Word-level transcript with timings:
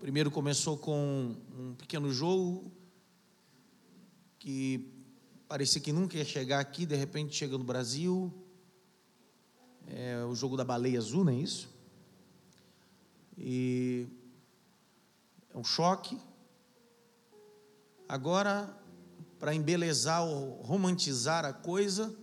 primeiro 0.00 0.30
começou 0.30 0.76
com 0.76 1.34
um 1.58 1.74
pequeno 1.74 2.12
jogo 2.12 2.70
que 4.38 4.92
parecia 5.48 5.80
que 5.80 5.92
nunca 5.92 6.18
ia 6.18 6.24
chegar 6.24 6.60
aqui, 6.60 6.84
de 6.84 6.94
repente 6.94 7.34
chega 7.34 7.56
no 7.56 7.64
Brasil 7.64 8.30
é 9.90 10.24
o 10.24 10.34
jogo 10.34 10.56
da 10.56 10.64
baleia 10.64 10.98
azul, 10.98 11.24
não 11.24 11.32
é 11.32 11.36
isso? 11.36 11.68
E 13.36 14.06
é 15.54 15.58
um 15.58 15.64
choque. 15.64 16.18
Agora, 18.08 18.74
para 19.38 19.54
embelezar 19.54 20.24
ou 20.24 20.60
romantizar 20.62 21.44
a 21.44 21.52
coisa, 21.52 22.14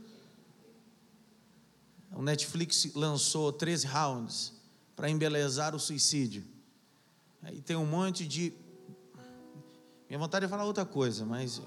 o 2.11 2.21
Netflix 2.21 2.91
lançou 2.93 3.51
13 3.51 3.87
rounds 3.87 4.53
para 4.95 5.09
embelezar 5.09 5.75
o 5.75 5.79
suicídio. 5.79 6.43
Aí 7.41 7.61
tem 7.61 7.75
um 7.75 7.85
monte 7.85 8.25
de. 8.25 8.53
Minha 10.07 10.19
vontade 10.19 10.45
é 10.45 10.47
falar 10.47 10.65
outra 10.65 10.85
coisa, 10.85 11.25
mas 11.25 11.61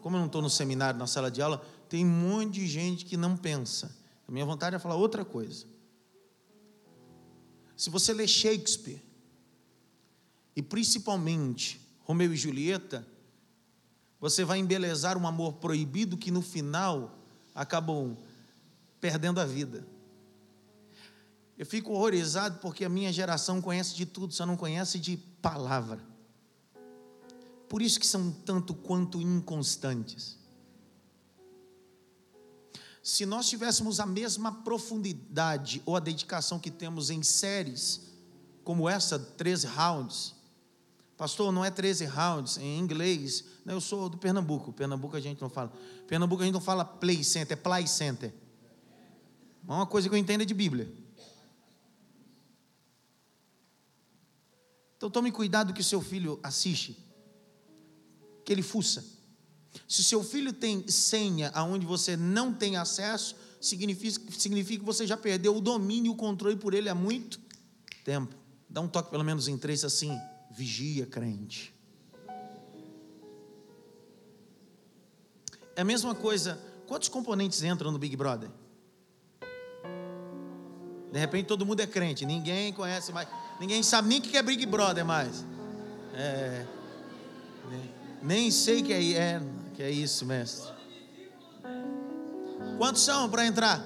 como 0.00 0.16
eu 0.16 0.20
não 0.20 0.26
estou 0.26 0.42
no 0.42 0.50
seminário, 0.50 0.98
na 0.98 1.06
sala 1.06 1.30
de 1.30 1.42
aula, 1.42 1.62
tem 1.88 2.04
um 2.04 2.08
monte 2.08 2.54
de 2.54 2.66
gente 2.66 3.04
que 3.04 3.16
não 3.16 3.36
pensa. 3.36 3.97
A 4.28 4.32
minha 4.32 4.44
vontade 4.44 4.76
é 4.76 4.78
falar 4.78 4.94
outra 4.94 5.24
coisa. 5.24 5.64
Se 7.74 7.88
você 7.88 8.12
ler 8.12 8.28
Shakespeare, 8.28 9.02
e 10.54 10.62
principalmente 10.62 11.80
Romeu 12.00 12.32
e 12.34 12.36
Julieta, 12.36 13.06
você 14.20 14.44
vai 14.44 14.58
embelezar 14.58 15.16
um 15.16 15.26
amor 15.26 15.54
proibido 15.54 16.16
que 16.16 16.30
no 16.30 16.42
final 16.42 17.16
acabam 17.54 18.16
perdendo 19.00 19.40
a 19.40 19.46
vida. 19.46 19.86
Eu 21.56 21.64
fico 21.64 21.92
horrorizado 21.92 22.58
porque 22.58 22.84
a 22.84 22.88
minha 22.88 23.12
geração 23.12 23.62
conhece 23.62 23.94
de 23.94 24.04
tudo, 24.04 24.34
só 24.34 24.44
não 24.44 24.56
conhece 24.56 24.98
de 24.98 25.16
palavra. 25.40 26.00
Por 27.68 27.80
isso 27.80 27.98
que 27.98 28.06
são 28.06 28.30
tanto 28.30 28.74
quanto 28.74 29.20
inconstantes 29.20 30.37
se 33.08 33.24
nós 33.24 33.48
tivéssemos 33.48 34.00
a 34.00 34.04
mesma 34.04 34.52
profundidade 34.52 35.80
ou 35.86 35.96
a 35.96 35.98
dedicação 35.98 36.58
que 36.58 36.70
temos 36.70 37.08
em 37.08 37.22
séries 37.22 38.02
como 38.62 38.86
essa, 38.86 39.18
13 39.18 39.66
rounds, 39.66 40.34
pastor, 41.16 41.50
não 41.50 41.64
é 41.64 41.70
13 41.70 42.04
rounds, 42.04 42.58
em 42.58 42.78
inglês, 42.78 43.46
eu 43.64 43.80
sou 43.80 44.10
do 44.10 44.18
Pernambuco, 44.18 44.74
Pernambuco 44.74 45.16
a 45.16 45.20
gente 45.20 45.40
não 45.40 45.48
fala, 45.48 45.72
Pernambuco 46.06 46.42
a 46.42 46.44
gente 46.44 46.52
não 46.52 46.60
fala 46.60 46.84
play 46.84 47.24
center, 47.24 47.56
é 47.56 47.58
play 47.58 47.86
center, 47.86 48.30
é 49.66 49.72
uma 49.72 49.86
coisa 49.86 50.06
que 50.06 50.14
eu 50.14 50.18
entendo 50.18 50.42
é 50.42 50.44
de 50.44 50.52
Bíblia. 50.52 50.92
Então 54.98 55.08
tome 55.08 55.32
cuidado 55.32 55.72
que 55.72 55.80
o 55.80 55.84
seu 55.84 56.02
filho 56.02 56.38
assiste, 56.42 57.02
que 58.44 58.52
ele 58.52 58.62
fuça. 58.62 59.17
Se 59.86 60.02
seu 60.02 60.24
filho 60.24 60.52
tem 60.52 60.86
senha 60.88 61.50
aonde 61.54 61.86
você 61.86 62.16
não 62.16 62.52
tem 62.52 62.76
acesso, 62.76 63.36
significa, 63.60 64.32
significa 64.32 64.80
que 64.80 64.86
você 64.86 65.06
já 65.06 65.16
perdeu 65.16 65.56
o 65.56 65.60
domínio 65.60 66.10
e 66.10 66.12
o 66.12 66.16
controle 66.16 66.56
por 66.56 66.74
ele 66.74 66.88
há 66.88 66.94
muito 66.94 67.40
tempo. 68.04 68.34
Dá 68.68 68.80
um 68.80 68.88
toque 68.88 69.10
pelo 69.10 69.24
menos 69.24 69.48
em 69.48 69.56
três 69.56 69.84
assim: 69.84 70.18
vigia, 70.50 71.06
crente. 71.06 71.74
É 75.76 75.82
a 75.82 75.84
mesma 75.84 76.14
coisa. 76.14 76.60
Quantos 76.86 77.08
componentes 77.08 77.62
entram 77.62 77.92
no 77.92 77.98
Big 77.98 78.16
Brother? 78.16 78.50
De 81.12 81.18
repente 81.18 81.46
todo 81.46 81.64
mundo 81.64 81.80
é 81.80 81.86
crente, 81.86 82.26
ninguém 82.26 82.72
conhece 82.72 83.12
mais, 83.12 83.28
ninguém 83.58 83.82
sabe 83.82 84.08
nem 84.08 84.18
o 84.18 84.22
que 84.22 84.36
é 84.36 84.42
Big 84.42 84.64
Brother 84.66 85.04
mais. 85.04 85.44
É, 86.14 86.66
nem 88.22 88.50
sei 88.50 88.82
que 88.82 88.92
é, 88.92 89.12
é 89.12 89.42
que 89.78 89.82
é 89.84 89.90
isso, 89.92 90.26
mestre? 90.26 90.74
Quantos 92.78 93.00
são 93.00 93.30
para 93.30 93.46
entrar? 93.46 93.80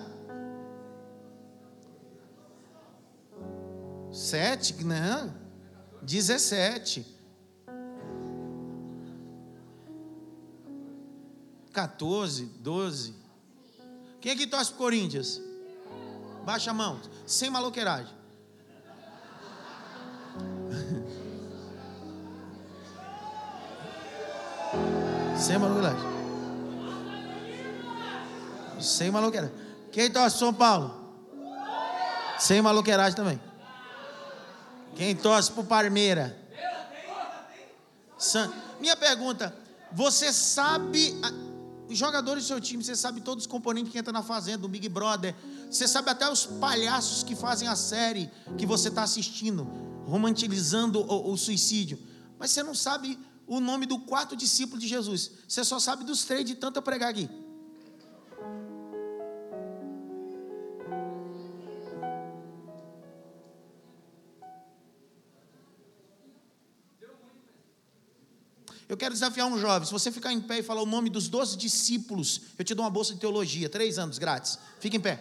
Sete? 4.11 4.83
Não. 4.83 5.35
Dezessete. 6.01 7.07
Quatorze, 11.75 12.47
doze. 12.47 13.15
Quem 14.19 14.33
é 14.33 14.37
que 14.37 14.47
torce 14.47 14.71
para 14.71 14.79
Corinthians? 14.79 15.43
Baixa 16.47 16.71
a 16.71 16.75
mão. 16.75 17.03
Sem 17.27 17.51
maloqueiragem. 17.51 18.17
Sem. 25.37 25.57
Sem 28.81 29.11
maluqueiragem. 29.11 29.55
Quem 29.91 30.11
torce 30.11 30.39
São 30.39 30.53
Paulo? 30.53 31.03
Sem 32.39 32.61
maluqueiragem 32.61 33.15
também. 33.15 33.41
Quem 34.95 35.15
torce 35.15 35.51
pro 35.53 35.65
Parmeira? 35.65 36.37
Minha 38.81 38.97
pergunta: 38.97 39.55
você 39.93 40.33
sabe. 40.33 41.21
Os 41.89 41.99
jogadores 41.99 42.45
do 42.45 42.47
seu 42.47 42.61
time, 42.61 42.83
você 42.83 42.97
sabe 42.97 43.21
todos 43.21 43.45
os 43.45 43.47
componentes 43.47 43.93
que 43.93 43.99
entram 43.99 44.15
na 44.15 44.23
fazenda, 44.23 44.59
do 44.59 44.69
Big 44.69 44.89
Brother. 44.89 45.35
Você 45.71 45.87
sabe 45.87 46.09
até 46.09 46.27
os 46.31 46.47
palhaços 46.47 47.23
que 47.23 47.37
fazem 47.37 47.69
a 47.69 47.77
série 47.77 48.31
que 48.57 48.65
você 48.65 48.89
está 48.89 49.03
assistindo, 49.03 49.65
romantizando 50.07 51.01
o, 51.01 51.33
o 51.33 51.37
suicídio. 51.37 51.99
Mas 52.39 52.51
você 52.51 52.63
não 52.63 52.75
sabe 52.75 53.19
o 53.47 53.61
nome 53.61 53.87
do 53.87 53.99
quarto 53.99 54.37
discípulo 54.37 54.81
de 54.81 54.89
Jesus. 54.89 55.31
Você 55.47 55.65
só 55.65 55.79
sabe 55.79 56.05
dos 56.05 56.25
três 56.25 56.45
de 56.45 56.55
tanto 56.55 56.77
eu 56.77 56.83
pregar 56.83 57.11
aqui. 57.11 57.29
Eu 68.93 68.97
quero 68.97 69.15
desafiar 69.15 69.47
um 69.47 69.59
jovem. 69.59 69.87
Se 69.87 69.93
você 69.93 70.13
ficar 70.13 70.35
em 70.35 70.41
pé 70.41 70.59
e 70.59 70.63
falar 70.63 70.83
o 70.83 70.87
nome 70.87 71.09
dos 71.09 71.27
doze 71.27 71.57
discípulos, 71.57 72.43
eu 72.59 72.65
te 72.65 72.75
dou 72.75 72.85
uma 72.85 72.91
bolsa 72.91 73.15
de 73.15 73.21
teologia, 73.21 73.67
três 73.67 73.99
anos 73.99 74.19
grátis. 74.19 74.59
Fica 74.81 74.95
em 74.95 75.01
pé. 75.01 75.19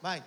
Vai. 0.00 0.24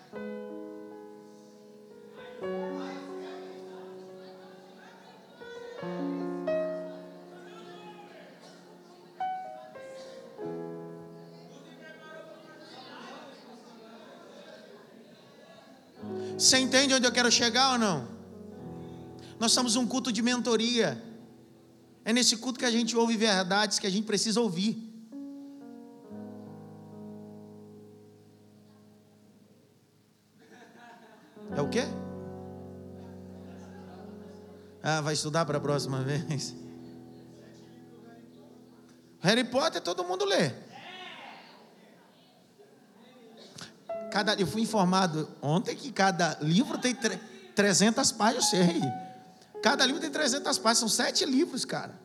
Você 16.44 16.58
entende 16.58 16.94
onde 16.94 17.08
eu 17.08 17.12
quero 17.12 17.32
chegar 17.32 17.72
ou 17.72 17.78
não? 17.78 18.06
Nós 19.40 19.54
somos 19.54 19.78
um 19.78 19.88
culto 19.88 20.12
de 20.12 20.22
mentoria. 20.22 21.02
É 22.04 22.12
nesse 22.12 22.36
culto 22.36 22.60
que 22.60 22.66
a 22.66 22.72
gente 22.72 22.98
ouve 22.98 23.16
verdades 23.16 23.80
que 23.80 23.88
a 23.88 23.90
gente 23.90 24.06
precisa 24.06 24.42
ouvir. 24.42 24.76
É 31.56 31.62
o 31.62 31.70
quê? 31.70 31.86
Ah, 34.84 35.00
vai 35.00 35.14
estudar 35.14 35.46
para 35.46 35.60
a 35.60 35.62
próxima 35.62 36.04
vez. 36.04 36.54
Harry 39.22 39.46
Potter 39.46 39.82
todo 39.82 40.04
mundo 40.04 40.26
lê. 40.26 40.52
Cada, 44.14 44.36
eu 44.36 44.46
fui 44.46 44.62
informado 44.62 45.28
ontem 45.42 45.76
que 45.76 45.92
cada 45.92 46.38
livro 46.40 46.78
tem 46.78 46.96
300 47.56 48.12
páginas, 48.12 48.54
eu 48.54 48.60
sei. 48.60 48.82
Cada 49.60 49.84
livro 49.88 50.00
tem 50.00 50.12
300 50.12 50.56
páginas, 50.60 50.78
são 50.78 50.88
sete 50.88 51.26
livros, 51.26 51.66
cara. 51.66 52.00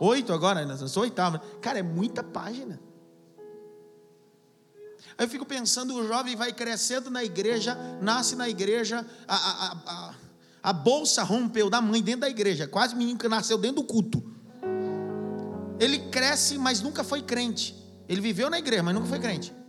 Oito 0.00 0.32
agora, 0.32 0.66
né? 0.66 0.76
sou 0.88 1.04
oitavo. 1.04 1.38
Cara, 1.60 1.78
é 1.78 1.84
muita 1.84 2.24
página. 2.24 2.80
Aí 5.16 5.24
eu 5.24 5.28
fico 5.28 5.46
pensando, 5.46 5.94
o 5.94 6.04
jovem 6.04 6.34
vai 6.34 6.52
crescendo 6.52 7.08
na 7.12 7.22
igreja, 7.22 7.76
nasce 8.00 8.34
na 8.34 8.48
igreja, 8.48 9.06
a, 9.28 9.36
a, 9.36 9.72
a, 9.86 10.14
a 10.64 10.72
bolsa 10.72 11.22
rompeu 11.22 11.70
da 11.70 11.80
mãe 11.80 12.02
dentro 12.02 12.22
da 12.22 12.28
igreja, 12.28 12.66
quase 12.66 12.96
menino 12.96 13.20
que 13.20 13.28
nasceu 13.28 13.56
dentro 13.56 13.82
do 13.82 13.84
culto. 13.84 14.20
Ele 15.78 16.00
cresce, 16.10 16.58
mas 16.58 16.80
nunca 16.80 17.04
foi 17.04 17.22
crente. 17.22 17.72
Ele 18.08 18.20
viveu 18.20 18.50
na 18.50 18.58
igreja, 18.58 18.82
mas 18.82 18.92
nunca 18.96 19.06
foi 19.06 19.20
crente. 19.20 19.61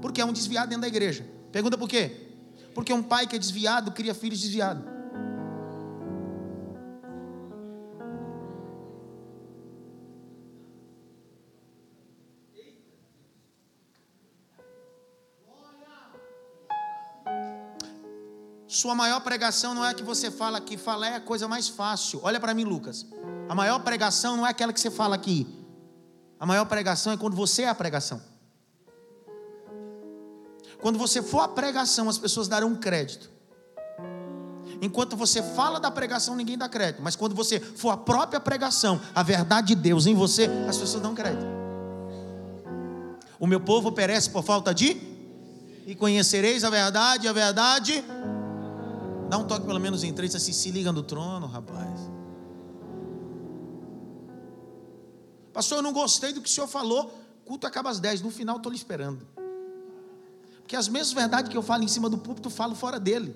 Porque 0.00 0.20
é 0.20 0.24
um 0.24 0.32
desviado 0.32 0.68
dentro 0.68 0.82
da 0.82 0.88
igreja. 0.88 1.26
Pergunta 1.52 1.76
por 1.76 1.88
quê? 1.88 2.28
Porque 2.74 2.92
um 2.92 3.02
pai 3.02 3.26
que 3.26 3.36
é 3.36 3.38
desviado 3.38 3.92
cria 3.92 4.14
filhos 4.14 4.40
desviados. 4.40 4.98
Sua 18.68 18.94
maior 18.94 19.20
pregação 19.20 19.74
não 19.74 19.84
é 19.84 19.90
a 19.90 19.94
que 19.94 20.04
você 20.04 20.30
fala 20.30 20.58
aqui, 20.58 20.76
falar 20.76 21.08
é 21.08 21.16
a 21.16 21.20
coisa 21.20 21.48
mais 21.48 21.68
fácil. 21.68 22.20
Olha 22.22 22.38
para 22.38 22.54
mim, 22.54 22.62
Lucas. 22.62 23.04
A 23.48 23.54
maior 23.54 23.80
pregação 23.80 24.36
não 24.36 24.46
é 24.46 24.50
aquela 24.50 24.72
que 24.72 24.80
você 24.80 24.90
fala 24.90 25.16
aqui. 25.16 25.46
A 26.38 26.46
maior 26.46 26.64
pregação 26.66 27.12
é 27.12 27.16
quando 27.16 27.34
você 27.34 27.62
é 27.62 27.68
a 27.68 27.74
pregação. 27.74 28.22
Quando 30.80 30.98
você 30.98 31.22
for 31.22 31.40
a 31.40 31.48
pregação, 31.48 32.08
as 32.08 32.18
pessoas 32.18 32.48
darão 32.48 32.74
crédito. 32.74 33.30
Enquanto 34.80 35.16
você 35.16 35.42
fala 35.42 35.80
da 35.80 35.90
pregação, 35.90 36.36
ninguém 36.36 36.56
dá 36.56 36.68
crédito. 36.68 37.02
Mas 37.02 37.16
quando 37.16 37.34
você 37.34 37.58
for 37.58 37.90
a 37.90 37.96
própria 37.96 38.38
pregação, 38.38 39.00
a 39.14 39.22
verdade 39.22 39.68
de 39.68 39.74
Deus 39.74 40.06
em 40.06 40.14
você, 40.14 40.48
as 40.68 40.76
pessoas 40.76 41.02
dão 41.02 41.14
crédito. 41.14 41.46
O 43.40 43.46
meu 43.46 43.60
povo 43.60 43.90
perece 43.90 44.30
por 44.30 44.44
falta 44.44 44.72
de. 44.72 44.96
E 45.86 45.94
conhecereis 45.94 46.64
a 46.64 46.70
verdade, 46.70 47.26
a 47.26 47.32
verdade. 47.32 48.04
Dá 49.28 49.38
um 49.38 49.44
toque 49.44 49.66
pelo 49.66 49.80
menos 49.80 50.04
em 50.04 50.12
três, 50.12 50.34
assim, 50.34 50.52
se 50.52 50.70
liga 50.70 50.92
no 50.92 51.02
trono, 51.02 51.46
rapaz. 51.46 52.10
Pastor, 55.52 55.78
eu 55.78 55.82
não 55.82 55.92
gostei 55.92 56.32
do 56.32 56.40
que 56.40 56.48
o 56.48 56.52
senhor 56.52 56.68
falou. 56.68 57.12
Culto 57.44 57.66
acaba 57.66 57.90
às 57.90 57.98
10, 57.98 58.20
no 58.20 58.30
final 58.30 58.58
estou 58.58 58.70
lhe 58.70 58.78
esperando. 58.78 59.26
Porque 60.68 60.76
as 60.76 60.86
mesmas 60.86 61.14
verdades 61.14 61.50
que 61.50 61.56
eu 61.56 61.62
falo 61.62 61.82
em 61.82 61.88
cima 61.88 62.10
do 62.10 62.18
púlpito, 62.18 62.48
eu 62.48 62.52
falo 62.52 62.74
fora 62.74 63.00
dele. 63.00 63.34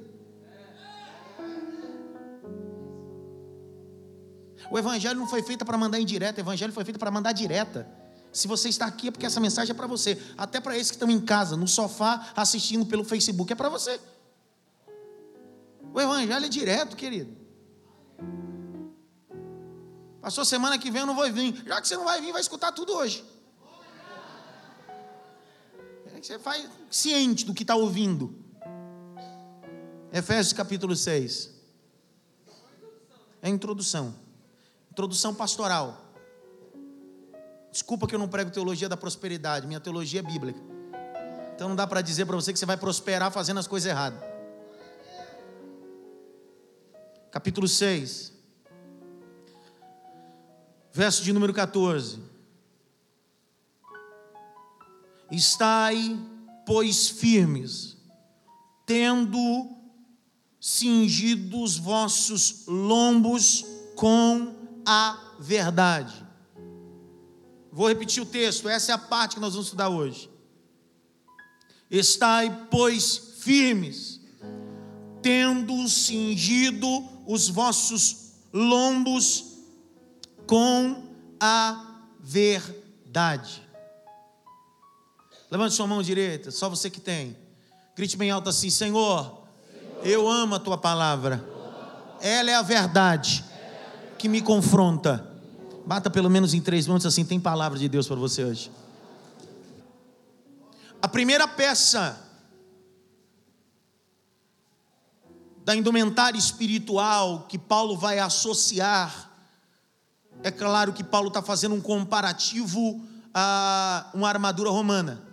O 4.71 4.79
evangelho 4.79 5.19
não 5.19 5.27
foi 5.27 5.43
feito 5.43 5.65
para 5.65 5.79
mandar 5.79 5.99
em 5.99 6.05
direto, 6.05 6.37
o 6.37 6.41
evangelho 6.43 6.75
foi 6.75 6.85
feito 6.85 6.99
para 6.99 7.11
mandar 7.11 7.33
direta. 7.33 7.89
Se 8.31 8.47
você 8.47 8.69
está 8.69 8.85
aqui 8.85 9.09
é 9.09 9.11
porque 9.11 9.25
essa 9.25 9.41
mensagem 9.41 9.73
é 9.73 9.75
para 9.75 9.87
você. 9.87 10.23
Até 10.37 10.61
para 10.61 10.77
esses 10.77 10.91
que 10.91 10.97
estão 10.97 11.11
em 11.11 11.19
casa, 11.23 11.57
no 11.57 11.67
sofá, 11.67 12.33
assistindo 12.37 12.85
pelo 12.85 13.03
Facebook, 13.03 13.51
é 13.51 13.57
para 13.57 13.71
você. 13.71 13.99
O 15.95 15.99
evangelho 15.99 16.45
é 16.45 16.51
direto, 16.51 16.95
querido. 16.95 17.35
Passou 20.21 20.45
semana 20.45 20.79
que 20.79 20.91
vem 20.91 21.01
eu 21.01 21.07
não 21.07 21.15
vou 21.15 21.33
vir. 21.33 21.65
Já 21.67 21.81
que 21.81 21.89
você 21.89 21.97
não 21.97 22.05
vai 22.05 22.21
vir, 22.21 22.31
vai 22.31 22.43
escutar 22.43 22.73
tudo 22.73 22.93
hoje. 22.93 23.25
Você 26.23 26.39
faz 26.39 26.71
ciente 26.89 27.45
do 27.45 27.53
que 27.53 27.65
está 27.65 27.75
ouvindo. 27.75 28.33
Efésios 30.13 30.53
capítulo 30.53 30.95
6. 30.95 31.51
É 33.43 33.49
a 33.49 33.51
introdução. 33.51 34.15
Introdução 34.93 35.35
pastoral. 35.35 36.01
Desculpa 37.73 38.07
que 38.07 38.15
eu 38.15 38.21
não 38.21 38.29
prego 38.29 38.53
teologia 38.53 38.89
da 38.89 38.97
prosperidade, 38.97 39.67
minha 39.67 39.81
teologia 39.81 40.21
é 40.21 40.23
bíblica. 40.23 40.61
Então 41.55 41.69
não 41.69 41.75
dá 41.75 41.89
para 41.89 42.01
dizer 42.01 42.25
para 42.25 42.37
você 42.37 42.53
que 42.53 42.59
você 42.59 42.67
vai 42.67 42.77
prosperar 42.77 43.33
fazendo 43.33 43.59
as 43.59 43.67
coisas 43.67 43.91
erradas. 43.91 44.23
Capítulo 47.33 47.67
6 47.67 48.33
verso 50.93 51.25
de 51.25 51.33
número 51.33 51.53
14. 51.53 52.32
Estai, 55.33 56.15
pois, 56.67 57.09
firmes, 57.09 57.97
tendo 58.85 59.71
cingido 60.61 61.59
os 61.59 61.79
vossos 61.79 62.67
lombos 62.67 63.65
com 63.97 64.55
a 64.87 65.37
verdade. 65.41 66.15
Vou 67.73 67.89
repetir 67.89 68.23
o 68.23 68.27
texto, 68.27 68.69
essa 68.69 68.93
é 68.93 68.95
a 68.95 68.99
parte 68.99 69.37
que 69.37 69.41
nós 69.41 69.55
vamos 69.55 69.69
estudar 69.69 69.89
hoje. 69.89 70.29
Estai, 71.91 72.69
pois, 72.71 73.39
firmes, 73.39 74.21
tendo 75.23 75.89
cingido 75.89 76.87
os 77.27 77.49
vossos 77.49 78.35
lombos 78.53 79.57
com 80.47 81.09
a 81.41 82.05
verdade. 82.21 83.72
Levante 85.53 85.75
sua 85.75 85.87
mão 85.87 86.03
direita, 86.03 86.51
só 86.51 86.67
você 86.67 86.89
que 86.89 86.99
tem. 86.99 87.37
Grite 87.95 88.17
bem 88.17 88.31
alto 88.31 88.49
assim: 88.49 88.71
Senhor, 88.71 89.43
eu 90.03 90.27
amo 90.27 90.55
a 90.55 90.59
tua 90.59 90.79
palavra. 90.79 91.45
Ela 92.23 92.53
é 92.53 92.55
a 92.55 92.63
verdade 92.63 93.45
que 94.17 94.31
me 94.31 94.41
confronta. 94.41 95.31
Bata 95.85 96.09
pelo 96.09 96.31
menos 96.31 96.55
em 96.55 96.61
três 96.63 96.87
minutos 96.87 97.05
assim: 97.05 97.23
tem 97.23 97.39
palavra 97.39 97.79
de 97.79 97.87
Deus 97.87 98.09
para 98.09 98.17
você 98.17 98.43
hoje. 98.43 98.73
A 101.03 101.07
primeira 101.07 101.47
peça 101.47 102.19
da 105.67 105.77
indumentária 105.77 106.39
espiritual 106.39 107.45
que 107.47 107.59
Paulo 107.59 107.95
vai 107.95 108.19
associar 108.19 109.31
é 110.43 110.51
claro 110.51 110.95
que 110.95 111.05
Paulo 111.05 111.29
está 111.29 111.43
fazendo 111.43 111.75
um 111.75 111.81
comparativo 111.83 113.03
a 113.35 114.09
uma 114.15 114.31
armadura 114.31 114.71
romana. 114.71 115.31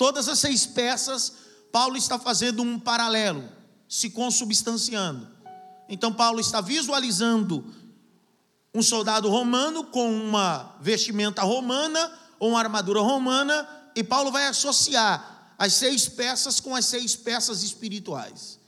Todas 0.00 0.28
as 0.28 0.38
seis 0.38 0.64
peças, 0.64 1.30
Paulo 1.70 1.94
está 1.94 2.18
fazendo 2.18 2.62
um 2.62 2.78
paralelo, 2.80 3.46
se 3.86 4.08
consubstanciando. 4.08 5.28
Então, 5.90 6.10
Paulo 6.10 6.40
está 6.40 6.62
visualizando 6.62 7.62
um 8.74 8.80
soldado 8.80 9.28
romano 9.28 9.84
com 9.84 10.10
uma 10.10 10.74
vestimenta 10.80 11.42
romana 11.42 12.10
ou 12.38 12.48
uma 12.48 12.60
armadura 12.60 13.02
romana, 13.02 13.68
e 13.94 14.02
Paulo 14.02 14.32
vai 14.32 14.46
associar 14.46 15.54
as 15.58 15.74
seis 15.74 16.08
peças 16.08 16.60
com 16.60 16.74
as 16.74 16.86
seis 16.86 17.14
peças 17.14 17.62
espirituais. 17.62 18.58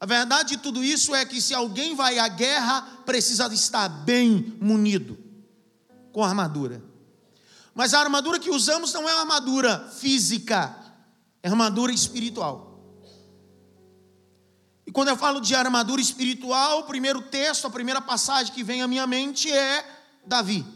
A 0.00 0.06
verdade 0.06 0.56
de 0.56 0.62
tudo 0.62 0.82
isso 0.82 1.14
é 1.14 1.26
que 1.26 1.42
se 1.42 1.52
alguém 1.52 1.94
vai 1.94 2.18
à 2.18 2.26
guerra, 2.26 2.80
precisa 3.04 3.52
estar 3.52 3.86
bem 3.86 4.56
munido 4.58 5.18
com 6.10 6.24
armadura. 6.24 6.87
Mas 7.78 7.94
a 7.94 8.00
armadura 8.00 8.40
que 8.40 8.50
usamos 8.50 8.92
não 8.92 9.08
é 9.08 9.12
uma 9.12 9.20
armadura 9.20 9.88
física, 10.00 10.76
é 11.40 11.48
armadura 11.48 11.92
espiritual. 11.92 12.76
E 14.84 14.90
quando 14.90 15.10
eu 15.10 15.16
falo 15.16 15.40
de 15.40 15.54
armadura 15.54 16.00
espiritual, 16.00 16.80
o 16.80 16.84
primeiro 16.86 17.22
texto, 17.22 17.68
a 17.68 17.70
primeira 17.70 18.00
passagem 18.00 18.52
que 18.52 18.64
vem 18.64 18.82
à 18.82 18.88
minha 18.88 19.06
mente 19.06 19.48
é 19.52 19.88
Davi. 20.26 20.66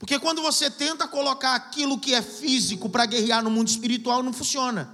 Porque 0.00 0.18
quando 0.18 0.42
você 0.42 0.68
tenta 0.68 1.06
colocar 1.06 1.54
aquilo 1.54 1.96
que 1.96 2.12
é 2.12 2.20
físico 2.20 2.90
para 2.90 3.06
guerrear 3.06 3.44
no 3.44 3.52
mundo 3.52 3.68
espiritual, 3.68 4.20
não 4.20 4.32
funciona. 4.32 4.92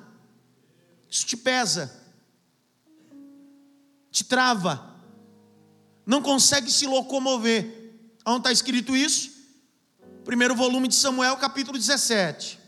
Isso 1.09 1.25
te 1.25 1.35
pesa, 1.35 1.99
te 4.11 4.23
trava, 4.23 5.01
não 6.05 6.21
consegue 6.21 6.71
se 6.71 6.87
locomover. 6.87 7.97
Onde 8.27 8.41
está 8.41 8.53
escrito 8.53 8.95
isso? 8.95 9.36
Primeiro 10.26 10.56
volume 10.56 10.88
de 10.88 10.97
Samuel, 10.97 11.37
capítulo 11.37 11.78
17. 11.78 12.59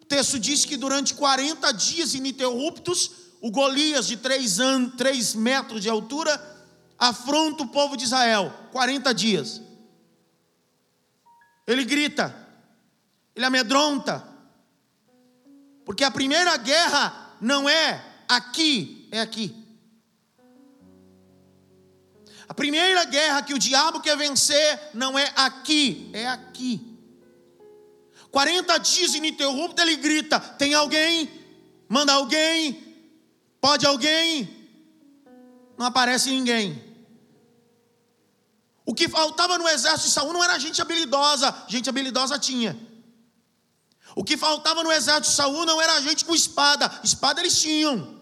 O 0.00 0.06
texto 0.06 0.38
diz 0.38 0.64
que 0.64 0.78
durante 0.78 1.12
40 1.12 1.70
dias 1.72 2.14
ininterruptos, 2.14 3.10
o 3.42 3.50
Golias, 3.50 4.06
de 4.06 4.16
3, 4.16 4.58
anos, 4.60 4.94
3 4.96 5.34
metros 5.34 5.82
de 5.82 5.90
altura, 5.90 6.32
afronta 6.98 7.62
o 7.62 7.68
povo 7.68 7.94
de 7.94 8.04
Israel. 8.04 8.50
40 8.72 9.12
dias. 9.12 9.60
Ele 11.66 11.84
grita, 11.84 12.34
ele 13.34 13.44
amedronta, 13.44 14.26
porque 15.84 16.04
a 16.04 16.10
primeira 16.10 16.56
guerra 16.56 17.36
não 17.38 17.68
é 17.68 18.02
aqui, 18.26 19.06
é 19.10 19.20
aqui. 19.20 19.65
A 22.48 22.54
primeira 22.54 23.04
guerra 23.04 23.42
que 23.42 23.54
o 23.54 23.58
diabo 23.58 24.00
quer 24.00 24.16
vencer 24.16 24.90
não 24.94 25.18
é 25.18 25.32
aqui, 25.36 26.10
é 26.12 26.26
aqui. 26.26 26.96
40 28.30 28.78
dias 28.78 29.14
ininterrupto, 29.14 29.80
ele 29.80 29.96
grita: 29.96 30.38
tem 30.38 30.74
alguém? 30.74 31.30
Manda 31.88 32.12
alguém? 32.12 32.84
Pode 33.60 33.86
alguém? 33.86 34.48
Não 35.76 35.86
aparece 35.86 36.30
ninguém. 36.30 36.84
O 38.84 38.94
que 38.94 39.08
faltava 39.08 39.58
no 39.58 39.68
exército 39.68 40.08
de 40.08 40.14
Saul 40.14 40.32
não 40.32 40.44
era 40.44 40.58
gente 40.58 40.80
habilidosa, 40.80 41.52
gente 41.66 41.88
habilidosa 41.88 42.38
tinha. 42.38 42.78
O 44.14 44.22
que 44.22 44.36
faltava 44.36 44.84
no 44.84 44.92
exército 44.92 45.28
de 45.28 45.34
Saul 45.34 45.66
não 45.66 45.82
era 45.82 46.00
gente 46.00 46.24
com 46.24 46.34
espada, 46.34 46.90
espada 47.02 47.40
eles 47.40 47.60
tinham. 47.60 48.16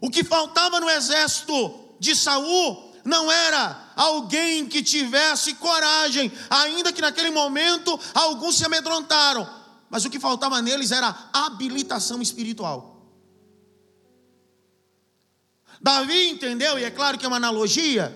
O 0.00 0.10
que 0.10 0.24
faltava 0.24 0.80
no 0.80 0.88
exército 0.88 1.79
de 2.00 2.16
Saul 2.16 2.90
não 3.04 3.30
era 3.30 3.92
alguém 3.94 4.66
que 4.66 4.82
tivesse 4.82 5.54
coragem, 5.54 6.32
ainda 6.48 6.92
que 6.92 7.00
naquele 7.00 7.30
momento 7.30 7.98
alguns 8.14 8.56
se 8.56 8.64
amedrontaram, 8.64 9.48
mas 9.88 10.04
o 10.04 10.10
que 10.10 10.18
faltava 10.18 10.60
neles 10.62 10.90
era 10.90 11.14
habilitação 11.32 12.20
espiritual. 12.22 12.96
Davi 15.80 16.28
entendeu, 16.28 16.78
e 16.78 16.84
é 16.84 16.90
claro 16.90 17.18
que 17.18 17.24
é 17.24 17.28
uma 17.28 17.36
analogia, 17.36 18.14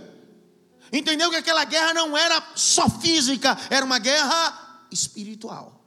entendeu 0.93 1.31
que 1.31 1.37
aquela 1.37 1.65
guerra 1.65 1.95
não 1.95 2.17
era 2.17 2.43
só 2.55 2.89
física, 2.89 3.57
era 3.71 3.85
uma 3.85 3.99
guerra 3.99 4.87
espiritual. 4.91 5.83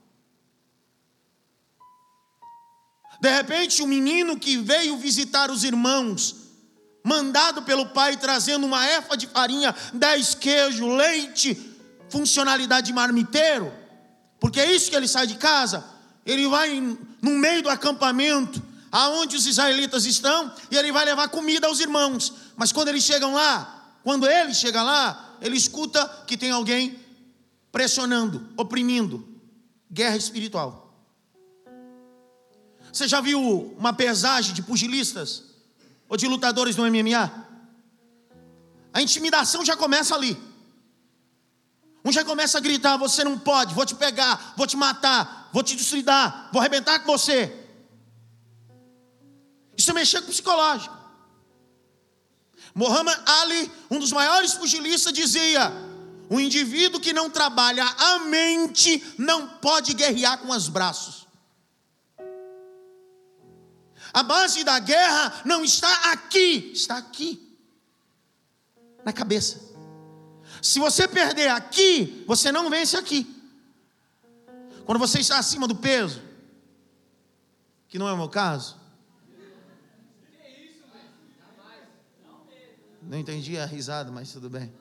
De 3.20 3.30
repente, 3.30 3.82
o 3.82 3.84
um 3.84 3.88
menino 3.88 4.38
que 4.38 4.56
veio 4.56 4.96
visitar 4.96 5.50
os 5.50 5.64
irmãos, 5.64 6.47
mandado 7.08 7.62
pelo 7.62 7.86
pai 7.86 8.18
trazendo 8.18 8.66
uma 8.66 8.86
efa 8.86 9.16
de 9.16 9.26
farinha, 9.26 9.74
dez 9.94 10.34
queijo, 10.34 10.94
leite, 10.94 11.56
funcionalidade 12.10 12.88
de 12.88 12.92
marmiteiro, 12.92 13.72
porque 14.38 14.60
é 14.60 14.70
isso 14.70 14.90
que 14.90 14.96
ele 14.96 15.08
sai 15.08 15.26
de 15.26 15.36
casa. 15.36 15.84
Ele 16.24 16.46
vai 16.46 16.78
no 17.22 17.30
meio 17.30 17.62
do 17.62 17.70
acampamento, 17.70 18.62
aonde 18.92 19.36
os 19.36 19.46
israelitas 19.46 20.04
estão, 20.04 20.52
e 20.70 20.76
ele 20.76 20.92
vai 20.92 21.06
levar 21.06 21.28
comida 21.28 21.66
aos 21.66 21.80
irmãos. 21.80 22.34
Mas 22.54 22.70
quando 22.72 22.88
eles 22.88 23.02
chegam 23.02 23.32
lá, 23.34 23.96
quando 24.04 24.28
ele 24.28 24.52
chega 24.52 24.82
lá, 24.82 25.36
ele 25.40 25.56
escuta 25.56 26.06
que 26.26 26.36
tem 26.36 26.50
alguém 26.50 26.98
pressionando, 27.72 28.46
oprimindo. 28.56 29.26
Guerra 29.90 30.16
espiritual. 30.16 30.94
Você 32.92 33.08
já 33.08 33.22
viu 33.22 33.74
uma 33.78 33.94
pesagem 33.94 34.52
de 34.52 34.62
pugilistas 34.62 35.47
ou 36.08 36.16
de 36.16 36.26
lutadores 36.26 36.76
no 36.76 36.84
MMA? 36.84 37.46
A 38.92 39.02
intimidação 39.02 39.64
já 39.64 39.76
começa 39.76 40.14
ali. 40.14 40.36
Um 42.04 42.10
já 42.10 42.24
começa 42.24 42.58
a 42.58 42.60
gritar: 42.60 42.96
Você 42.96 43.22
não 43.22 43.38
pode, 43.38 43.74
vou 43.74 43.84
te 43.84 43.94
pegar, 43.94 44.54
vou 44.56 44.66
te 44.66 44.76
matar, 44.76 45.50
vou 45.52 45.62
te 45.62 45.76
destruir, 45.76 46.04
vou 46.52 46.60
arrebentar 46.60 47.00
com 47.00 47.12
você. 47.12 47.54
Isso 49.76 49.90
é 49.90 49.94
mexer 49.94 50.20
com 50.22 50.26
o 50.26 50.30
psicológico. 50.30 50.96
Muhammad 52.74 53.16
Ali, 53.42 53.70
um 53.90 53.98
dos 53.98 54.10
maiores 54.10 54.54
pugilistas, 54.54 55.12
dizia: 55.12 55.70
o 56.28 56.40
indivíduo 56.40 57.00
que 57.00 57.12
não 57.12 57.30
trabalha 57.30 57.84
a 57.84 58.18
mente 58.20 59.02
não 59.16 59.46
pode 59.46 59.94
guerrear 59.94 60.38
com 60.38 60.50
os 60.50 60.68
braços. 60.68 61.27
A 64.12 64.22
base 64.22 64.64
da 64.64 64.78
guerra 64.78 65.42
não 65.44 65.64
está 65.64 66.12
aqui, 66.12 66.70
está 66.72 66.96
aqui, 66.96 67.56
na 69.04 69.12
cabeça. 69.12 69.68
Se 70.62 70.78
você 70.78 71.06
perder 71.06 71.48
aqui, 71.48 72.24
você 72.26 72.50
não 72.50 72.70
vence 72.70 72.96
aqui. 72.96 73.26
Quando 74.84 74.98
você 74.98 75.20
está 75.20 75.38
acima 75.38 75.68
do 75.68 75.76
peso, 75.76 76.22
que 77.88 77.98
não 77.98 78.08
é 78.08 78.12
o 78.12 78.16
meu 78.16 78.28
caso. 78.28 78.76
Não 83.02 83.18
entendi 83.18 83.56
a 83.56 83.64
risada, 83.64 84.10
mas 84.10 84.32
tudo 84.32 84.50
bem. 84.50 84.72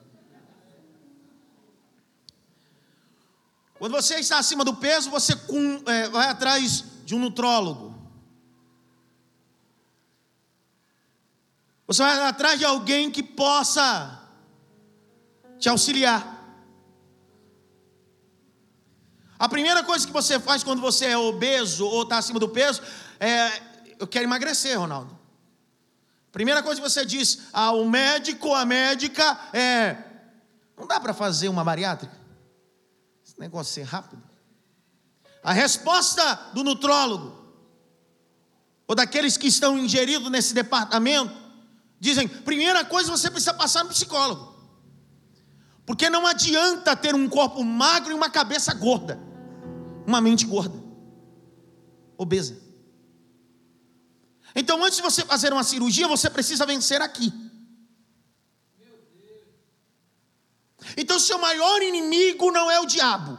Quando 3.79 3.93
você 3.93 4.15
está 4.15 4.39
acima 4.39 4.65
do 4.65 4.75
peso, 4.75 5.09
você 5.09 5.33
é, 5.85 6.09
vai 6.09 6.27
atrás 6.27 6.83
de 7.05 7.15
um 7.15 7.19
nutrólogo. 7.19 7.96
Você 11.87 12.03
vai 12.03 12.21
atrás 12.23 12.59
de 12.59 12.65
alguém 12.65 13.09
que 13.09 13.23
possa 13.23 14.21
te 15.57 15.69
auxiliar. 15.69 16.35
A 19.39 19.47
primeira 19.47 19.83
coisa 19.83 20.05
que 20.05 20.11
você 20.11 20.39
faz 20.39 20.63
quando 20.63 20.81
você 20.81 21.05
é 21.05 21.17
obeso 21.17 21.85
ou 21.85 22.03
está 22.03 22.17
acima 22.17 22.39
do 22.39 22.49
peso 22.49 22.81
é: 23.19 23.61
eu 23.97 24.05
quero 24.05 24.25
emagrecer, 24.25 24.77
Ronaldo. 24.77 25.17
Primeira 26.31 26.61
coisa 26.61 26.81
que 26.81 26.87
você 26.87 27.05
diz 27.05 27.39
ao 27.53 27.85
médico, 27.85 28.53
a 28.53 28.65
médica 28.65 29.39
é: 29.53 29.97
não 30.77 30.85
dá 30.85 30.99
para 30.99 31.13
fazer 31.13 31.47
uma 31.47 31.63
bariátrica? 31.63 32.15
Esse 33.25 33.39
negócio 33.39 33.81
é 33.81 33.83
rápido. 33.83 34.21
A 35.41 35.53
resposta 35.53 36.35
do 36.53 36.63
nutrólogo, 36.63 37.37
ou 38.85 38.93
daqueles 38.95 39.37
que 39.37 39.47
estão 39.47 39.77
ingeridos 39.77 40.29
nesse 40.29 40.53
departamento, 40.53 41.46
Dizem, 41.99 42.27
primeira 42.27 42.85
coisa 42.85 43.09
você 43.09 43.29
precisa 43.29 43.53
passar 43.53 43.83
no 43.83 43.89
psicólogo. 43.89 44.55
Porque 45.85 46.09
não 46.09 46.27
adianta 46.27 46.95
ter 46.95 47.15
um 47.15 47.29
corpo 47.29 47.63
magro 47.63 48.11
e 48.11 48.13
uma 48.13 48.29
cabeça 48.29 48.73
gorda, 48.73 49.19
uma 50.05 50.19
mente 50.19 50.45
gorda, 50.45 50.83
obesa. 52.17 52.61
Então, 54.53 54.83
antes 54.83 54.97
de 54.97 55.03
você 55.03 55.23
fazer 55.23 55.53
uma 55.53 55.63
cirurgia, 55.63 56.07
você 56.07 56.29
precisa 56.29 56.65
vencer 56.65 57.01
aqui. 57.01 57.31
Então, 60.95 61.19
seu 61.19 61.37
maior 61.37 61.81
inimigo 61.81 62.51
não 62.51 62.69
é 62.69 62.79
o 62.79 62.85
diabo. 62.85 63.37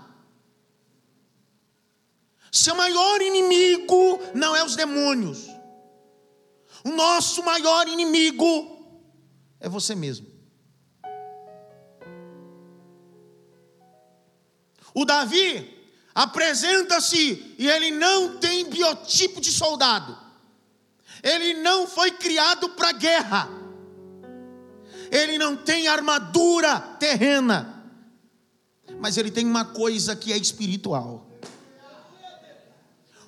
Seu 2.50 2.74
maior 2.74 3.20
inimigo 3.20 4.20
não 4.34 4.54
é 4.54 4.64
os 4.64 4.74
demônios. 4.74 5.48
O 6.88 6.97
nosso 6.97 7.42
maior 7.42 7.87
inimigo 7.87 9.04
é 9.61 9.68
você 9.68 9.95
mesmo. 9.95 10.26
O 14.95 15.04
Davi 15.04 15.87
apresenta-se 16.14 17.54
e 17.59 17.68
ele 17.68 17.90
não 17.90 18.38
tem 18.38 18.71
biotipo 18.71 19.38
de 19.38 19.52
soldado. 19.52 20.16
Ele 21.23 21.61
não 21.61 21.87
foi 21.87 22.11
criado 22.11 22.71
para 22.71 22.92
guerra. 22.92 23.50
Ele 25.11 25.37
não 25.37 25.59
tem 25.59 25.88
armadura 25.88 26.80
terrena. 26.99 27.85
Mas 28.99 29.18
ele 29.18 29.30
tem 29.30 29.45
uma 29.45 29.66
coisa 29.66 30.16
que 30.16 30.33
é 30.33 30.38
espiritual. 30.38 31.28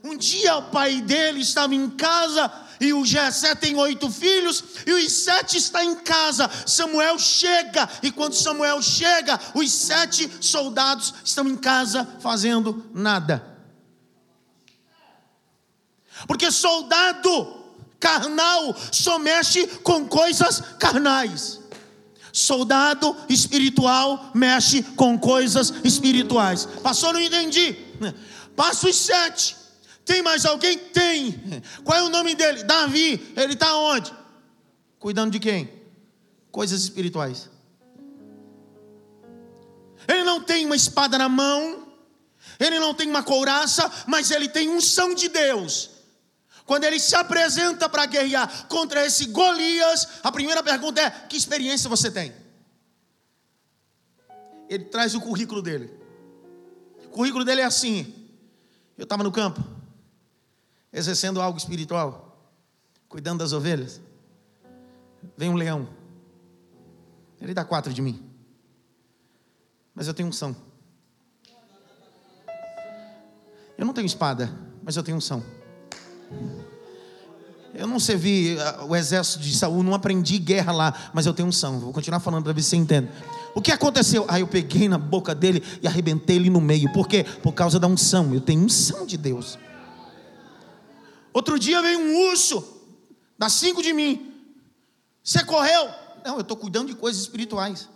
Um 0.03 0.17
dia 0.17 0.57
o 0.57 0.71
pai 0.71 1.03
dele 1.03 1.41
estava 1.41 1.75
em 1.75 1.91
casa 1.91 2.70
e 2.81 2.95
o 2.95 3.05
Jessé 3.05 3.55
tem 3.55 3.77
oito 3.77 4.11
filhos, 4.11 4.65
e 4.87 4.93
os 4.93 5.13
sete 5.13 5.59
está 5.59 5.85
em 5.85 5.95
casa. 5.97 6.51
Samuel 6.67 7.19
chega, 7.19 7.89
e 8.03 8.11
quando 8.11 8.35
Samuel 8.35 8.81
chega, 8.81 9.39
os 9.55 9.71
sete 9.71 10.31
soldados 10.41 11.13
estão 11.23 11.47
em 11.47 11.57
casa 11.57 12.09
fazendo 12.21 12.87
nada. 12.95 13.47
Porque 16.27 16.51
soldado 16.51 17.61
carnal 17.99 18.75
só 18.91 19.19
mexe 19.19 19.67
com 19.67 20.07
coisas 20.07 20.63
carnais. 20.79 21.61
Soldado 22.33 23.17
espiritual 23.29 24.31
mexe 24.33 24.83
com 24.83 25.19
coisas 25.19 25.73
espirituais. 25.85 26.67
Passou, 26.83 27.13
não 27.13 27.21
entendi. 27.21 27.77
Passa 28.57 28.89
os 28.89 28.97
sete. 28.97 29.60
Tem 30.11 30.23
mais 30.23 30.45
alguém? 30.45 30.77
Tem. 30.77 31.63
Qual 31.85 31.97
é 31.97 32.03
o 32.03 32.09
nome 32.09 32.35
dele? 32.35 32.65
Davi. 32.65 33.33
Ele 33.37 33.53
está 33.53 33.77
onde? 33.77 34.13
Cuidando 34.99 35.31
de 35.31 35.39
quem? 35.39 35.71
Coisas 36.51 36.83
espirituais. 36.83 37.49
Ele 40.09 40.25
não 40.25 40.43
tem 40.43 40.67
uma 40.67 40.75
espada 40.75 41.17
na 41.17 41.29
mão. 41.29 41.87
Ele 42.59 42.81
não 42.81 42.93
tem 42.93 43.09
uma 43.09 43.23
couraça, 43.23 43.89
mas 44.09 44.33
ele 44.33 44.49
tem 44.49 44.69
unção 44.69 45.15
de 45.15 45.29
Deus. 45.29 45.91
Quando 46.67 46.83
ele 46.83 46.99
se 46.99 47.15
apresenta 47.15 47.89
para 47.89 48.05
guerrear 48.07 48.67
contra 48.67 49.07
esse 49.07 49.27
Golias, 49.27 50.09
a 50.25 50.33
primeira 50.33 50.61
pergunta 50.61 51.01
é: 51.01 51.11
que 51.29 51.37
experiência 51.37 51.89
você 51.89 52.11
tem? 52.11 52.35
Ele 54.69 54.87
traz 54.87 55.15
o 55.15 55.21
currículo 55.21 55.63
dele. 55.63 55.89
O 57.05 57.11
currículo 57.11 57.45
dele 57.45 57.61
é 57.61 57.65
assim: 57.65 58.13
eu 58.99 59.05
estava 59.05 59.23
no 59.23 59.31
campo, 59.31 59.79
exercendo 60.93 61.41
algo 61.41 61.59
espiritual, 61.59 62.55
cuidando 63.09 63.39
das 63.41 63.53
ovelhas. 63.53 64.01
Vem 65.37 65.51
um 65.51 65.55
leão, 65.55 65.89
ele 67.41 67.55
dá 67.55 67.65
quatro 67.65 67.93
de 67.93 68.01
mim, 68.01 68.23
mas 69.95 70.07
eu 70.07 70.15
tenho 70.15 70.29
unção. 70.29 70.57
Eu 73.77 73.87
não 73.87 73.95
tenho 73.95 74.07
espada, 74.07 74.53
mas 74.83 74.97
eu 74.97 75.03
tenho 75.03 75.17
unção. 75.17 75.43
Eu 77.73 77.87
não 77.87 77.99
servi 77.99 78.59
ah, 78.59 78.85
o 78.85 78.95
exército 78.95 79.39
de 79.41 79.57
Saul, 79.57 79.83
não 79.83 79.95
aprendi 79.95 80.39
guerra 80.39 80.73
lá, 80.73 81.11
mas 81.15 81.25
eu 81.25 81.33
tenho 81.33 81.49
unção. 81.49 81.79
Vou 81.79 81.93
continuar 81.93 82.21
falando 82.21 82.45
para 82.45 82.53
ver 82.53 82.63
se 82.63 82.71
você 82.71 82.77
entende. 82.77 83.09
O 83.55 83.63
que 83.63 83.73
aconteceu? 83.73 84.25
Aí 84.29 84.43
eu 84.43 84.47
peguei 84.47 84.89
na 84.89 84.99
boca 84.99 85.35
dele 85.35 85.63
e 85.83 85.87
arrebentei 85.87 86.37
ele 86.37 86.51
no 86.51 86.61
meio. 86.61 86.93
Por 86.93 87.09
quê? 87.09 87.25
Por 87.43 87.53
causa 87.53 87.79
da 87.79 87.87
unção. 87.87 88.35
Eu 88.35 88.41
tenho 88.41 88.63
unção 88.63 89.07
de 89.07 89.17
Deus. 89.17 89.59
Outro 91.33 91.59
dia 91.59 91.81
veio 91.81 91.99
um 91.99 92.29
urso, 92.31 92.65
dá 93.39 93.49
cinco 93.49 93.83
de 93.83 93.93
mim. 93.93 94.35
Você 95.23 95.45
correu? 95.45 95.89
Não, 96.25 96.35
eu 96.35 96.41
estou 96.41 96.57
cuidando 96.57 96.89
de 96.89 96.95
coisas 96.95 97.23
espirituais. 97.23 97.89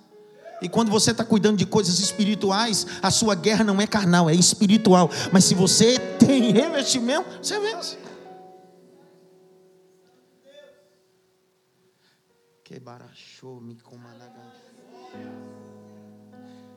E 0.62 0.68
quando 0.68 0.90
você 0.90 1.10
está 1.10 1.24
cuidando 1.24 1.58
de 1.58 1.66
coisas 1.66 1.98
espirituais, 1.98 2.86
a 3.02 3.10
sua 3.10 3.34
guerra 3.34 3.64
não 3.64 3.80
é 3.80 3.86
carnal, 3.86 4.30
é 4.30 4.34
espiritual. 4.34 5.10
Mas 5.32 5.44
se 5.44 5.54
você 5.54 5.98
tem 6.18 6.52
revestimento, 6.52 7.28
você 7.42 7.58
vence. 7.58 7.98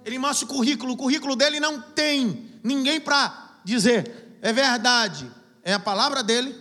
Ele 0.03 0.19
mostra 0.19 0.45
o 0.45 0.49
currículo, 0.49 0.93
o 0.93 0.97
currículo 0.97 1.35
dele 1.35 1.59
não 1.59 1.81
tem 1.81 2.49
ninguém 2.63 2.99
para 2.99 3.59
dizer, 3.63 4.37
é 4.41 4.53
verdade, 4.53 5.31
é 5.67 5.74
a 5.74 5.79
palavra 5.79 6.24
dele 6.24 6.55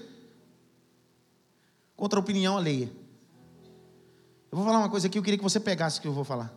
contra 1.96 2.18
a 2.18 2.20
opinião 2.20 2.58
alheia. 2.58 2.90
Eu 4.50 4.58
vou 4.58 4.64
falar 4.64 4.78
uma 4.78 4.88
coisa 4.88 5.06
aqui, 5.06 5.16
eu 5.16 5.22
queria 5.22 5.38
que 5.38 5.44
você 5.44 5.60
pegasse 5.60 6.00
o 6.00 6.02
que 6.02 6.08
eu 6.08 6.12
vou 6.12 6.24
falar. 6.24 6.52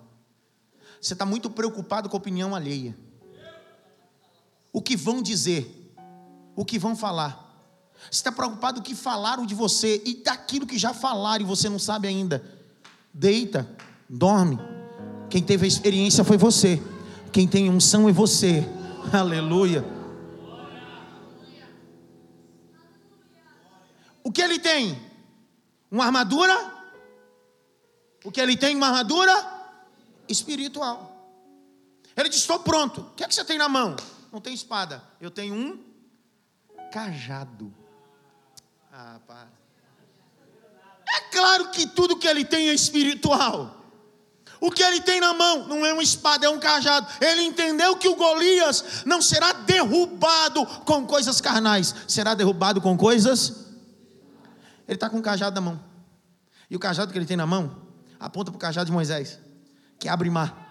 Você 0.99 1.13
está 1.13 1.27
muito 1.27 1.47
preocupado 1.51 2.09
com 2.09 2.17
a 2.17 2.19
opinião 2.19 2.55
alheia. 2.55 2.97
O 4.73 4.81
que 4.81 4.97
vão 4.97 5.21
dizer, 5.21 5.93
o 6.55 6.65
que 6.65 6.79
vão 6.79 6.95
falar. 6.95 7.37
Você 8.09 8.17
está 8.17 8.31
preocupado 8.31 8.79
com 8.79 8.81
o 8.81 8.83
que 8.83 8.95
falaram 8.95 9.45
de 9.45 9.53
você 9.53 10.01
e 10.03 10.15
daquilo 10.23 10.65
que 10.65 10.79
já 10.79 10.91
falaram 10.91 11.45
e 11.45 11.47
você 11.47 11.69
não 11.69 11.77
sabe 11.77 12.07
ainda. 12.07 12.43
Deita, 13.13 13.69
dorme. 14.09 14.57
Quem 15.29 15.43
teve 15.43 15.65
a 15.65 15.67
experiência 15.67 16.23
foi 16.23 16.35
você. 16.35 16.81
Quem 17.31 17.47
tem 17.47 17.69
unção 17.69 18.09
é 18.09 18.11
você. 18.11 18.67
Aleluia. 19.13 19.98
O 24.29 24.31
que 24.31 24.43
ele 24.43 24.59
tem? 24.59 25.01
Uma 25.89 26.05
armadura? 26.05 26.55
O 28.23 28.31
que 28.31 28.39
ele 28.39 28.55
tem? 28.55 28.75
Uma 28.75 28.89
armadura? 28.89 29.57
espiritual. 30.29 31.11
Ele 32.15 32.29
diz: 32.29 32.41
Estou 32.41 32.59
pronto. 32.59 33.01
O 33.01 33.15
que 33.15 33.23
é 33.23 33.27
que 33.27 33.33
você 33.33 33.43
tem 33.43 33.57
na 33.57 33.67
mão? 33.67 33.95
Não 34.31 34.39
tem 34.39 34.53
espada. 34.53 35.03
Eu 35.19 35.31
tenho 35.31 35.55
um 35.55 35.79
cajado. 36.91 37.73
Ah, 38.93 39.19
para. 39.25 39.49
É 41.11 41.21
claro 41.31 41.71
que 41.71 41.87
tudo 41.87 42.15
que 42.15 42.27
ele 42.27 42.45
tem 42.45 42.69
é 42.69 42.73
espiritual. 42.75 43.77
O 44.61 44.69
que 44.69 44.83
ele 44.83 45.01
tem 45.01 45.19
na 45.19 45.33
mão 45.33 45.67
não 45.67 45.83
é 45.83 45.91
uma 45.91 46.03
espada, 46.03 46.45
é 46.45 46.49
um 46.49 46.59
cajado. 46.59 47.07
Ele 47.19 47.41
entendeu 47.41 47.95
que 47.95 48.07
o 48.07 48.15
Golias 48.15 49.03
não 49.07 49.23
será 49.23 49.53
derrubado 49.53 50.63
com 50.85 51.07
coisas 51.07 51.41
carnais, 51.41 51.95
será 52.07 52.35
derrubado 52.35 52.79
com 52.79 52.95
coisas. 52.95 53.68
Ele 54.89 54.95
está 54.95 55.07
com 55.07 55.17
um 55.17 55.21
cajado 55.21 55.53
na 55.53 55.61
mão. 55.61 55.79
E 56.67 56.75
o 56.75 56.79
cajado 56.79 57.11
que 57.11 57.17
ele 57.17 57.27
tem 57.27 57.37
na 57.37 57.45
mão 57.45 57.75
aponta 58.19 58.49
para 58.49 58.57
o 58.57 58.59
cajado 58.59 58.87
de 58.87 58.91
Moisés 58.91 59.37
que 59.99 60.09
abre 60.09 60.31
mar. 60.31 60.65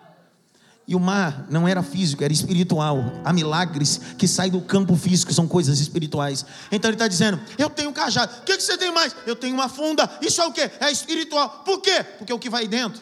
E 0.89 0.97
o 0.97 0.99
mar 0.99 1.47
não 1.49 1.69
era 1.69 1.85
físico, 1.85 2.25
era 2.25 2.33
espiritual. 2.33 2.99
Há 3.25 3.33
milagres 3.33 4.01
que 4.19 4.27
saem 4.27 4.51
do 4.51 4.61
campo 4.61 4.97
físico, 4.97 5.33
são 5.33 5.47
coisas 5.47 5.79
espirituais. 5.79 6.45
Então 6.73 6.89
ele 6.89 6.97
está 6.97 7.07
dizendo: 7.07 7.39
Eu 7.57 7.71
tenho 7.71 7.91
um 7.91 7.93
cajado. 7.93 8.41
O 8.41 8.43
que, 8.43 8.57
que 8.57 8.63
você 8.63 8.77
tem 8.77 8.91
mais? 8.91 9.15
Eu 9.25 9.37
tenho 9.37 9.55
uma 9.55 9.69
funda. 9.69 10.11
Isso 10.21 10.41
é 10.41 10.47
o 10.47 10.53
que? 10.53 10.63
É 10.63 10.91
espiritual. 10.91 11.63
Por 11.65 11.81
quê? 11.81 12.03
Porque 12.19 12.33
o 12.33 12.39
que 12.41 12.51
vai 12.51 12.67
dentro 12.67 13.01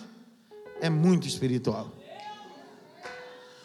é 0.83 0.90
muito 0.90 1.26
espiritual. 1.26 1.90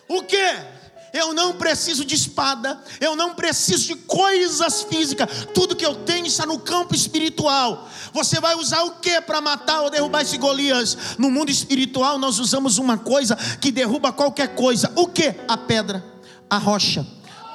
O 0.07 0.23
que? 0.23 0.80
Eu 1.13 1.34
não 1.34 1.54
preciso 1.54 2.06
de 2.06 2.15
espada, 2.15 2.82
eu 3.00 3.15
não 3.15 3.36
preciso 3.36 3.88
de 3.88 3.95
coisas 3.95 4.84
físicas. 4.84 5.47
Tudo 5.54 5.76
que 5.76 5.86
eu 5.86 5.95
tenho 5.95 6.26
está 6.26 6.45
no 6.45 6.60
campo 6.60 6.95
espiritual. 6.95 7.89
Você 8.13 8.39
vai 8.39 8.56
usar 8.56 8.84
o 8.84 8.91
que 8.91 9.19
para 9.21 9.41
matar 9.41 9.82
ou 9.82 9.89
derrubar 9.89 10.21
esse 10.21 10.38
Golias? 10.38 10.97
No 11.17 11.30
mundo 11.30 11.52
espiritual, 11.52 12.17
nós 12.17 12.39
usamos 12.39 12.78
uma 12.78 12.97
coisa 12.97 13.36
que 13.60 13.71
derruba 13.71 14.13
qualquer 14.13 14.56
coisa. 14.56 14.91
O 14.95 15.08
que? 15.08 15.36
A 15.47 15.58
pedra, 15.58 16.04
a 16.50 16.58
rocha, 16.58 17.06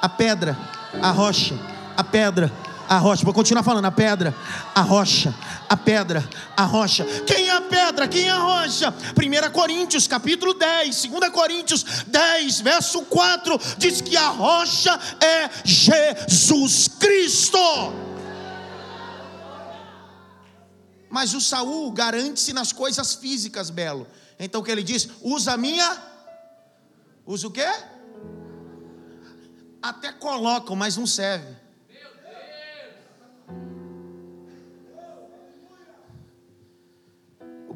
a 0.01 0.09
pedra, 0.09 0.57
a 1.01 1.11
rocha, 1.11 1.55
a 1.95 2.03
pedra, 2.03 2.51
a 2.87 2.97
rocha. 2.97 3.23
Vou 3.23 3.33
continuar 3.33 3.63
falando, 3.63 3.85
a 3.85 3.91
pedra, 3.91 4.35
a 4.73 4.81
rocha, 4.81 5.33
a 5.67 5.75
pedra, 5.75 6.27
a 6.55 6.63
rocha. 6.63 7.05
Quem 7.25 7.49
é 7.49 7.51
a 7.51 7.61
pedra? 7.61 8.07
Quem 8.07 8.27
é 8.27 8.31
a 8.31 8.39
rocha? 8.39 8.91
1 8.91 9.51
Coríntios, 9.51 10.07
capítulo 10.07 10.53
10, 10.53 11.05
2 11.05 11.31
Coríntios 11.31 11.83
10, 12.07 12.61
verso 12.61 13.01
4, 13.03 13.59
diz 13.77 14.01
que 14.01 14.15
a 14.15 14.29
rocha 14.29 14.97
é 15.21 15.49
Jesus 15.65 16.87
Cristo. 16.87 17.57
Mas 21.09 21.33
o 21.33 21.41
Saul 21.41 21.91
garante-se 21.91 22.53
nas 22.53 22.71
coisas 22.71 23.15
físicas, 23.15 23.69
Belo. 23.69 24.07
Então 24.39 24.61
o 24.61 24.63
que 24.63 24.71
ele 24.71 24.83
diz? 24.83 25.09
Usa 25.21 25.53
a 25.53 25.57
minha. 25.57 25.97
Usa 27.25 27.47
o 27.47 27.51
quê? 27.51 27.67
Até 29.81 30.11
colocam, 30.11 30.75
mas 30.75 30.97
não 30.97 31.07
serve. 31.07 31.66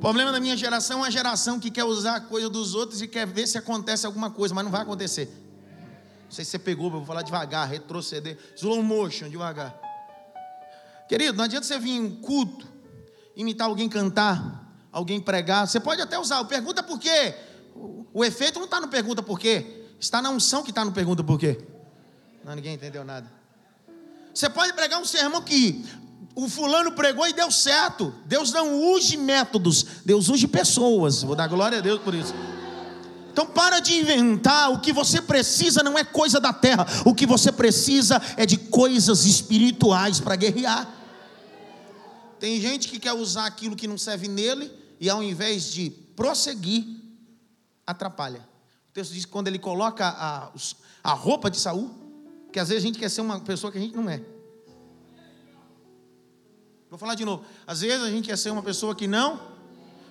Problema 0.01 0.31
da 0.31 0.39
minha 0.39 0.57
geração 0.57 0.97
é 0.97 1.01
uma 1.03 1.11
geração 1.11 1.59
que 1.59 1.69
quer 1.69 1.83
usar 1.83 2.15
a 2.15 2.19
coisa 2.21 2.49
dos 2.49 2.73
outros 2.73 3.03
e 3.03 3.07
quer 3.07 3.27
ver 3.27 3.47
se 3.47 3.57
acontece 3.57 4.05
alguma 4.05 4.31
coisa, 4.31 4.53
mas 4.53 4.63
não 4.63 4.71
vai 4.71 4.81
acontecer. 4.81 5.27
Não 6.25 6.31
sei 6.31 6.43
se 6.43 6.51
você 6.51 6.59
pegou, 6.59 6.87
eu 6.87 6.91
vou 6.91 7.05
falar 7.05 7.21
devagar, 7.21 7.69
retroceder, 7.69 8.37
slow 8.57 8.81
motion, 8.81 9.29
devagar. 9.29 9.79
Querido, 11.07 11.37
não 11.37 11.43
adianta 11.43 11.67
você 11.67 11.77
vir 11.77 11.91
em 11.91 12.09
culto, 12.09 12.67
imitar 13.35 13.67
alguém 13.67 13.87
cantar, 13.87 14.67
alguém 14.91 15.21
pregar. 15.21 15.67
Você 15.67 15.79
pode 15.79 16.01
até 16.01 16.17
usar, 16.17 16.43
pergunta 16.45 16.81
por 16.81 16.97
quê. 16.97 17.35
O 18.11 18.25
efeito 18.25 18.57
não 18.57 18.65
está 18.65 18.81
no 18.81 18.87
pergunta 18.87 19.21
por 19.21 19.39
quê, 19.39 19.85
está 19.99 20.19
na 20.19 20.31
unção 20.31 20.63
que 20.63 20.71
está 20.71 20.83
no 20.83 20.91
pergunta 20.91 21.23
por 21.23 21.37
quê. 21.37 21.63
Não, 22.43 22.55
ninguém 22.55 22.73
entendeu 22.73 23.05
nada. 23.05 23.31
Você 24.33 24.49
pode 24.49 24.73
pregar 24.73 24.99
um 24.99 25.05
sermão 25.05 25.43
que 25.43 25.85
o 26.35 26.47
fulano 26.47 26.93
pregou 26.93 27.27
e 27.27 27.33
deu 27.33 27.51
certo. 27.51 28.13
Deus 28.25 28.51
não 28.51 28.93
use 28.93 29.17
métodos, 29.17 29.85
Deus 30.05 30.29
use 30.29 30.47
pessoas. 30.47 31.23
Vou 31.23 31.35
dar 31.35 31.47
glória 31.47 31.79
a 31.79 31.81
Deus 31.81 31.99
por 32.01 32.13
isso. 32.13 32.33
Então 33.31 33.45
para 33.45 33.79
de 33.79 33.93
inventar, 33.93 34.71
o 34.71 34.79
que 34.79 34.91
você 34.91 35.21
precisa 35.21 35.81
não 35.81 35.97
é 35.97 36.03
coisa 36.03 36.39
da 36.39 36.51
terra, 36.51 36.85
o 37.05 37.15
que 37.15 37.25
você 37.25 37.51
precisa 37.51 38.21
é 38.35 38.45
de 38.45 38.57
coisas 38.57 39.25
espirituais 39.25 40.19
para 40.19 40.35
guerrear. 40.35 40.87
Tem 42.39 42.59
gente 42.59 42.87
que 42.87 42.99
quer 42.99 43.13
usar 43.13 43.45
aquilo 43.45 43.75
que 43.75 43.87
não 43.87 43.97
serve 43.97 44.27
nele 44.27 44.71
e 44.99 45.09
ao 45.09 45.23
invés 45.23 45.71
de 45.71 45.91
prosseguir, 46.15 46.85
atrapalha. 47.85 48.47
O 48.89 48.93
texto 48.93 49.13
diz 49.13 49.25
que 49.25 49.31
quando 49.31 49.47
ele 49.47 49.59
coloca 49.59 50.07
a, 50.07 50.51
a 51.03 51.13
roupa 51.13 51.49
de 51.49 51.57
Saul, 51.57 51.89
que 52.51 52.59
às 52.59 52.67
vezes 52.67 52.83
a 52.83 52.87
gente 52.87 52.99
quer 52.99 53.09
ser 53.09 53.21
uma 53.21 53.39
pessoa 53.39 53.71
que 53.71 53.77
a 53.77 53.81
gente 53.81 53.95
não 53.95 54.09
é. 54.09 54.21
Vou 56.91 56.99
falar 56.99 57.15
de 57.15 57.23
novo. 57.23 57.45
Às 57.65 57.79
vezes 57.79 58.03
a 58.03 58.09
gente 58.09 58.25
quer 58.25 58.37
ser 58.37 58.51
uma 58.51 58.61
pessoa 58.61 58.93
que 58.93 59.07
não. 59.07 59.39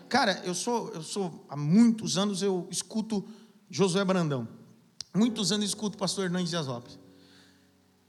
Cara, 0.09 0.41
eu 0.47 0.55
sou, 0.55 0.89
eu 0.95 1.03
sou 1.03 1.45
há 1.47 1.55
muitos 1.55 2.17
anos 2.17 2.41
eu 2.41 2.67
escuto 2.71 3.23
Josué 3.69 4.03
Brandão. 4.03 4.49
Muitos 5.15 5.53
anos 5.53 5.65
eu 5.65 5.69
escuto 5.69 5.97
o 5.97 5.99
pastor 5.99 6.25
Hernandes 6.25 6.49
Dias 6.49 6.67
Lopes. 6.67 6.99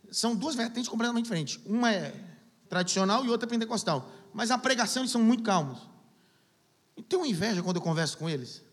São 0.09 0.33
duas 0.33 0.55
vertentes 0.55 0.87
completamente 0.87 1.25
diferentes. 1.25 1.59
Uma 1.65 1.91
é 1.91 2.15
tradicional 2.69 3.25
e 3.25 3.29
outra 3.29 3.45
é 3.45 3.49
pentecostal. 3.49 4.09
Mas 4.33 4.51
a 4.51 4.57
pregação 4.57 5.01
eles 5.01 5.11
são 5.11 5.21
muito 5.21 5.43
calmos. 5.43 5.79
Eu 6.95 7.03
tenho 7.03 7.25
inveja 7.25 7.61
quando 7.61 7.75
eu 7.75 7.81
converso 7.81 8.17
com 8.17 8.29
eles. 8.29 8.63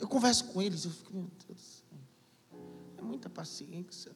Eu 0.00 0.08
converso 0.08 0.46
com 0.46 0.60
eles, 0.60 0.84
eu 0.84 0.90
fico, 0.90 1.12
meu 1.12 1.30
Deus. 1.46 1.84
É 2.98 3.02
muita 3.02 3.30
paciência. 3.30 4.10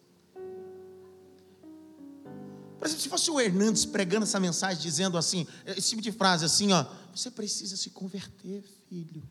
Por 2.79 2.87
exemplo, 2.87 3.03
se 3.03 3.09
fosse 3.09 3.31
o 3.31 3.41
Hernandes 3.41 3.85
pregando 3.85 4.25
essa 4.25 4.39
mensagem, 4.39 4.83
dizendo 4.83 5.17
assim, 5.17 5.47
esse 5.67 5.91
tipo 5.91 6.03
de 6.03 6.13
frase 6.13 6.45
assim, 6.45 6.73
ó, 6.73 6.85
você 7.15 7.31
precisa 7.31 7.77
se 7.77 7.91
converter, 7.91 8.63
filho. 8.89 9.23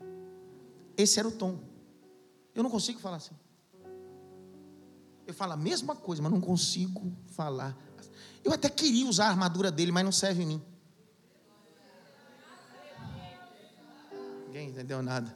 Esse 0.98 1.20
era 1.20 1.28
o 1.28 1.32
tom. 1.32 1.60
Eu 2.54 2.64
não 2.64 2.70
consigo 2.70 3.00
falar 3.00 3.18
assim. 3.18 3.36
Eu 5.28 5.34
falo 5.34 5.54
a 5.54 5.58
mesma 5.58 5.96
coisa, 5.96 6.22
mas 6.22 6.32
não 6.32 6.42
consigo 6.42 7.12
falar. 7.28 7.78
Eu 8.44 8.54
até 8.54 8.70
queria 8.70 9.08
usar 9.08 9.26
a 9.26 9.30
armadura 9.30 9.72
dele, 9.72 9.92
mas 9.92 10.04
não 10.04 10.12
serve 10.12 10.44
em 10.44 10.46
mim. 10.46 10.62
Ninguém 14.48 14.70
entendeu 14.70 15.02
nada. 15.02 15.36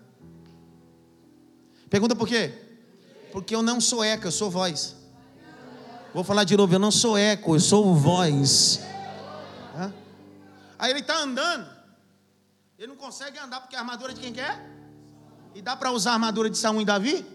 Pergunta 1.90 2.16
por 2.16 2.28
quê? 2.28 2.54
Porque 3.32 3.54
eu 3.54 3.62
não 3.62 3.82
sou 3.82 4.04
eco, 4.04 4.28
eu 4.28 4.32
sou 4.32 4.50
voz. 4.50 4.96
Vou 6.14 6.24
falar 6.24 6.44
de 6.44 6.58
novo, 6.58 6.74
eu 6.74 6.80
não 6.80 6.92
sou 6.92 7.18
eco, 7.18 7.56
eu 7.56 7.60
sou 7.60 7.94
voz. 7.94 8.80
Hã? 9.76 9.94
Aí 10.78 10.92
ele 10.92 11.02
está 11.02 11.22
andando. 11.22 11.70
Ele 12.78 12.88
não 12.88 12.96
consegue 12.96 13.38
andar 13.38 13.62
porque 13.62 13.76
a 13.76 13.80
armadura 13.80 14.14
de 14.14 14.20
quem 14.20 14.34
quer? 14.34 14.68
E 15.54 15.62
dá 15.62 15.76
para 15.76 15.92
usar 15.92 16.12
a 16.12 16.14
armadura 16.14 16.50
de 16.50 16.58
Saúl 16.58 16.82
e 16.82 16.86
Davi? 16.86 17.26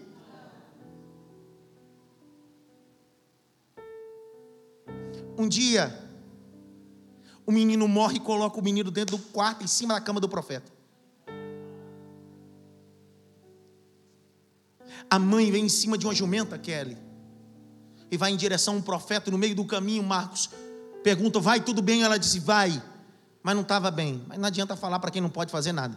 Um 5.37 5.47
dia, 5.47 5.97
o 7.45 7.51
menino 7.51 7.87
morre 7.87 8.17
e 8.17 8.19
coloca 8.19 8.59
o 8.59 8.63
menino 8.63 8.89
dentro 8.89 9.17
do 9.17 9.23
quarto, 9.23 9.63
em 9.63 9.67
cima 9.67 9.93
da 9.93 10.01
cama 10.01 10.19
do 10.19 10.27
profeta. 10.27 10.71
A 15.09 15.19
mãe 15.19 15.51
vem 15.51 15.65
em 15.65 15.69
cima 15.69 15.97
de 15.97 16.05
uma 16.05 16.15
jumenta, 16.15 16.57
Kelly, 16.57 16.97
e 18.11 18.17
vai 18.17 18.31
em 18.31 18.37
direção 18.37 18.75
a 18.75 18.77
um 18.77 18.81
profeta. 18.81 19.31
No 19.31 19.37
meio 19.37 19.55
do 19.55 19.65
caminho, 19.65 20.03
Marcos 20.03 20.49
pergunta: 21.05 21.39
Vai 21.39 21.59
tudo 21.59 21.81
bem? 21.83 22.01
Ela 22.01 22.17
disse: 22.17 22.39
Vai, 22.39 22.81
mas 23.43 23.53
não 23.53 23.61
estava 23.61 23.91
bem. 23.91 24.23
Mas 24.27 24.39
não 24.39 24.47
adianta 24.47 24.75
falar 24.75 24.97
para 24.99 25.11
quem 25.11 25.21
não 25.21 25.29
pode 25.29 25.51
fazer 25.51 25.71
nada. 25.71 25.95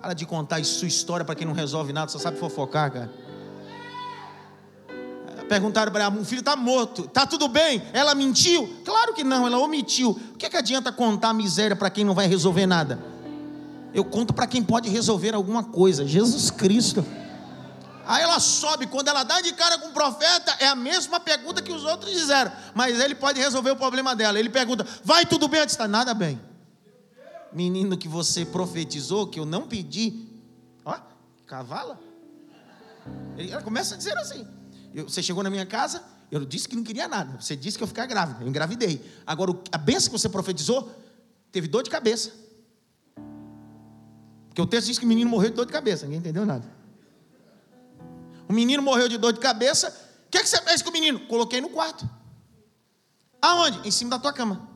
Para 0.00 0.12
de 0.12 0.26
contar 0.26 0.62
sua 0.64 0.88
história 0.88 1.24
para 1.24 1.34
quem 1.34 1.46
não 1.46 1.54
resolve 1.54 1.92
nada, 1.92 2.10
só 2.10 2.18
sabe 2.18 2.38
fofocar, 2.38 2.92
cara. 2.92 3.10
Perguntaram 5.48 5.90
para 5.90 6.04
ela: 6.04 6.14
o 6.14 6.24
filho 6.24 6.40
está 6.40 6.54
morto, 6.54 7.06
está 7.06 7.26
tudo 7.26 7.48
bem? 7.48 7.82
Ela 7.92 8.14
mentiu? 8.14 8.68
Claro 8.84 9.14
que 9.14 9.24
não, 9.24 9.46
ela 9.46 9.58
omitiu. 9.58 10.10
O 10.10 10.38
que, 10.38 10.46
é 10.46 10.50
que 10.50 10.56
adianta 10.56 10.92
contar 10.92 11.32
miséria 11.32 11.74
para 11.74 11.90
quem 11.90 12.04
não 12.04 12.14
vai 12.14 12.26
resolver 12.26 12.66
nada? 12.66 12.98
Eu 13.92 14.04
conto 14.04 14.32
para 14.32 14.46
quem 14.46 14.62
pode 14.62 14.88
resolver 14.88 15.34
alguma 15.34 15.64
coisa: 15.64 16.06
Jesus 16.06 16.50
Cristo. 16.50 17.04
Aí 18.10 18.24
ela 18.24 18.40
sobe, 18.40 18.88
quando 18.88 19.06
ela 19.06 19.22
dá 19.22 19.40
de 19.40 19.52
cara 19.52 19.78
com 19.78 19.86
o 19.86 19.92
profeta, 19.92 20.56
é 20.58 20.66
a 20.66 20.74
mesma 20.74 21.20
pergunta 21.20 21.62
que 21.62 21.70
os 21.70 21.84
outros 21.84 22.12
fizeram, 22.12 22.50
mas 22.74 22.98
ele 22.98 23.14
pode 23.14 23.38
resolver 23.38 23.70
o 23.70 23.76
problema 23.76 24.16
dela. 24.16 24.36
Ele 24.36 24.50
pergunta: 24.50 24.84
Vai 25.04 25.24
tudo 25.24 25.46
bem? 25.46 25.60
Ela 25.60 25.66
está 25.70 25.86
nada 25.86 26.12
bem. 26.12 26.40
Menino 27.52 27.96
que 27.96 28.08
você 28.08 28.44
profetizou, 28.44 29.28
que 29.28 29.38
eu 29.38 29.46
não 29.46 29.68
pedi, 29.68 30.26
ó, 30.84 30.98
cavala. 31.46 32.00
Ela 33.38 33.62
começa 33.62 33.94
a 33.94 33.96
dizer 33.96 34.18
assim: 34.18 34.44
Você 35.06 35.22
chegou 35.22 35.44
na 35.44 35.50
minha 35.50 35.64
casa, 35.64 36.02
eu 36.32 36.44
disse 36.44 36.68
que 36.68 36.74
não 36.74 36.82
queria 36.82 37.06
nada, 37.06 37.40
você 37.40 37.54
disse 37.54 37.78
que 37.78 37.84
eu 37.84 37.88
ficar 37.88 38.06
grávida, 38.06 38.42
eu 38.42 38.48
engravidei. 38.48 39.08
Agora, 39.24 39.52
a 39.70 39.78
benção 39.78 40.12
que 40.12 40.18
você 40.18 40.28
profetizou, 40.28 40.92
teve 41.52 41.68
dor 41.68 41.84
de 41.84 41.90
cabeça. 41.90 42.32
Porque 44.48 44.60
o 44.60 44.66
texto 44.66 44.88
diz 44.88 44.98
que 44.98 45.04
o 45.04 45.08
menino 45.08 45.30
morreu 45.30 45.50
de 45.50 45.54
dor 45.54 45.66
de 45.66 45.72
cabeça, 45.72 46.06
ninguém 46.06 46.18
entendeu 46.18 46.44
nada. 46.44 46.79
O 48.50 48.52
menino 48.52 48.82
morreu 48.82 49.08
de 49.08 49.16
dor 49.16 49.32
de 49.32 49.38
cabeça. 49.38 49.96
O 50.26 50.28
que, 50.28 50.36
é 50.36 50.42
que 50.42 50.48
você 50.48 50.60
fez 50.62 50.82
com 50.82 50.90
o 50.90 50.92
menino? 50.92 51.20
Coloquei 51.28 51.60
no 51.60 51.68
quarto. 51.68 52.04
Aonde? 53.40 53.86
Em 53.86 53.92
cima 53.92 54.10
da 54.10 54.18
tua 54.18 54.32
cama. 54.32 54.68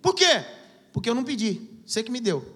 Por 0.00 0.14
quê? 0.14 0.44
Porque 0.92 1.10
eu 1.10 1.14
não 1.14 1.24
pedi. 1.24 1.60
Você 1.84 2.04
que 2.04 2.10
me 2.12 2.20
deu. 2.20 2.54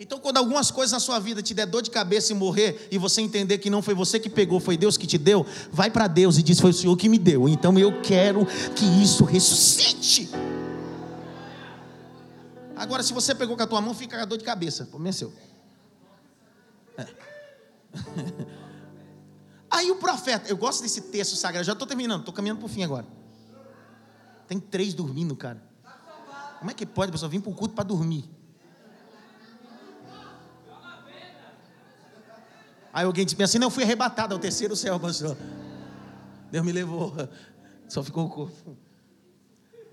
Então, 0.00 0.18
quando 0.18 0.38
algumas 0.38 0.72
coisas 0.72 0.90
na 0.90 0.98
sua 0.98 1.20
vida 1.20 1.40
te 1.40 1.54
der 1.54 1.66
dor 1.66 1.82
de 1.82 1.90
cabeça 1.90 2.32
e 2.32 2.34
morrer, 2.34 2.88
e 2.90 2.98
você 2.98 3.20
entender 3.20 3.58
que 3.58 3.70
não 3.70 3.80
foi 3.80 3.94
você 3.94 4.18
que 4.18 4.28
pegou, 4.28 4.58
foi 4.58 4.76
Deus 4.76 4.96
que 4.96 5.06
te 5.06 5.18
deu, 5.18 5.46
vai 5.70 5.88
para 5.88 6.08
Deus 6.08 6.36
e 6.36 6.42
diz: 6.42 6.58
Foi 6.58 6.70
o 6.70 6.74
Senhor 6.74 6.96
que 6.96 7.08
me 7.08 7.18
deu. 7.18 7.48
Então 7.48 7.78
eu 7.78 8.02
quero 8.02 8.44
que 8.74 8.84
isso 9.00 9.24
ressuscite. 9.24 10.28
Agora, 12.74 13.04
se 13.04 13.12
você 13.12 13.36
pegou 13.36 13.56
com 13.56 13.62
a 13.62 13.66
tua 13.68 13.80
mão, 13.80 13.94
fica 13.94 14.16
com 14.16 14.22
a 14.22 14.26
dor 14.26 14.38
de 14.38 14.44
cabeça. 14.44 14.84
Problema 14.84 15.10
é 15.10 15.12
seu. 15.12 15.32
Aí 19.88 19.92
o 19.92 19.96
profeta, 19.96 20.50
eu 20.50 20.56
gosto 20.56 20.82
desse 20.82 21.00
texto 21.00 21.34
sagrado, 21.34 21.64
já 21.64 21.72
estou 21.72 21.88
terminando, 21.88 22.20
estou 22.20 22.34
caminhando 22.34 22.58
para 22.58 22.66
o 22.66 22.68
fim 22.68 22.84
agora. 22.84 23.06
Tem 24.46 24.60
três 24.60 24.92
dormindo, 24.92 25.34
cara. 25.34 25.62
Como 26.58 26.70
é 26.70 26.74
que 26.74 26.84
pode 26.84 27.08
a 27.08 27.12
pessoa 27.12 27.30
vir 27.30 27.40
para 27.40 27.50
o 27.50 27.54
culto 27.54 27.74
para 27.74 27.84
dormir? 27.84 28.28
Aí 32.92 33.06
alguém 33.06 33.24
disse 33.24 33.42
assim: 33.42 33.58
Não, 33.58 33.68
eu 33.68 33.70
fui 33.70 33.82
arrebatado 33.82 34.34
ao 34.34 34.38
terceiro 34.38 34.76
céu, 34.76 35.00
pastor. 35.00 35.38
Deus 36.50 36.66
me 36.66 36.72
levou, 36.72 37.14
só 37.88 38.02
ficou 38.02 38.26
o 38.26 38.28
corpo. 38.28 38.76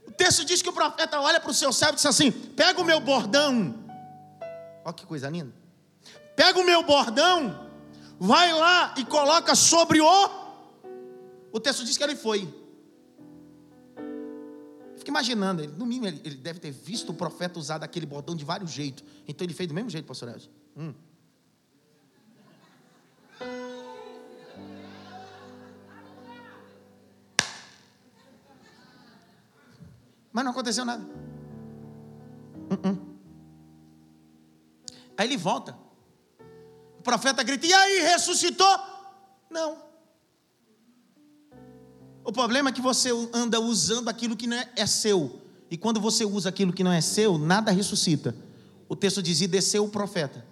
O 0.05 0.11
texto 0.11 0.43
diz 0.43 0.61
que 0.61 0.67
o 0.67 0.73
profeta 0.73 1.21
olha 1.21 1.39
para 1.39 1.51
o 1.51 1.53
seu 1.53 1.71
servo 1.71 1.93
e 1.93 1.95
diz 1.95 2.05
assim: 2.05 2.31
Pega 2.31 2.81
o 2.81 2.83
meu 2.83 2.99
bordão. 2.99 3.75
Olha 4.83 4.93
que 4.93 5.05
coisa 5.05 5.29
linda. 5.29 5.53
Pega 6.35 6.59
o 6.59 6.65
meu 6.65 6.83
bordão, 6.83 7.64
vai 8.19 8.53
lá 8.53 8.93
e 8.97 9.05
coloca 9.05 9.55
sobre 9.55 10.01
o. 10.01 10.29
O 11.51 11.59
texto 11.59 11.83
diz 11.83 11.97
que 11.97 12.03
ele 12.03 12.15
foi. 12.15 12.47
Fica 14.97 15.11
imaginando, 15.11 15.61
ele, 15.61 15.73
no 15.73 15.85
mínimo 15.85 16.07
ele, 16.07 16.21
ele, 16.23 16.35
deve 16.35 16.59
ter 16.59 16.71
visto 16.71 17.11
o 17.11 17.13
profeta 17.13 17.59
usar 17.59 17.83
aquele 17.83 18.05
bordão 18.05 18.35
de 18.35 18.43
vários 18.43 18.71
jeitos. 18.71 19.03
Então 19.27 19.45
ele 19.45 19.53
fez 19.53 19.67
do 19.67 19.75
mesmo 19.75 19.89
jeito, 19.89 20.05
pastor 20.05 20.29
Elcio. 20.29 20.49
Hum. 20.75 20.93
Mas 30.33 30.43
não 30.43 30.51
aconteceu 30.51 30.83
nada. 30.83 31.05
Uh 32.69 32.75
-uh. 32.75 33.15
Aí 35.17 35.27
ele 35.27 35.37
volta. 35.37 35.84
Profeta 37.05 37.41
grita: 37.43 37.67
E 37.67 37.73
aí, 37.73 38.01
ressuscitou? 38.01 38.79
Não. 39.49 39.77
O 42.23 42.31
problema 42.31 42.69
é 42.69 42.73
que 42.73 42.81
você 42.81 43.11
anda 43.31 43.61
usando 43.61 44.09
aquilo 44.09 44.35
que 44.35 44.47
não 44.47 44.57
é, 44.57 44.67
é 44.75 44.87
seu. 44.87 45.39
E 45.69 45.77
quando 45.77 46.01
você 46.01 46.25
usa 46.25 46.49
aquilo 46.49 46.73
que 46.73 46.83
não 46.83 46.91
é 46.91 46.99
seu, 47.01 47.37
nada 47.37 47.71
ressuscita. 47.71 48.35
O 48.89 48.95
texto 48.95 49.21
diz: 49.21 49.39
E 49.39 49.47
desceu 49.47 49.85
o 49.85 49.89
profeta. 49.89 50.43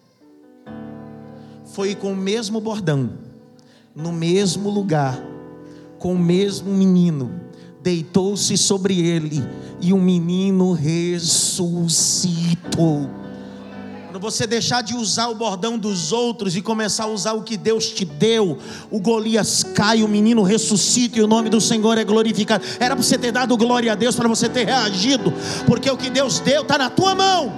Foi 1.74 1.96
com 1.96 2.14
o 2.14 2.16
mesmo 2.16 2.62
bordão, 2.62 3.18
no 3.96 4.12
mesmo 4.14 4.70
lugar, 4.70 5.20
com 5.98 6.14
o 6.14 6.20
mesmo 6.20 6.72
menino, 6.72 7.42
deitou-se 7.82 8.56
sobre 8.60 9.00
ele 9.00 9.42
e 9.82 9.92
o 9.92 9.98
menino 9.98 10.74
ressuscitou. 10.74 11.90
Quando 14.14 14.22
você 14.22 14.46
deixar 14.46 14.84
de 14.84 14.94
usar 14.94 15.30
o 15.30 15.34
bordão 15.34 15.76
dos 15.76 16.12
outros 16.12 16.56
e 16.56 16.62
começar 16.62 17.06
a 17.06 17.08
usar 17.08 17.34
o 17.34 17.42
que 17.42 17.58
Deus 17.58 17.90
te 17.90 18.06
deu, 18.06 18.60
o 18.92 19.00
Golias 19.00 19.64
cai, 19.64 20.04
o 20.04 20.08
menino 20.08 20.44
ressuscita 20.44 21.18
e 21.18 21.24
o 21.24 21.26
nome 21.26 21.50
do 21.50 21.60
Senhor 21.60 21.98
é 21.98 22.04
glorificado. 22.04 22.64
Era 22.80 22.96
para 22.96 23.04
você 23.04 23.18
ter 23.18 23.32
dado 23.32 23.58
glória 23.58 23.92
a 23.92 23.96
Deus, 23.96 24.16
para 24.16 24.28
você 24.28 24.48
ter 24.48 24.68
reagido, 24.68 25.34
porque 25.66 25.90
o 25.90 25.98
que 25.98 26.12
Deus 26.12 26.40
deu 26.40 26.62
está 26.62 26.78
na 26.78 26.92
tua 26.92 27.16
mão. 27.16 27.52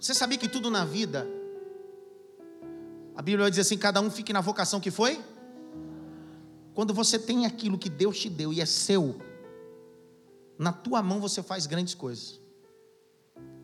Você 0.00 0.14
sabia 0.14 0.36
que 0.36 0.48
tudo 0.48 0.72
na 0.72 0.84
vida 0.84 1.24
a 3.14 3.22
Bíblia 3.22 3.48
dizer 3.48 3.62
assim: 3.62 3.78
cada 3.78 4.00
um 4.00 4.10
fique 4.10 4.32
na 4.32 4.40
vocação 4.40 4.80
que 4.80 4.90
foi. 4.90 5.20
Quando 6.74 6.92
você 6.92 7.16
tem 7.16 7.46
aquilo 7.46 7.78
que 7.78 7.88
Deus 7.88 8.18
te 8.18 8.28
deu 8.28 8.52
e 8.52 8.60
é 8.60 8.66
seu, 8.66 9.14
na 10.62 10.72
tua 10.72 11.02
mão 11.02 11.20
você 11.20 11.42
faz 11.42 11.66
grandes 11.66 11.92
coisas. 11.92 12.40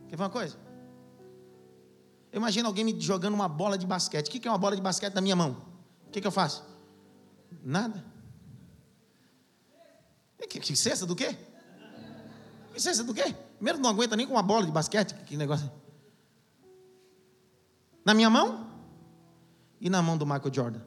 Quer 0.08 0.16
ver 0.16 0.22
uma 0.24 0.30
coisa? 0.30 0.58
Eu 2.32 2.38
imagino 2.38 2.66
alguém 2.66 2.84
me 2.84 3.00
jogando 3.00 3.34
uma 3.34 3.48
bola 3.48 3.78
de 3.78 3.86
basquete. 3.86 4.28
O 4.28 4.30
que 4.30 4.48
é 4.48 4.50
uma 4.50 4.58
bola 4.58 4.74
de 4.74 4.82
basquete 4.82 5.14
na 5.14 5.20
minha 5.20 5.36
mão? 5.36 5.56
O 6.06 6.10
que, 6.10 6.26
eu 6.26 6.32
faço? 6.32 6.64
Nada. 7.62 8.04
Que, 10.48 10.58
que 10.58 10.74
cesta 10.74 11.06
do 11.06 11.14
quê? 11.14 11.36
Que 12.72 12.80
cesta 12.80 13.04
do 13.04 13.14
quê? 13.14 13.34
Primeiro 13.56 13.78
não 13.78 13.90
aguenta 13.90 14.16
nem 14.16 14.26
com 14.26 14.34
uma 14.34 14.42
bola 14.42 14.66
de 14.66 14.72
basquete. 14.72 15.14
Que 15.24 15.36
negócio. 15.36 15.70
Na 18.04 18.12
minha 18.12 18.28
mão? 18.28 18.66
E 19.80 19.88
na 19.88 20.02
mão 20.02 20.18
do 20.18 20.26
Michael 20.26 20.52
Jordan? 20.52 20.80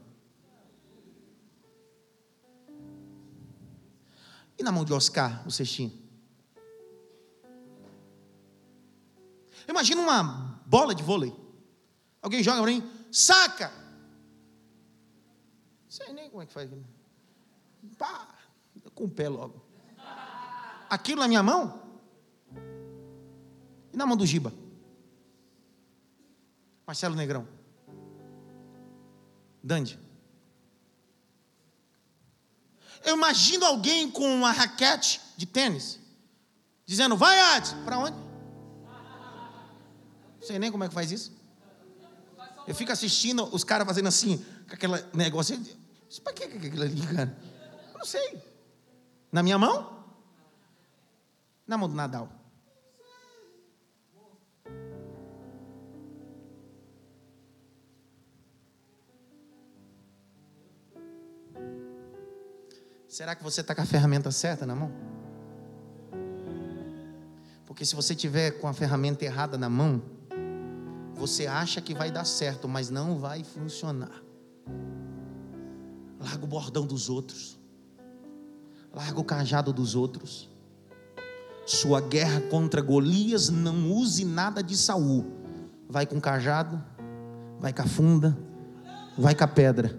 E 4.57 4.63
na 4.63 4.71
mão 4.71 4.83
de 4.83 4.93
Oscar, 4.93 5.47
o 5.47 5.51
cestinho? 5.51 6.00
Imagina 9.71 10.01
uma 10.01 10.59
bola 10.65 10.93
de 10.93 11.01
vôlei. 11.01 11.33
Alguém 12.21 12.43
joga 12.43 12.61
para 12.61 12.71
mim, 12.71 12.83
saca. 13.09 13.69
Não 15.83 15.89
sei 15.89 16.13
nem 16.13 16.29
como 16.29 16.43
é 16.43 16.45
que 16.45 16.51
faz. 16.51 16.69
Pá, 17.97 18.27
com 18.93 19.05
o 19.05 19.09
pé 19.09 19.29
logo. 19.29 19.65
Aquilo 20.89 21.21
na 21.21 21.27
minha 21.27 21.41
mão? 21.41 21.81
E 23.93 23.97
na 23.97 24.05
mão 24.05 24.17
do 24.17 24.25
Giba? 24.25 24.53
Marcelo 26.85 27.15
Negrão. 27.15 27.47
Dande. 29.63 29.97
Eu 33.05 33.15
imagino 33.15 33.65
alguém 33.65 34.11
com 34.11 34.35
uma 34.35 34.51
raquete 34.51 35.21
de 35.37 35.45
tênis, 35.45 35.97
dizendo: 36.85 37.15
Vai, 37.15 37.39
Ades, 37.55 37.73
para 37.85 37.97
onde? 37.97 38.30
Não 40.41 40.47
sei 40.47 40.57
nem 40.57 40.71
como 40.71 40.83
é 40.83 40.87
que 40.87 40.93
faz 40.93 41.11
isso. 41.11 41.31
Eu 42.67 42.73
fico 42.73 42.91
assistindo 42.91 43.43
os 43.53 43.63
caras 43.63 43.85
fazendo 43.85 44.07
assim, 44.07 44.43
com 44.67 44.73
aquele 44.73 44.93
negócio. 45.13 45.59
Para 46.23 46.33
que 46.33 46.43
aquilo 46.45 46.81
ali, 46.81 47.07
cara? 47.07 47.37
Eu 47.93 47.99
não 47.99 48.05
sei. 48.05 48.41
Na 49.31 49.43
minha 49.43 49.59
mão? 49.59 50.03
Na 51.67 51.77
mão 51.77 51.87
do 51.87 51.93
Nadal. 51.93 52.27
Será 63.07 63.35
que 63.35 63.43
você 63.43 63.61
está 63.61 63.75
com 63.75 63.81
a 63.81 63.85
ferramenta 63.85 64.31
certa 64.31 64.65
na 64.65 64.73
mão? 64.73 64.91
Porque 67.67 67.85
se 67.85 67.95
você 67.95 68.15
tiver 68.15 68.51
com 68.59 68.67
a 68.67 68.73
ferramenta 68.73 69.23
errada 69.23 69.57
na 69.57 69.69
mão, 69.69 70.20
você 71.15 71.47
acha 71.47 71.81
que 71.81 71.93
vai 71.93 72.11
dar 72.11 72.25
certo, 72.25 72.67
mas 72.67 72.89
não 72.89 73.17
vai 73.17 73.43
funcionar. 73.43 74.21
Larga 76.19 76.43
o 76.43 76.47
bordão 76.47 76.85
dos 76.85 77.09
outros. 77.09 77.59
Larga 78.93 79.19
o 79.19 79.23
cajado 79.23 79.71
dos 79.71 79.95
outros. 79.95 80.49
Sua 81.65 82.01
guerra 82.01 82.41
contra 82.41 82.81
Golias 82.81 83.49
não 83.49 83.91
use 83.91 84.25
nada 84.25 84.61
de 84.61 84.75
Saul. 84.75 85.25
Vai 85.89 86.05
com 86.05 86.19
cajado, 86.19 86.81
vai 87.59 87.71
com 87.71 87.81
a 87.81 87.85
funda, 87.85 88.37
vai 89.17 89.35
com 89.35 89.43
a 89.43 89.47
pedra. 89.47 89.97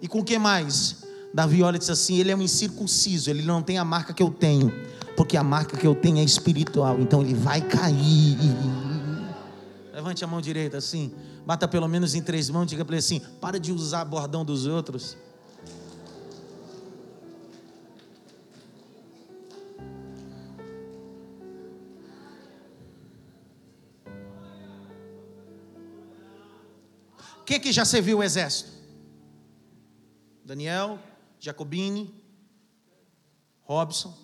E 0.00 0.08
com 0.08 0.20
o 0.20 0.24
que 0.24 0.38
mais? 0.38 1.04
Davi 1.34 1.62
olha 1.62 1.76
e 1.76 1.78
diz 1.78 1.90
assim: 1.90 2.16
ele 2.16 2.30
é 2.30 2.36
um 2.36 2.42
incircunciso, 2.42 3.28
ele 3.28 3.42
não 3.42 3.62
tem 3.62 3.78
a 3.78 3.84
marca 3.84 4.12
que 4.12 4.22
eu 4.22 4.30
tenho, 4.30 4.72
porque 5.16 5.36
a 5.36 5.42
marca 5.42 5.76
que 5.76 5.86
eu 5.86 5.94
tenho 5.94 6.18
é 6.18 6.24
espiritual, 6.24 7.00
então 7.00 7.20
ele 7.20 7.34
vai 7.34 7.60
cair. 7.60 8.38
Levante 9.96 10.22
a 10.22 10.26
mão 10.26 10.42
direita 10.42 10.76
assim, 10.76 11.10
bata 11.46 11.66
pelo 11.66 11.88
menos 11.88 12.14
em 12.14 12.20
três 12.20 12.50
mãos, 12.50 12.66
diga 12.66 12.84
para 12.84 12.96
ele 12.96 12.98
assim: 12.98 13.18
para 13.40 13.58
de 13.58 13.72
usar 13.72 14.04
bordão 14.04 14.44
dos 14.44 14.66
outros. 14.66 15.16
Quem 27.46 27.58
que 27.58 27.72
já 27.72 27.86
serviu 27.86 28.18
o 28.18 28.22
exército? 28.22 28.70
Daniel, 30.44 30.98
Jacobini, 31.40 32.14
Robson. 33.62 34.14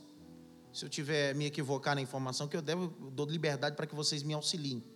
Se 0.71 0.85
eu 0.85 0.91
tiver 0.91 1.35
me 1.35 1.47
equivocar 1.47 1.95
na 1.95 2.03
informação 2.03 2.47
que 2.47 2.59
eu 2.59 2.61
devo, 2.61 2.95
eu 3.01 3.11
dou 3.11 3.25
liberdade 3.25 3.75
para 3.75 3.87
que 3.87 3.95
vocês 3.95 4.23
me 4.23 4.35
auxiliem. 4.35 4.92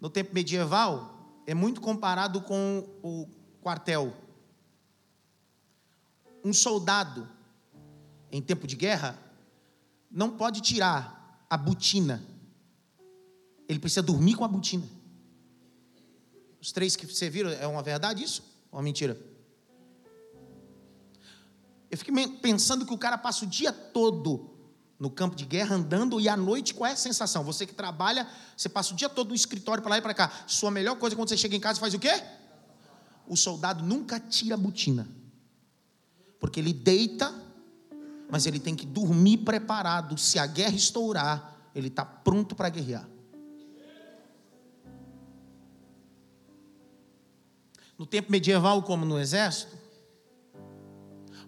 No 0.00 0.08
tempo 0.08 0.34
medieval, 0.34 1.42
é 1.46 1.54
muito 1.54 1.80
comparado 1.80 2.40
com 2.40 2.88
o 3.02 3.28
quartel. 3.60 4.16
Um 6.44 6.52
soldado, 6.52 7.28
em 8.32 8.40
tempo 8.40 8.66
de 8.66 8.76
guerra, 8.76 9.18
não 10.10 10.30
pode 10.30 10.60
tirar 10.60 11.44
a 11.50 11.56
botina. 11.56 12.24
Ele 13.68 13.78
precisa 13.78 14.02
dormir 14.02 14.34
com 14.34 14.44
a 14.44 14.48
botina. 14.48 14.88
Os 16.60 16.72
três 16.72 16.96
que 16.96 17.06
você 17.06 17.28
viram, 17.28 17.50
é 17.50 17.66
uma 17.66 17.82
verdade 17.82 18.22
isso? 18.22 18.42
Ou 18.72 18.78
uma 18.78 18.82
mentira? 18.82 19.20
Eu 21.90 21.98
fico 21.98 22.12
pensando 22.40 22.86
que 22.86 22.94
o 22.94 22.98
cara 22.98 23.18
passa 23.18 23.44
o 23.44 23.48
dia 23.48 23.72
todo 23.72 24.49
no 25.00 25.08
campo 25.08 25.34
de 25.34 25.46
guerra 25.46 25.76
andando 25.76 26.20
e 26.20 26.28
à 26.28 26.36
noite 26.36 26.74
qual 26.74 26.90
é 26.90 26.92
a 26.92 26.96
sensação? 26.96 27.42
Você 27.42 27.66
que 27.66 27.72
trabalha, 27.72 28.28
você 28.54 28.68
passa 28.68 28.92
o 28.92 28.96
dia 28.96 29.08
todo 29.08 29.30
no 29.30 29.34
escritório 29.34 29.82
para 29.82 29.92
lá 29.92 29.98
e 29.98 30.02
para 30.02 30.12
cá. 30.12 30.30
Sua 30.46 30.70
melhor 30.70 30.96
coisa 30.96 31.16
quando 31.16 31.30
você 31.30 31.38
chega 31.38 31.56
em 31.56 31.60
casa 31.60 31.80
faz 31.80 31.94
o 31.94 31.98
quê? 31.98 32.22
O 33.26 33.34
soldado 33.34 33.82
nunca 33.82 34.20
tira 34.20 34.56
a 34.56 34.58
botina. 34.58 35.08
Porque 36.38 36.60
ele 36.60 36.74
deita, 36.74 37.34
mas 38.30 38.44
ele 38.44 38.60
tem 38.60 38.76
que 38.76 38.84
dormir 38.84 39.38
preparado. 39.38 40.18
Se 40.18 40.38
a 40.38 40.46
guerra 40.46 40.76
estourar, 40.76 41.56
ele 41.74 41.88
está 41.88 42.04
pronto 42.04 42.54
para 42.54 42.68
guerrear. 42.68 43.08
No 47.96 48.04
tempo 48.04 48.30
medieval, 48.30 48.82
como 48.82 49.06
no 49.06 49.18
exército, 49.18 49.79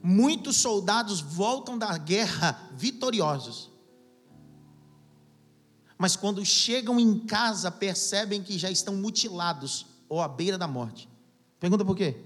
muitos 0.02 0.56
soldados 0.56 1.20
voltam 1.20 1.78
da 1.78 1.96
guerra 1.96 2.70
vitoriosos. 2.74 3.70
Mas 5.96 6.16
quando 6.16 6.44
chegam 6.44 6.98
em 6.98 7.20
casa, 7.20 7.70
percebem 7.70 8.42
que 8.42 8.58
já 8.58 8.70
estão 8.70 8.96
mutilados 8.96 9.86
ou 10.08 10.20
à 10.20 10.26
beira 10.26 10.58
da 10.58 10.66
morte. 10.66 11.08
Pergunta 11.60 11.84
por 11.84 11.96
quê? 11.96 12.16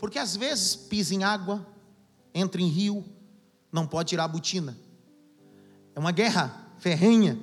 Porque 0.00 0.18
às 0.18 0.36
vezes 0.36 0.74
pisa 0.74 1.14
em 1.14 1.22
água, 1.22 1.64
entra 2.34 2.60
em 2.60 2.66
rio, 2.66 3.04
não 3.70 3.86
pode 3.86 4.08
tirar 4.08 4.24
a 4.24 4.28
botina. 4.28 4.76
É 5.94 6.00
uma 6.00 6.10
guerra 6.10 6.68
ferrenha. 6.78 7.38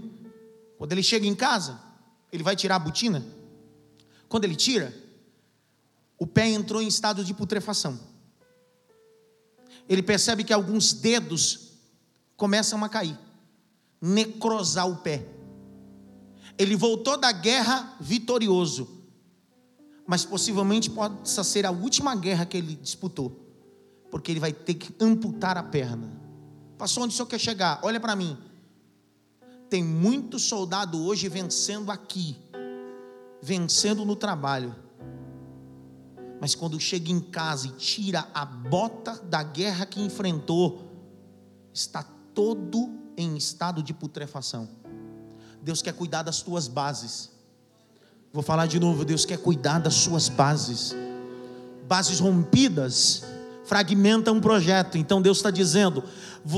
Quando 0.78 0.92
ele 0.92 1.02
chega 1.02 1.26
em 1.26 1.34
casa, 1.34 1.80
ele 2.32 2.44
vai 2.44 2.58
tirar 2.58 2.76
a 2.76 2.80
botina. 2.80 3.26
Quando 4.28 4.44
ele 4.44 4.56
tira, 4.56 4.94
o 6.20 6.28
pé 6.28 6.50
entrou 6.50 6.82
em 6.82 6.88
estado 6.88 7.24
de 7.24 7.34
putrefação 7.34 8.13
ele 9.88 10.02
percebe 10.02 10.44
que 10.44 10.54
alguns 10.54 10.94
dedos 10.94 11.74
começam 12.36 12.84
a 12.84 12.90
cair, 12.90 13.18
necrosar 14.02 14.90
o 14.90 14.98
pé. 14.98 15.26
Ele 16.58 16.76
voltou 16.76 17.18
da 17.18 17.32
guerra 17.32 17.96
vitorioso, 18.00 18.88
mas 20.06 20.26
possivelmente 20.26 20.90
possa 20.90 21.44
ser 21.44 21.66
a 21.66 21.72
última 21.72 22.16
guerra 22.16 22.46
que 22.46 22.58
ele 22.58 22.76
disputou, 22.76 23.40
porque 24.12 24.32
ele 24.32 24.40
vai 24.40 24.54
ter 24.54 24.76
que 24.76 24.94
amputar 25.00 25.58
a 25.58 25.64
perna. 25.64 26.22
Passou 26.78 27.04
onde 27.04 27.14
o 27.14 27.16
senhor 27.16 27.28
quer 27.28 27.40
chegar? 27.40 27.80
Olha 27.84 28.00
para 28.00 28.16
mim. 28.16 28.38
Tem 29.70 29.84
muito 29.84 30.38
soldado 30.38 31.02
hoje 31.04 31.28
vencendo 31.28 31.92
aqui, 31.92 32.38
vencendo 33.42 34.06
no 34.06 34.16
trabalho, 34.16 34.76
mas 36.44 36.56
quando 36.56 36.78
chega 36.78 37.10
em 37.10 37.22
casa 37.22 37.68
e 37.68 37.72
tira 37.72 38.28
a 38.34 38.44
bota 38.44 39.14
da 39.24 39.42
guerra 39.42 39.86
que 39.86 40.02
enfrentou, 40.02 40.92
está 41.74 42.04
todo 42.34 42.90
em 43.16 43.38
estado 43.38 43.82
de 43.82 43.94
putrefação. 43.94 44.68
Deus 45.62 45.82
quer 45.82 45.94
cuidar 45.94 46.22
das 46.22 46.42
tuas 46.42 46.68
bases. 46.68 47.30
Vou 48.34 48.44
falar 48.44 48.66
de 48.66 48.78
novo, 48.78 49.06
Deus 49.06 49.24
quer 49.24 49.38
cuidar 49.38 49.80
das 49.80 49.94
suas 49.94 50.28
bases. 50.28 50.94
Bases 51.88 52.20
rompidas 52.20 53.24
fragmenta 53.66 54.32
um 54.32 54.40
projeto. 54.40 54.98
Então 54.98 55.22
Deus 55.22 55.38
está 55.38 55.52
dizendo: 55.52 56.04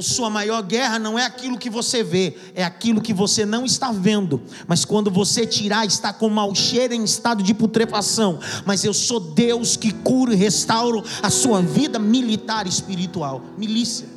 sua 0.02 0.30
maior 0.30 0.62
guerra 0.62 1.00
não 1.00 1.18
é 1.18 1.26
aquilo 1.26 1.58
que 1.58 1.70
você 1.70 2.04
vê, 2.04 2.38
é 2.54 2.64
aquilo 2.64 3.02
que 3.02 3.14
você 3.14 3.46
não 3.46 3.66
está 3.66 3.92
vendo. 3.92 4.42
Mas 4.68 4.86
quando 4.86 5.12
você 5.12 5.46
tirar, 5.46 5.86
está 5.86 6.12
com 6.12 6.28
mau 6.30 6.56
cheiro 6.56 6.94
em 6.94 7.04
estado 7.04 7.44
de 7.44 7.54
putrefação. 7.54 8.40
Mas 8.66 8.84
eu 8.84 8.94
sou 8.94 9.20
Deus 9.20 9.78
que 9.78 9.92
curo 9.92 10.34
e 10.34 10.36
restauro 10.36 11.04
a 11.22 11.30
sua 11.30 11.62
vida 11.62 12.00
militar 12.00 12.66
espiritual. 12.68 13.42
Milícia. 13.58 14.08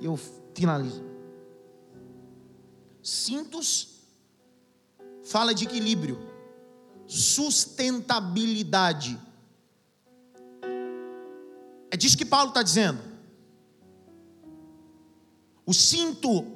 Eu 0.00 0.18
finalizo. 0.54 1.04
Cintos 3.02 3.88
fala 5.24 5.54
de 5.54 5.64
equilíbrio, 5.64 6.18
sustentabilidade 7.06 9.18
é 11.90 11.96
disso 11.96 12.16
que 12.16 12.24
Paulo 12.24 12.48
está 12.48 12.62
dizendo. 12.62 13.00
O 15.66 15.74
cinto 15.74 16.46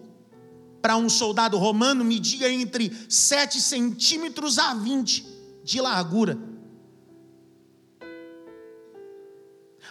para 0.81 0.97
um 0.97 1.09
soldado 1.09 1.57
romano 1.57 2.05
media 2.05 2.53
entre 2.53 2.93
7 3.09 3.61
centímetros 3.61 4.59
a 4.59 4.75
20 4.75 5.27
de 5.65 5.81
largura. 5.81 6.39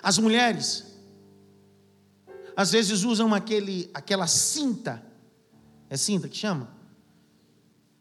As 0.01 0.17
mulheres, 0.17 0.85
às 2.55 2.71
vezes 2.71 3.03
usam 3.03 3.33
aquele, 3.33 3.89
aquela 3.93 4.27
cinta 4.27 5.03
É 5.89 5.97
cinta 5.97 6.27
que 6.27 6.35
chama? 6.37 6.75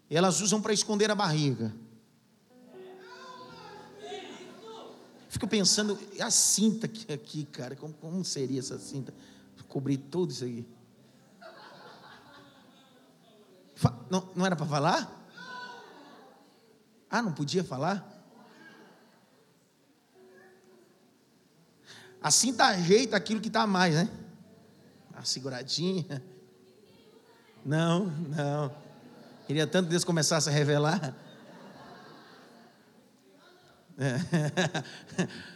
Elas 0.09 0.41
usam 0.41 0.61
para 0.61 0.73
esconder 0.73 1.11
a 1.11 1.15
barriga. 1.15 1.75
Fico 5.33 5.49
pensando, 5.49 5.99
a 6.21 6.31
cinta 6.31 6.85
aqui, 6.85 7.11
aqui 7.11 7.45
cara, 7.47 7.75
como, 7.75 7.95
como 7.95 8.23
seria 8.23 8.61
essa 8.61 8.79
cinta? 8.79 9.15
Cobrir 9.67 9.97
tudo 9.97 10.31
isso 10.31 10.45
aqui. 10.45 10.69
Não, 14.11 14.29
não 14.37 14.45
era 14.45 14.55
para 14.55 14.67
falar? 14.67 15.27
Ah, 17.09 17.23
não 17.23 17.33
podia 17.33 17.65
falar? 17.65 18.07
A 22.21 22.31
cinta 22.31 22.67
ajeita 22.67 23.17
aquilo 23.17 23.41
que 23.41 23.49
está 23.49 23.67
mais, 23.67 23.95
né? 23.95 24.11
A 25.15 25.25
seguradinha. 25.25 26.23
Não, 27.65 28.05
não. 28.05 28.77
Queria 29.47 29.67
tanto 29.67 29.87
que 29.87 29.93
Deus 29.93 30.05
começasse 30.05 30.51
a 30.51 30.53
revelar. 30.53 31.17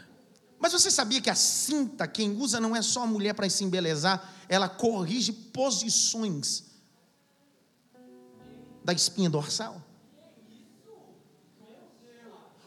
Mas 0.59 0.72
você 0.72 0.90
sabia 0.90 1.20
que 1.20 1.30
a 1.30 1.35
cinta, 1.35 2.09
quem 2.09 2.37
usa 2.37 2.59
não 2.59 2.74
é 2.74 2.82
só 2.82 3.02
a 3.02 3.06
mulher 3.06 3.35
para 3.35 3.48
se 3.48 3.62
embelezar, 3.62 4.32
ela 4.48 4.68
corrige 4.68 5.32
posições 5.32 6.64
da 8.85 8.92
espinha 8.92 9.28
dorsal. 9.28 9.82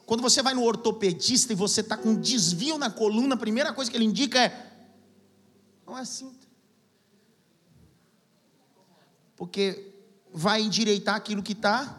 Quando 0.05 0.21
você 0.21 0.41
vai 0.41 0.53
no 0.53 0.63
ortopedista 0.63 1.53
e 1.53 1.55
você 1.55 1.81
está 1.81 1.95
com 1.95 2.15
desvio 2.15 2.77
na 2.77 2.89
coluna, 2.89 3.35
a 3.35 3.37
primeira 3.37 3.73
coisa 3.73 3.91
que 3.91 3.97
ele 3.97 4.05
indica 4.05 4.39
é: 4.39 4.71
não 5.85 5.97
é 5.97 6.03
cinta. 6.03 6.47
Porque 9.35 9.93
vai 10.33 10.61
endireitar 10.61 11.15
aquilo 11.15 11.43
que 11.43 11.53
está 11.53 11.98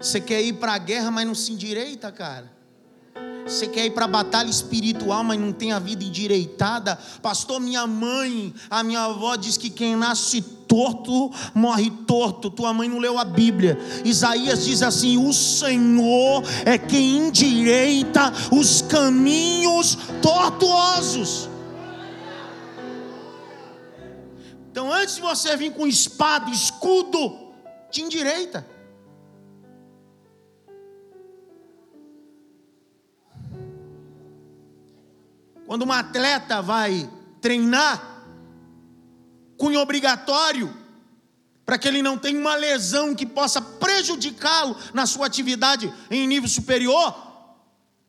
Você 0.00 0.18
quer 0.18 0.40
ir 0.40 0.54
para 0.54 0.72
a 0.72 0.78
guerra, 0.78 1.10
mas 1.10 1.26
não 1.26 1.34
se 1.34 1.52
endireita, 1.52 2.10
cara. 2.10 2.50
Você 3.46 3.66
quer 3.66 3.84
ir 3.84 3.90
para 3.90 4.04
a 4.04 4.08
batalha 4.08 4.48
espiritual, 4.48 5.24
mas 5.24 5.38
não 5.38 5.52
tem 5.52 5.72
a 5.72 5.78
vida 5.78 6.04
endireitada. 6.04 6.96
Pastor, 7.20 7.60
minha 7.60 7.86
mãe, 7.86 8.54
a 8.70 8.82
minha 8.82 9.00
avó 9.00 9.34
diz 9.36 9.56
que 9.56 9.68
quem 9.68 9.96
nasce 9.96 10.40
torto 10.40 11.30
morre 11.54 11.90
torto. 12.06 12.48
Tua 12.48 12.72
mãe 12.72 12.88
não 12.88 12.98
leu 12.98 13.18
a 13.18 13.24
Bíblia. 13.24 13.76
Isaías 14.04 14.64
diz 14.64 14.82
assim: 14.82 15.18
O 15.18 15.32
Senhor 15.32 16.44
é 16.64 16.78
quem 16.78 17.26
endireita 17.26 18.32
os 18.52 18.82
caminhos 18.82 19.98
tortuosos. 20.22 21.48
Então, 24.70 24.92
antes 24.92 25.16
de 25.16 25.20
você 25.20 25.56
vir 25.56 25.72
com 25.72 25.86
espada, 25.86 26.48
escudo, 26.50 27.36
te 27.90 28.00
endireita. 28.00 28.64
Quando 35.70 35.84
um 35.84 35.92
atleta 35.92 36.60
vai 36.60 37.08
treinar, 37.40 38.24
cunho 39.56 39.78
obrigatório, 39.78 40.76
para 41.64 41.78
que 41.78 41.86
ele 41.86 42.02
não 42.02 42.18
tenha 42.18 42.40
uma 42.40 42.56
lesão 42.56 43.14
que 43.14 43.24
possa 43.24 43.62
prejudicá-lo 43.62 44.76
na 44.92 45.06
sua 45.06 45.26
atividade 45.26 45.94
em 46.10 46.26
nível 46.26 46.48
superior, 46.48 47.14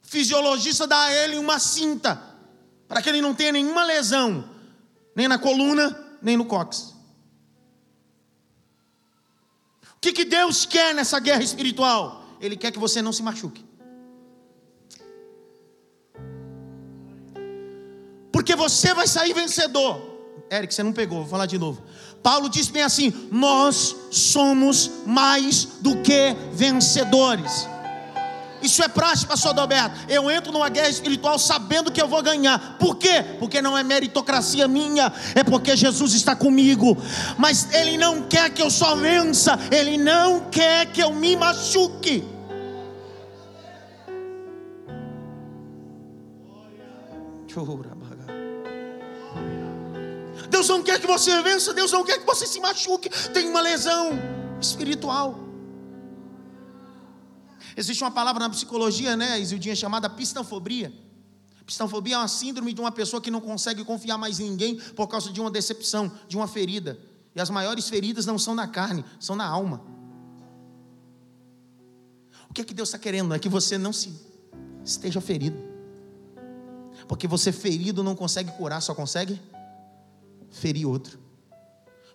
o 0.03 0.07
fisiologista 0.07 0.87
dá 0.87 1.03
a 1.03 1.13
ele 1.13 1.37
uma 1.37 1.59
cinta, 1.59 2.19
para 2.87 2.99
que 2.99 3.09
ele 3.09 3.21
não 3.21 3.35
tenha 3.35 3.51
nenhuma 3.51 3.83
lesão, 3.83 4.49
nem 5.15 5.27
na 5.27 5.37
coluna, 5.37 6.17
nem 6.19 6.35
no 6.35 6.45
cóccix. 6.45 6.95
O 9.97 9.99
que, 10.01 10.13
que 10.13 10.25
Deus 10.25 10.65
quer 10.65 10.95
nessa 10.95 11.19
guerra 11.19 11.43
espiritual? 11.43 12.25
Ele 12.41 12.57
quer 12.57 12.71
que 12.71 12.79
você 12.79 13.03
não 13.03 13.13
se 13.13 13.21
machuque. 13.21 13.63
Porque 18.31 18.55
você 18.55 18.93
vai 18.93 19.07
sair 19.07 19.33
vencedor. 19.33 20.09
Eric, 20.51 20.73
você 20.73 20.83
não 20.83 20.93
pegou, 20.93 21.19
vou 21.19 21.27
falar 21.27 21.45
de 21.45 21.57
novo. 21.57 21.81
Paulo 22.21 22.49
diz 22.49 22.67
bem 22.67 22.83
assim: 22.83 23.13
Nós 23.31 23.95
somos 24.11 24.91
mais 25.05 25.65
do 25.81 25.97
que 26.01 26.35
vencedores. 26.53 27.67
Isso 28.61 28.83
é 28.83 28.87
prática, 28.87 29.29
pastor 29.29 29.51
Adalberto. 29.51 29.99
Eu 30.07 30.29
entro 30.29 30.51
numa 30.51 30.69
guerra 30.69 30.89
espiritual 30.89 31.39
sabendo 31.39 31.91
que 31.91 32.01
eu 32.01 32.07
vou 32.07 32.21
ganhar. 32.21 32.77
Por 32.77 32.95
quê? 32.95 33.23
Porque 33.39 33.61
não 33.61 33.75
é 33.75 33.83
meritocracia 33.83 34.67
minha, 34.67 35.11
é 35.33 35.43
porque 35.43 35.75
Jesus 35.75 36.13
está 36.13 36.35
comigo. 36.35 36.95
Mas 37.37 37.73
Ele 37.73 37.97
não 37.97 38.23
quer 38.23 38.51
que 38.51 38.61
eu 38.61 38.69
só 38.69 38.95
vença, 38.95 39.57
Ele 39.71 39.97
não 39.97 40.41
quer 40.51 40.85
que 40.91 41.01
eu 41.01 41.11
me 41.11 41.35
machuque. 41.35 42.23
Chora. 47.51 48.00
Deus 50.51 50.67
não 50.67 50.83
quer 50.83 50.99
que 50.99 51.07
você 51.07 51.41
vença, 51.41 51.73
Deus 51.73 51.91
não 51.91 52.03
quer 52.03 52.19
que 52.19 52.25
você 52.25 52.45
se 52.45 52.59
machuque, 52.59 53.09
tem 53.33 53.49
uma 53.49 53.61
lesão 53.61 54.11
espiritual. 54.59 55.39
Existe 57.75 58.03
uma 58.03 58.11
palavra 58.11 58.41
na 58.43 58.49
psicologia, 58.49 59.15
né, 59.15 59.39
Isildinha, 59.39 59.75
chamada 59.75 60.09
pistanfobia. 60.09 60.93
Pistanfobia 61.65 62.15
é 62.15 62.17
uma 62.17 62.27
síndrome 62.27 62.73
de 62.73 62.81
uma 62.81 62.91
pessoa 62.91 63.21
que 63.21 63.31
não 63.31 63.39
consegue 63.39 63.85
confiar 63.85 64.17
mais 64.17 64.41
em 64.41 64.49
ninguém 64.49 64.75
por 64.75 65.07
causa 65.07 65.31
de 65.31 65.39
uma 65.39 65.49
decepção, 65.49 66.11
de 66.27 66.35
uma 66.35 66.47
ferida. 66.47 66.99
E 67.33 67.39
as 67.39 67.49
maiores 67.49 67.87
feridas 67.87 68.25
não 68.25 68.37
são 68.37 68.53
na 68.53 68.67
carne, 68.67 69.05
são 69.21 69.37
na 69.37 69.45
alma. 69.45 69.81
O 72.49 72.53
que 72.53 72.59
é 72.59 72.65
que 72.65 72.73
Deus 72.73 72.89
está 72.89 72.99
querendo? 72.99 73.33
É 73.33 73.39
que 73.39 73.47
você 73.47 73.77
não 73.77 73.93
se 73.93 74.13
esteja 74.83 75.21
ferido. 75.21 75.57
Porque 77.07 77.25
você 77.25 77.53
ferido 77.53 78.03
não 78.03 78.17
consegue 78.17 78.51
curar, 78.51 78.81
só 78.81 78.93
consegue 78.93 79.39
ferir 80.51 80.87
outro. 80.87 81.19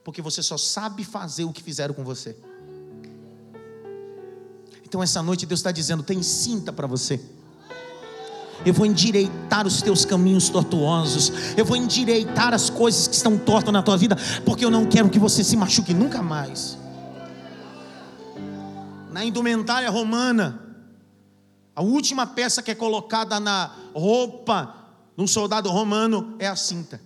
Porque 0.05 0.22
você 0.22 0.42
só 0.42 0.57
sabe 0.57 1.03
fazer 1.03 1.44
o 1.44 1.53
que 1.53 1.62
fizeram 1.62 1.92
com 1.94 2.05
você. 2.05 2.37
Então 4.85 5.03
essa 5.03 5.20
noite 5.20 5.46
Deus 5.46 5.61
está 5.61 5.72
dizendo: 5.72 6.03
tem 6.03 6.22
cinta 6.22 6.72
para 6.72 6.87
você. 6.87 7.20
Eu 8.64 8.72
vou 8.72 8.87
endireitar 8.87 9.66
os 9.66 9.83
teus 9.83 10.05
caminhos 10.05 10.49
tortuosos. 10.49 11.33
Eu 11.57 11.64
vou 11.64 11.77
endireitar 11.77 12.55
as 12.55 12.70
coisas 12.70 13.07
que 13.07 13.14
estão 13.14 13.37
tortas 13.37 13.72
na 13.72 13.83
tua 13.83 13.96
vida, 13.96 14.16
porque 14.44 14.64
eu 14.64 14.70
não 14.70 14.87
quero 14.87 15.11
que 15.11 15.18
você 15.18 15.44
se 15.44 15.57
machuque 15.57 15.92
nunca 15.92 16.22
mais. 16.22 16.79
Na 19.12 19.25
indumentária 19.25 19.90
romana, 19.90 20.61
a 21.75 21.83
última 21.83 22.27
peça 22.27 22.62
que 22.62 22.70
é 22.70 22.75
colocada 22.75 23.38
na 23.38 23.70
roupa 23.94 24.75
de 25.16 25.22
um 25.22 25.27
soldado 25.27 25.68
romano 25.68 26.35
é 26.38 26.46
a 26.46 26.57
cinta. 26.57 27.01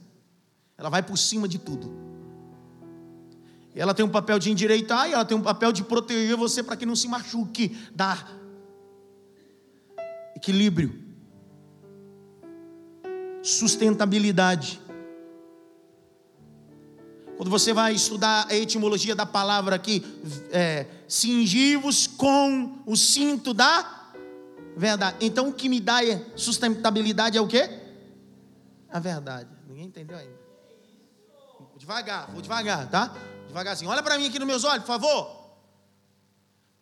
Ela 0.80 0.88
vai 0.88 1.02
por 1.02 1.18
cima 1.18 1.46
de 1.46 1.58
tudo. 1.58 1.92
Ela 3.74 3.92
tem 3.92 4.04
um 4.04 4.08
papel 4.08 4.38
de 4.38 4.50
endireitar 4.50 5.08
e 5.08 5.12
ela 5.12 5.26
tem 5.26 5.36
um 5.36 5.42
papel 5.42 5.70
de 5.72 5.84
proteger 5.84 6.36
você 6.36 6.62
para 6.62 6.74
que 6.74 6.86
não 6.86 6.96
se 6.96 7.06
machuque, 7.06 7.76
dar 7.94 8.34
equilíbrio, 10.34 10.98
sustentabilidade. 13.42 14.80
Quando 17.36 17.50
você 17.50 17.74
vai 17.74 17.92
estudar 17.94 18.46
a 18.48 18.54
etimologia 18.54 19.14
da 19.14 19.26
palavra 19.26 19.76
aqui, 19.76 20.02
é, 20.50 20.86
cingivos 21.06 22.06
com 22.06 22.82
o 22.86 22.96
cinto 22.96 23.52
da 23.52 24.12
verdade. 24.76 25.18
Então 25.20 25.50
o 25.50 25.52
que 25.52 25.68
me 25.68 25.78
dá 25.78 25.98
sustentabilidade 26.34 27.36
é 27.36 27.40
o 27.40 27.46
que? 27.46 27.68
A 28.90 28.98
verdade. 28.98 29.48
Ninguém 29.68 29.84
entendeu 29.84 30.16
ainda. 30.16 30.39
Devagar, 31.80 32.28
vou 32.30 32.42
devagar, 32.42 32.90
tá? 32.90 33.10
Devagarzinho. 33.48 33.90
Olha 33.90 34.02
para 34.02 34.18
mim 34.18 34.26
aqui 34.26 34.38
nos 34.38 34.46
meus 34.46 34.64
olhos, 34.64 34.84
por 34.84 34.88
favor. 34.88 35.40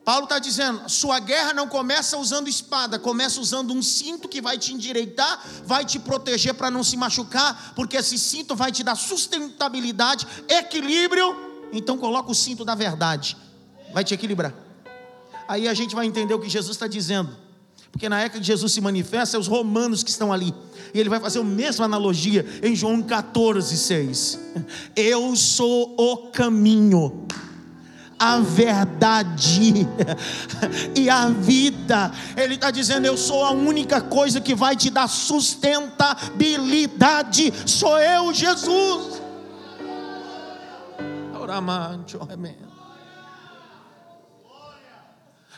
Paulo 0.05 0.24
está 0.24 0.40
dizendo: 0.40 0.88
sua 0.88 1.20
guerra 1.20 1.55
não 1.55 1.68
começa 1.68 2.18
usando 2.18 2.49
espada, 2.49 2.99
começa 2.99 3.40
usando 3.40 3.72
um 3.72 3.80
cinto 3.80 4.28
que 4.28 4.42
vai 4.42 4.59
te 4.59 4.74
endireitar, 4.74 5.40
vai 5.64 5.84
te 5.84 6.01
proteger 6.01 6.53
para 6.55 6.68
não 6.68 6.82
se 6.82 6.96
machucar, 6.96 7.74
porque 7.76 7.96
esse 7.96 8.18
cinto 8.18 8.57
vai 8.57 8.72
te 8.72 8.82
dar 8.82 8.96
sustentabilidade, 8.96 10.26
equilíbrio. 10.49 11.68
Então 11.72 11.96
coloca 11.96 12.32
o 12.32 12.34
cinto 12.34 12.64
da 12.64 12.74
verdade, 12.74 13.36
vai 13.94 14.03
te 14.03 14.14
equilibrar. 14.14 14.53
Aí 15.46 15.68
a 15.68 15.74
gente 15.74 15.94
vai 15.94 16.07
entender 16.07 16.34
o 16.34 16.40
que 16.40 16.49
Jesus 16.49 16.74
está 16.74 16.88
dizendo, 16.88 17.36
porque 17.99 18.09
na 18.09 18.20
época 18.20 18.38
que 18.38 18.46
Jesus 18.46 18.70
se 18.70 18.80
manifesta, 18.80 19.36
é 19.36 19.40
os 19.40 19.49
romanos 19.49 20.05
que 20.05 20.11
estão 20.11 20.32
ali. 20.32 20.55
E 20.94 21.01
ele 21.01 21.09
vai 21.09 21.18
fazer 21.18 21.40
a 21.40 21.44
mesma 21.44 21.84
analogia 21.84 22.46
em 22.62 22.76
João 22.76 23.03
14, 23.03 23.76
6. 23.76 24.38
Eu 24.94 25.34
sou 25.34 25.96
o 25.99 26.28
caminho, 26.28 27.26
a 28.16 28.38
verdade 28.38 29.84
e 30.94 31.11
a 31.11 31.28
vida. 31.28 32.12
Ele 32.36 32.55
está 32.55 32.70
dizendo: 32.70 33.05
Eu 33.05 33.16
sou 33.16 33.44
a 33.44 33.51
única 33.51 34.01
coisa 34.01 34.40
que 34.40 34.55
vai 34.55 34.76
te 34.76 34.90
dar 34.90 35.09
sustentabilidade. 35.09 37.53
Sou 37.66 37.99
eu, 37.99 38.32
Jesus. 38.32 39.20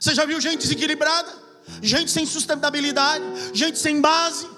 Você 0.00 0.14
já 0.14 0.24
viu 0.24 0.40
gente 0.40 0.56
desequilibrada? 0.56 1.39
Gente 1.82 2.10
sem 2.10 2.26
sustentabilidade? 2.26 3.24
Gente 3.54 3.78
sem 3.78 4.00
base? 4.00 4.48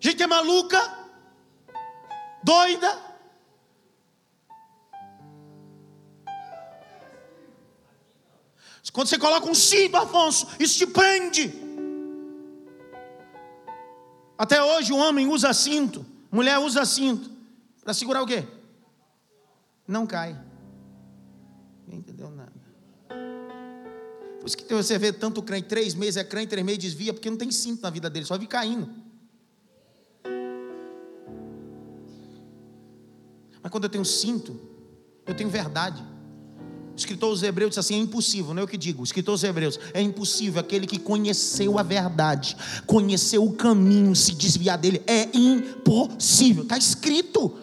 Gente 0.00 0.22
é 0.22 0.26
maluca? 0.26 0.80
Doida? 2.42 3.06
Quando 8.96 9.08
você 9.08 9.18
coloca 9.18 9.46
um 9.46 9.54
cinto, 9.54 9.94
Afonso, 9.94 10.48
isso 10.58 10.78
te 10.78 10.86
prende. 10.86 11.52
Até 14.38 14.62
hoje 14.62 14.90
o 14.90 14.96
homem 14.96 15.26
usa 15.26 15.52
cinto, 15.52 16.06
mulher 16.32 16.58
usa 16.58 16.82
cinto. 16.86 17.30
Para 17.84 17.92
segurar 17.92 18.22
o 18.22 18.26
quê? 18.26 18.48
Não 19.86 20.06
cai. 20.06 20.34
Por 24.46 24.50
isso 24.50 24.58
que 24.58 24.72
você 24.72 24.96
vê 24.96 25.12
tanto 25.12 25.42
crente, 25.42 25.66
três 25.66 25.92
meses 25.92 26.16
é 26.16 26.22
crente, 26.22 26.50
três 26.50 26.64
meses 26.64 26.78
desvia, 26.78 27.12
porque 27.12 27.28
não 27.28 27.36
tem 27.36 27.50
cinto 27.50 27.82
na 27.82 27.90
vida 27.90 28.08
dele, 28.08 28.24
só 28.24 28.34
vive 28.34 28.46
caindo. 28.46 28.88
Mas 33.60 33.72
quando 33.72 33.82
eu 33.82 33.90
tenho 33.90 34.04
cinto, 34.04 34.56
eu 35.26 35.34
tenho 35.34 35.50
verdade. 35.50 36.00
O 36.92 36.96
escritor 36.96 37.30
aos 37.30 37.42
Hebreus 37.42 37.70
disse 37.70 37.80
assim: 37.80 37.94
é 37.96 37.98
impossível, 37.98 38.54
não 38.54 38.62
é 38.62 38.64
o 38.64 38.68
que 38.68 38.76
digo. 38.76 39.00
O 39.00 39.04
escritor 39.04 39.32
aos 39.32 39.42
Hebreus: 39.42 39.80
é 39.92 40.00
impossível 40.00 40.60
aquele 40.60 40.86
que 40.86 41.00
conheceu 41.00 41.76
a 41.76 41.82
verdade, 41.82 42.56
conheceu 42.86 43.42
o 43.42 43.52
caminho, 43.52 44.14
se 44.14 44.32
desviar 44.32 44.78
dele. 44.78 45.02
É 45.08 45.28
impossível, 45.36 46.62
está 46.62 46.78
escrito. 46.78 47.58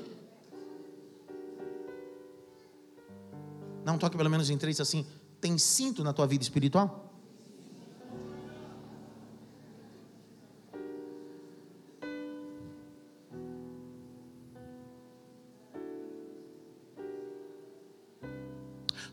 Não 3.85 3.97
toque 3.97 4.17
pelo 4.17 4.29
menos 4.29 4.49
em 4.49 4.57
três 4.57 4.81
assim: 4.81 5.05
tem 5.43 5.57
cinto 5.57 6.05
na 6.05 6.13
tua 6.13 6.25
vida 6.25 6.41
espiritual? 6.41 7.11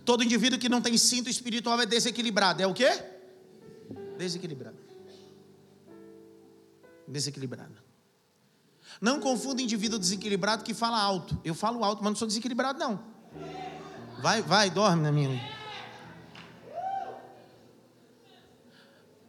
Todo 0.04 0.22
indivíduo 0.22 0.58
que 0.58 0.68
não 0.68 0.80
tem 0.80 0.96
cinto 0.96 1.28
espiritual 1.28 1.80
é 1.80 1.86
desequilibrado. 1.86 2.62
É 2.62 2.66
o 2.66 2.72
quê? 2.72 2.90
Desequilibrado. 4.16 4.78
Desequilibrado. 7.08 7.74
Não 9.00 9.18
confunda 9.18 9.62
indivíduo 9.62 9.98
desequilibrado 9.98 10.62
que 10.62 10.74
fala 10.74 11.00
alto. 11.00 11.40
Eu 11.44 11.56
falo 11.56 11.82
alto, 11.82 12.04
mas 12.04 12.12
não 12.12 12.16
sou 12.16 12.28
desequilibrado, 12.28 12.78
não. 12.78 13.02
Vai, 14.22 14.42
vai, 14.42 14.70
dorme 14.70 15.02
na 15.02 15.10
minha. 15.10 15.59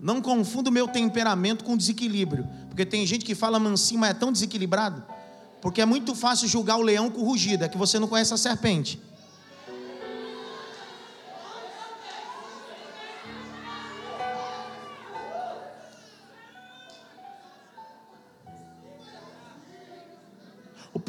Não 0.01 0.21
confunda 0.21 0.69
o 0.69 0.73
meu 0.73 0.87
temperamento 0.87 1.63
com 1.63 1.77
desequilíbrio. 1.77 2.47
Porque 2.67 2.85
tem 2.85 3.05
gente 3.05 3.23
que 3.23 3.35
fala 3.35 3.59
mansinho, 3.59 3.99
mas 3.99 4.09
é 4.09 4.13
tão 4.13 4.31
desequilibrado. 4.31 5.03
Porque 5.61 5.79
é 5.79 5.85
muito 5.85 6.15
fácil 6.15 6.47
julgar 6.47 6.77
o 6.77 6.81
leão 6.81 7.09
com 7.09 7.23
rugido, 7.23 7.63
é 7.63 7.69
que 7.69 7.77
você 7.77 7.99
não 7.99 8.07
conhece 8.07 8.33
a 8.33 8.37
serpente. 8.37 8.99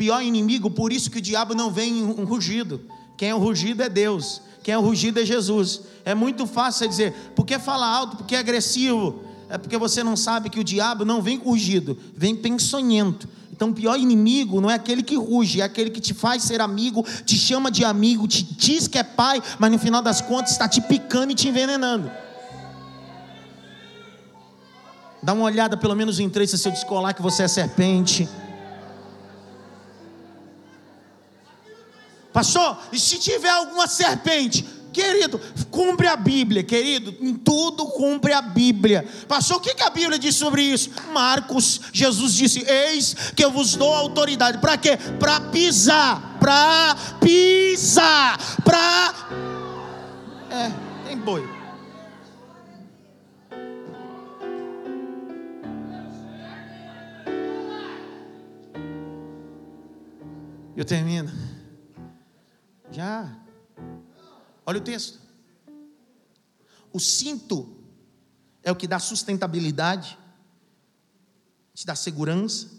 pior 0.02 0.20
inimigo, 0.20 0.68
por 0.68 0.92
isso 0.92 1.08
que 1.08 1.18
o 1.18 1.22
diabo 1.22 1.54
não 1.54 1.70
vem 1.70 2.00
em 2.00 2.02
um 2.02 2.24
rugido. 2.24 2.80
Quem 3.16 3.28
é 3.28 3.34
o 3.34 3.38
rugido 3.38 3.84
é 3.84 3.88
Deus. 3.88 4.42
Quem 4.62 4.74
é 4.74 4.78
o 4.78 4.80
rugido 4.80 5.20
é 5.20 5.24
Jesus. 5.24 5.82
É 6.04 6.14
muito 6.14 6.46
fácil 6.46 6.80
você 6.80 6.88
dizer, 6.88 7.32
porque 7.34 7.58
fala 7.58 7.86
alto, 7.86 8.16
porque 8.16 8.34
é 8.34 8.38
agressivo. 8.38 9.22
É 9.48 9.58
porque 9.58 9.76
você 9.76 10.02
não 10.02 10.16
sabe 10.16 10.48
que 10.48 10.58
o 10.58 10.64
diabo 10.64 11.04
não 11.04 11.20
vem 11.20 11.38
com 11.38 11.50
rugido, 11.50 11.98
vem 12.16 12.34
pensonhento. 12.34 13.28
Então, 13.52 13.68
o 13.68 13.74
pior 13.74 13.98
inimigo 13.98 14.60
não 14.60 14.70
é 14.70 14.74
aquele 14.74 15.02
que 15.02 15.14
ruge, 15.14 15.60
é 15.60 15.64
aquele 15.64 15.90
que 15.90 16.00
te 16.00 16.14
faz 16.14 16.42
ser 16.42 16.60
amigo, 16.60 17.04
te 17.24 17.36
chama 17.36 17.70
de 17.70 17.84
amigo, 17.84 18.26
te 18.26 18.42
diz 18.42 18.88
que 18.88 18.98
é 18.98 19.02
pai, 19.02 19.42
mas 19.58 19.70
no 19.70 19.78
final 19.78 20.02
das 20.02 20.20
contas 20.20 20.52
está 20.52 20.66
te 20.66 20.80
picando 20.80 21.32
e 21.32 21.34
te 21.34 21.48
envenenando. 21.48 22.10
Dá 25.22 25.32
uma 25.32 25.44
olhada 25.44 25.76
pelo 25.76 25.94
menos 25.94 26.18
em 26.18 26.28
três 26.28 26.50
se 26.50 26.66
eu 26.66 26.72
descolar 26.72 27.14
que 27.14 27.22
você 27.22 27.44
é 27.44 27.48
serpente. 27.48 28.28
Pastor, 32.32 32.78
e 32.92 32.98
se 32.98 33.18
tiver 33.18 33.50
alguma 33.50 33.86
serpente? 33.86 34.64
Querido, 34.92 35.40
cumpre 35.70 36.06
a 36.06 36.16
Bíblia, 36.16 36.62
querido, 36.62 37.16
em 37.20 37.34
tudo 37.34 37.86
cumpre 37.86 38.32
a 38.32 38.42
Bíblia. 38.42 39.06
Pastor, 39.26 39.56
o 39.56 39.60
que, 39.60 39.82
a 39.82 39.88
Bíblia 39.88 40.18
diz 40.18 40.34
sobre 40.34 40.62
isso? 40.62 40.90
Marcos, 41.14 41.80
Jesus 41.92 42.34
disse: 42.34 42.62
Eis 42.68 43.14
que 43.34 43.42
eu 43.42 43.50
vos 43.50 43.74
dou 43.74 43.92
autoridade. 43.92 44.58
Para 44.58 44.76
quê? 44.76 44.98
Para 45.18 45.40
pisar, 45.40 46.36
para 46.38 46.94
pisar, 47.20 48.38
para. 48.62 49.14
É, 50.50 50.70
tem 51.08 51.16
boi. 51.16 51.48
Eu 60.76 60.84
termino. 60.84 61.51
Já. 62.92 63.36
Olha 64.64 64.78
o 64.78 64.82
texto. 64.82 65.20
O 66.92 67.00
cinto 67.00 67.82
é 68.62 68.70
o 68.70 68.76
que 68.76 68.86
dá 68.86 68.98
sustentabilidade, 68.98 70.18
te 71.74 71.86
dá 71.86 71.94
segurança, 71.94 72.70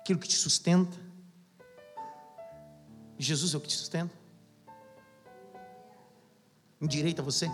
aquilo 0.00 0.18
que 0.18 0.28
te 0.28 0.36
sustenta. 0.36 0.96
Jesus 3.18 3.54
é 3.54 3.56
o 3.56 3.60
que 3.60 3.68
te 3.68 3.76
sustenta. 3.76 4.14
Endireita 6.80 7.22
você. 7.22 7.50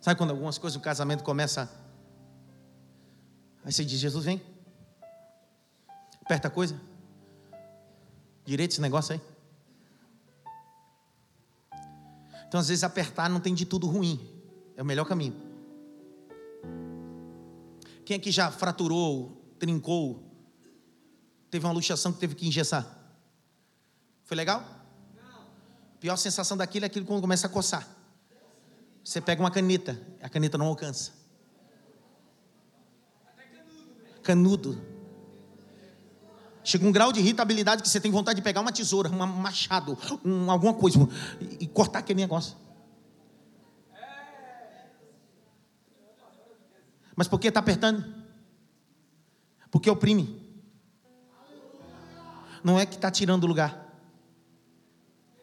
Sabe 0.00 0.18
quando 0.18 0.30
algumas 0.30 0.58
coisas 0.58 0.78
do 0.78 0.82
casamento 0.82 1.22
começa 1.22 1.70
Aí 3.64 3.72
você 3.72 3.84
diz, 3.84 4.00
Jesus 4.00 4.24
vem. 4.24 4.42
Aperta 6.30 6.46
a 6.46 6.50
coisa. 6.52 6.80
Direito 8.44 8.70
esse 8.70 8.80
negócio 8.80 9.14
aí. 9.14 9.20
Então, 12.46 12.60
às 12.60 12.68
vezes, 12.68 12.84
apertar 12.84 13.28
não 13.28 13.40
tem 13.40 13.52
de 13.52 13.66
tudo 13.66 13.88
ruim. 13.88 14.24
É 14.76 14.82
o 14.82 14.86
melhor 14.86 15.06
caminho. 15.06 15.34
Quem 18.04 18.16
aqui 18.16 18.30
já 18.30 18.48
fraturou, 18.48 19.42
trincou, 19.58 20.22
teve 21.50 21.66
uma 21.66 21.72
luxação 21.72 22.12
que 22.12 22.20
teve 22.20 22.36
que 22.36 22.46
engessar? 22.46 22.86
Foi 24.22 24.36
legal? 24.36 24.60
Não. 25.16 25.40
A 25.40 25.98
pior 25.98 26.16
sensação 26.16 26.56
daquilo 26.56 26.84
é 26.84 26.86
aquilo 26.86 27.06
quando 27.06 27.20
começa 27.20 27.48
a 27.48 27.50
coçar. 27.50 27.88
Você 29.02 29.20
pega 29.20 29.42
uma 29.42 29.50
caneta, 29.50 30.00
a 30.22 30.28
caneta 30.28 30.56
não 30.56 30.66
alcança. 30.66 31.12
Canudo. 34.22 34.99
Chega 36.62 36.86
um 36.86 36.92
grau 36.92 37.12
de 37.12 37.20
irritabilidade 37.20 37.82
que 37.82 37.88
você 37.88 38.00
tem 38.00 38.10
vontade 38.10 38.36
de 38.36 38.42
pegar 38.42 38.60
uma 38.60 38.72
tesoura, 38.72 39.08
um 39.08 39.26
machado, 39.26 39.96
um, 40.24 40.50
alguma 40.50 40.74
coisa 40.74 40.98
e, 41.58 41.66
cortar 41.66 42.00
aquele 42.00 42.20
negócio. 42.20 42.56
Mas 47.16 47.28
por 47.28 47.40
que 47.40 47.48
está 47.48 47.60
apertando? 47.60 48.04
Porque 49.70 49.90
oprime. 49.90 50.38
Não 52.62 52.78
é 52.78 52.84
que 52.84 52.96
está 52.96 53.10
tirando 53.10 53.44
o 53.44 53.46
lugar, 53.46 53.90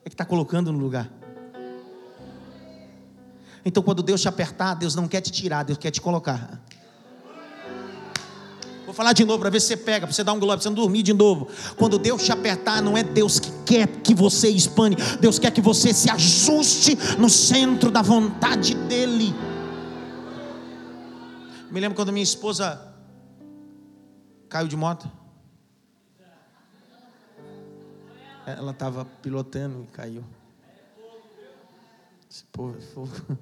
é 0.06 0.10
que 0.10 0.14
está 0.14 0.24
colocando 0.24 0.72
no 0.72 0.78
lugar. 0.78 1.12
Então, 3.66 3.82
quando 3.82 4.04
Deus 4.04 4.22
te 4.22 4.28
apertar, 4.28 4.76
Deus 4.76 4.94
não 4.94 5.08
quer 5.08 5.20
te 5.20 5.32
tirar, 5.32 5.64
Deus 5.64 5.80
quer 5.80 5.90
te 5.90 6.00
colocar 6.00 6.62
falar 8.94 9.14
de 9.14 9.26
novo 9.26 9.40
para 9.40 9.50
ver 9.50 9.60
se 9.60 9.68
você 9.68 9.78
pega, 9.78 10.08
para 10.08 10.14
você 10.14 10.24
dar 10.24 10.34
um 10.34 10.40
glória, 10.40 10.58
para 10.58 10.64
você 10.64 10.70
não 10.70 10.76
dormir 10.76 11.04
de 11.04 11.14
novo. 11.14 11.48
Quando 11.78 11.98
Deus 11.98 12.24
te 12.24 12.32
apertar, 12.32 12.82
não 12.82 12.98
é 12.98 13.04
Deus 13.04 13.40
que 13.40 13.52
quer 13.66 13.88
que 14.02 14.14
você 14.14 14.50
expane, 14.50 14.96
Deus 15.20 15.40
quer 15.40 15.52
que 15.52 15.62
você 15.62 15.94
se 15.94 16.10
ajuste 16.10 16.98
no 17.18 17.30
centro 17.30 17.92
da 17.92 18.02
vontade 18.02 18.74
dEle. 18.74 19.34
Me 21.70 21.80
lembro 21.80 21.96
quando 21.96 22.12
minha 22.12 22.24
esposa 22.24 22.88
Caiu 24.50 24.68
de 24.68 24.78
moto? 24.78 25.12
Ela 28.46 28.72
estava 28.72 29.04
pilotando 29.04 29.84
e 29.84 29.88
caiu. 29.88 30.24
Esse 32.30 32.46
povo 32.46 32.78
é 32.78 32.82
fogo. 32.82 33.12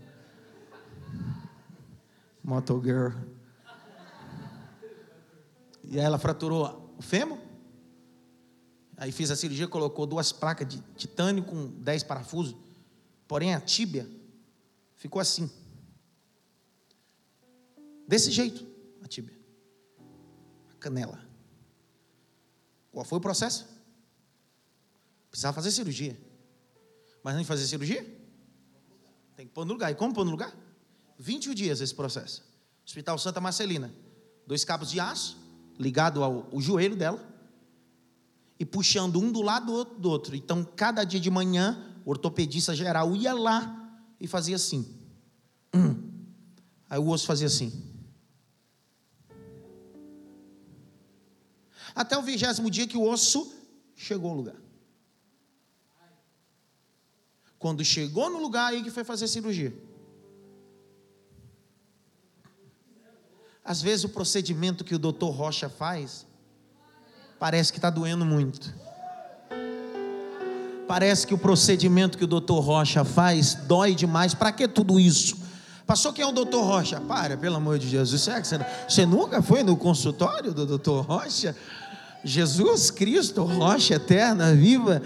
Motogirl. 2.43 3.13
E 5.89 5.99
aí 5.99 6.05
ela 6.05 6.17
fraturou 6.17 6.95
o 6.97 7.01
fêmur. 7.01 7.37
Aí 8.97 9.11
fez 9.11 9.29
a 9.29 9.35
cirurgia, 9.35 9.67
colocou 9.67 10.05
duas 10.05 10.31
placas 10.31 10.67
de 10.67 10.81
titânio 10.95 11.43
com 11.43 11.67
dez 11.81 12.03
parafusos. 12.03 12.55
Porém, 13.27 13.53
a 13.53 13.59
tíbia 13.59 14.09
ficou 14.95 15.19
assim. 15.19 15.49
Desse 18.07 18.31
jeito, 18.31 18.65
a 19.03 19.07
tíbia. 19.07 19.35
A 20.71 20.75
canela. 20.75 21.19
Qual 22.91 23.03
foi 23.03 23.17
o 23.17 23.21
processo? 23.21 23.67
Precisava 25.29 25.53
fazer 25.53 25.71
cirurgia. 25.71 26.17
Mas 27.21 27.35
não 27.35 27.43
fazer 27.43 27.67
cirurgia? 27.67 28.03
Tem 29.35 29.45
que 29.45 29.53
pôr 29.53 29.65
no 29.65 29.73
lugar. 29.73 29.91
E 29.91 29.95
como 29.95 30.13
pôr 30.13 30.23
no 30.23 30.31
lugar? 30.31 30.55
21 31.17 31.53
dias 31.53 31.81
esse 31.81 31.93
processo. 31.93 32.43
Hospital 32.85 33.17
Santa 33.17 33.41
Marcelina. 33.41 33.93
Dois 34.47 34.63
cabos 34.63 34.91
de 34.91 34.99
aço, 34.99 35.37
ligado 35.79 36.23
ao, 36.23 36.49
ao 36.51 36.61
joelho 36.61 36.95
dela 36.95 37.23
e 38.59 38.65
puxando 38.65 39.19
um 39.19 39.31
do 39.31 39.41
lado 39.41 39.83
do 39.83 40.09
outro. 40.09 40.35
Então, 40.35 40.63
cada 40.63 41.03
dia 41.03 41.19
de 41.19 41.29
manhã, 41.29 41.93
o 42.05 42.09
ortopedista 42.09 42.75
geral 42.75 43.15
ia 43.15 43.33
lá 43.33 43.99
e 44.19 44.27
fazia 44.27 44.55
assim. 44.55 44.85
Hum. 45.73 46.11
Aí 46.89 46.99
o 46.99 47.09
osso 47.09 47.25
fazia 47.25 47.47
assim. 47.47 47.83
Até 51.93 52.17
o 52.17 52.21
vigésimo 52.21 52.69
dia 52.69 52.87
que 52.87 52.97
o 52.97 53.03
osso 53.03 53.53
chegou 53.95 54.29
ao 54.29 54.37
lugar. 54.37 54.55
Quando 57.57 57.83
chegou 57.83 58.29
no 58.29 58.39
lugar, 58.39 58.71
aí 58.71 58.83
que 58.83 58.91
foi 58.91 59.03
fazer 59.03 59.27
cirurgia. 59.27 59.73
Às 63.65 63.81
vezes 63.81 64.05
o 64.05 64.09
procedimento 64.09 64.83
que 64.83 64.93
o 64.93 64.99
doutor 64.99 65.31
Rocha 65.31 65.67
faz 65.67 66.27
parece 67.39 67.73
que 67.73 67.79
está 67.79 67.89
doendo 67.89 68.23
muito. 68.23 68.71
Parece 70.87 71.25
que 71.25 71.33
o 71.33 71.37
procedimento 71.37 72.15
que 72.15 72.23
o 72.23 72.27
doutor 72.27 72.59
Rocha 72.59 73.03
faz 73.03 73.55
dói 73.55 73.95
demais. 73.95 74.35
Para 74.35 74.51
que 74.51 74.67
tudo 74.67 74.99
isso? 74.99 75.37
Passou 75.87 76.13
quem 76.13 76.23
é 76.23 76.27
o 76.27 76.31
doutor 76.31 76.63
Rocha? 76.63 77.01
Para, 77.01 77.35
pelo 77.37 77.55
amor 77.55 77.79
de 77.79 77.89
Jesus. 77.89 78.21
Será 78.21 78.39
que 78.39 78.47
você, 78.47 78.59
você 78.87 79.05
nunca 79.05 79.41
foi 79.41 79.63
no 79.63 79.75
consultório 79.75 80.53
do 80.53 80.65
doutor 80.65 81.03
Rocha? 81.03 81.55
Jesus 82.23 82.89
Cristo, 82.89 83.43
rocha 83.43 83.95
eterna, 83.95 84.53
viva. 84.53 85.01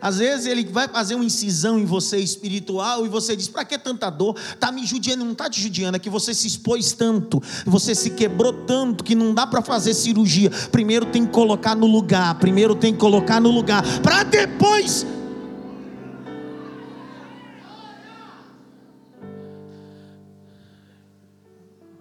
Às 0.00 0.18
vezes 0.18 0.46
ele 0.46 0.64
vai 0.64 0.88
fazer 0.88 1.14
uma 1.14 1.24
incisão 1.24 1.78
em 1.78 1.84
você 1.84 2.18
espiritual 2.18 3.04
e 3.04 3.08
você 3.08 3.36
diz: 3.36 3.48
para 3.48 3.64
que 3.64 3.78
tanta 3.78 4.08
dor? 4.08 4.36
Está 4.38 4.72
me 4.72 4.86
judiando, 4.86 5.24
não 5.24 5.32
está 5.32 5.50
te 5.50 5.60
judiando, 5.60 5.96
é 5.96 5.98
que 5.98 6.08
você 6.08 6.32
se 6.32 6.46
expôs 6.46 6.92
tanto, 6.92 7.42
você 7.66 7.94
se 7.94 8.10
quebrou 8.10 8.52
tanto 8.52 9.04
que 9.04 9.14
não 9.14 9.34
dá 9.34 9.46
para 9.46 9.60
fazer 9.62 9.92
cirurgia. 9.94 10.50
Primeiro 10.72 11.06
tem 11.06 11.26
que 11.26 11.32
colocar 11.32 11.74
no 11.74 11.86
lugar, 11.86 12.34
primeiro 12.36 12.74
tem 12.74 12.92
que 12.92 12.98
colocar 12.98 13.40
no 13.40 13.50
lugar, 13.50 13.82
para 14.00 14.22
depois. 14.22 15.06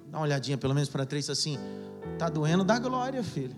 Dá 0.09 0.17
uma 0.17 0.23
olhadinha 0.23 0.57
pelo 0.57 0.73
menos 0.73 0.89
para 0.89 1.05
três 1.05 1.29
assim. 1.29 1.57
Tá 2.17 2.29
doendo, 2.29 2.63
dá 2.63 2.79
glória, 2.79 3.21
filho. 3.23 3.55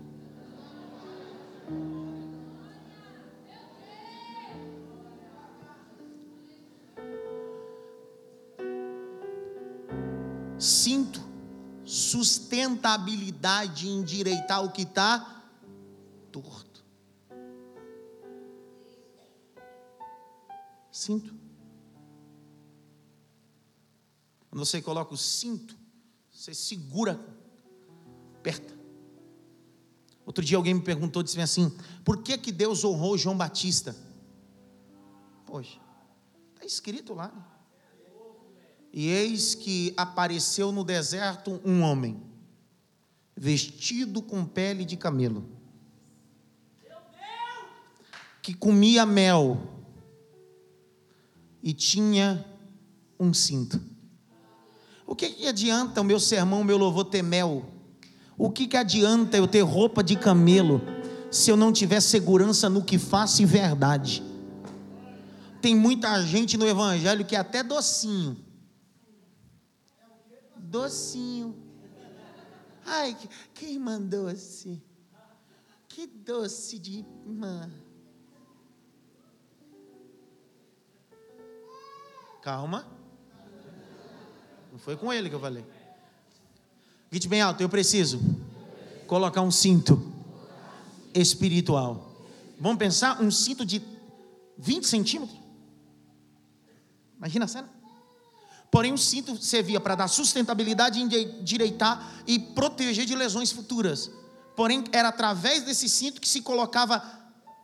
Sinto 10.62 11.20
sustentabilidade 11.84 13.88
em 13.88 13.98
endireitar 13.98 14.64
o 14.64 14.70
que 14.70 14.82
está 14.82 15.42
torto. 16.30 16.84
Sinto. 20.92 21.34
Quando 24.48 24.64
você 24.64 24.80
coloca 24.80 25.12
o 25.12 25.16
cinto, 25.16 25.76
você 26.30 26.54
segura, 26.54 27.20
aperta. 28.36 28.72
Outro 30.24 30.44
dia 30.44 30.56
alguém 30.56 30.74
me 30.74 30.82
perguntou, 30.82 31.24
disse 31.24 31.40
assim: 31.40 31.76
por 32.04 32.22
que, 32.22 32.38
que 32.38 32.52
Deus 32.52 32.84
honrou 32.84 33.18
João 33.18 33.36
Batista? 33.36 33.96
Poxa, 35.44 35.80
está 36.54 36.64
escrito 36.64 37.14
lá. 37.14 37.32
Né? 37.32 37.51
E 38.92 39.08
eis 39.08 39.54
que 39.54 39.94
apareceu 39.96 40.70
no 40.70 40.84
deserto 40.84 41.58
um 41.64 41.80
homem, 41.80 42.20
vestido 43.34 44.20
com 44.20 44.44
pele 44.44 44.84
de 44.84 44.98
camelo, 44.98 45.48
que 48.42 48.52
comia 48.52 49.06
mel 49.06 49.62
e 51.62 51.72
tinha 51.72 52.44
um 53.18 53.32
cinto. 53.32 53.80
O 55.06 55.16
que, 55.16 55.30
que 55.30 55.46
adianta 55.46 56.02
o 56.02 56.04
meu 56.04 56.20
sermão, 56.20 56.60
o 56.60 56.64
meu 56.64 56.76
louvor 56.76 57.06
ter 57.06 57.22
mel? 57.22 57.64
O 58.36 58.50
que, 58.50 58.66
que 58.66 58.76
adianta 58.76 59.38
eu 59.38 59.46
ter 59.46 59.62
roupa 59.62 60.02
de 60.02 60.16
camelo 60.16 60.82
se 61.30 61.50
eu 61.50 61.56
não 61.56 61.72
tiver 61.72 62.00
segurança 62.00 62.68
no 62.68 62.84
que 62.84 62.98
faço 62.98 63.40
e 63.40 63.46
verdade? 63.46 64.22
Tem 65.62 65.74
muita 65.74 66.20
gente 66.26 66.58
no 66.58 66.66
Evangelho 66.66 67.24
que 67.24 67.36
é 67.36 67.38
até 67.38 67.62
docinho 67.62 68.51
docinho. 70.72 71.54
Ai, 72.84 73.16
quem 73.52 73.78
mandou 73.78 74.26
assim? 74.26 74.80
Que 75.86 76.06
doce 76.06 76.78
de 76.78 77.00
irmã. 77.00 77.70
Calma. 82.40 82.88
Não 84.72 84.78
foi 84.78 84.96
com 84.96 85.12
ele 85.12 85.28
que 85.28 85.34
eu 85.34 85.40
falei. 85.40 85.64
Grite 87.10 87.28
bem 87.28 87.42
alto, 87.42 87.60
eu 87.60 87.68
preciso 87.68 88.18
colocar 89.06 89.42
um 89.42 89.50
cinto 89.50 90.10
espiritual. 91.12 92.10
Vamos 92.58 92.78
pensar 92.78 93.20
um 93.22 93.30
cinto 93.30 93.66
de 93.66 93.82
20 94.56 94.86
centímetros? 94.86 95.38
Imagina 97.18 97.44
a 97.44 97.48
cena. 97.48 97.71
Porém, 98.72 98.90
o 98.94 98.96
cinto 98.96 99.36
servia 99.36 99.78
para 99.78 99.94
dar 99.94 100.08
sustentabilidade, 100.08 100.98
endireitar 100.98 102.10
e 102.26 102.38
proteger 102.38 103.04
de 103.04 103.14
lesões 103.14 103.52
futuras. 103.52 104.10
Porém, 104.56 104.82
era 104.92 105.08
através 105.08 105.62
desse 105.62 105.90
cinto 105.90 106.18
que 106.18 106.26
se 106.26 106.40
colocava 106.40 107.02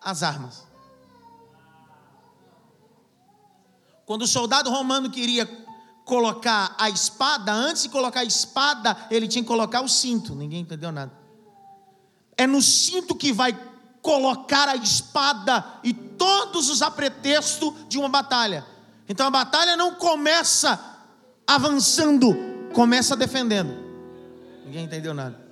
as 0.03 0.23
armas. 0.23 0.67
Quando 4.05 4.23
o 4.23 4.29
soldado 4.29 4.69
romano 4.69 5.11
queria 5.11 5.47
colocar 6.05 6.77
a 6.79 6.91
espada, 6.91 7.53
antes 7.53 7.85
de 7.85 7.89
colocar 7.89 8.21
a 8.21 8.25
espada, 8.25 8.95
ele 9.11 9.27
tinha 9.27 9.43
que 9.43 9.49
colocar 9.49 9.81
o 9.81 9.89
cinto. 9.89 10.35
Ninguém 10.35 10.61
entendeu 10.61 10.93
nada. 10.93 11.13
É 12.37 12.47
no 12.47 12.61
cinto 12.61 13.15
que 13.15 13.33
vai 13.33 13.59
colocar 14.03 14.69
a 14.69 14.77
espada 14.77 15.65
e 15.83 15.95
todos 15.95 16.69
os 16.69 16.83
apretextos 16.83 17.73
de 17.89 17.97
uma 17.97 18.11
batalha. 18.11 18.67
Então 19.09 19.27
a 19.27 19.31
batalha 19.31 19.75
não 19.75 19.95
começa 19.95 20.88
avançando, 21.49 22.37
começa 22.75 23.17
defendendo. 23.17 23.75
Ninguém 24.67 24.85
entendeu 24.85 25.15
nada. 25.15 25.49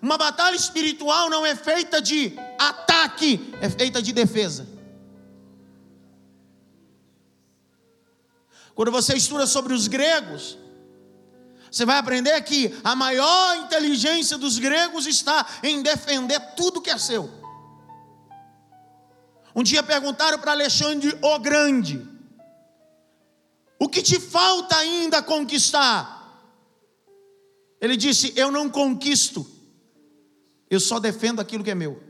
Uma 0.00 0.16
batalha 0.16 0.54
espiritual 0.54 1.28
não 1.28 1.44
é 1.44 1.56
feita 1.56 2.00
de 2.00 2.32
ataque, 2.58 3.52
é 3.60 3.68
feita 3.68 4.00
de 4.00 4.12
defesa. 4.12 4.68
Quando 8.74 8.92
você 8.92 9.16
estuda 9.16 9.46
sobre 9.46 9.72
os 9.72 9.88
gregos, 9.88 10.56
você 11.70 11.84
vai 11.84 11.98
aprender 11.98 12.40
que 12.42 12.72
a 12.84 12.94
maior 12.94 13.56
inteligência 13.56 14.38
dos 14.38 14.58
gregos 14.58 15.06
está 15.06 15.44
em 15.62 15.82
defender 15.82 16.40
tudo 16.56 16.80
que 16.80 16.90
é 16.90 16.98
seu. 16.98 17.30
Um 19.54 19.62
dia 19.62 19.82
perguntaram 19.82 20.38
para 20.38 20.52
Alexandre 20.52 21.16
o 21.20 21.38
Grande: 21.38 22.13
o 23.84 23.88
que 23.88 24.02
te 24.02 24.18
falta 24.18 24.76
ainda 24.76 25.22
conquistar? 25.22 26.42
Ele 27.80 27.96
disse: 27.96 28.32
Eu 28.34 28.50
não 28.50 28.70
conquisto, 28.70 29.46
eu 30.70 30.80
só 30.80 30.98
defendo 30.98 31.40
aquilo 31.40 31.62
que 31.62 31.70
é 31.70 31.74
meu. 31.74 32.02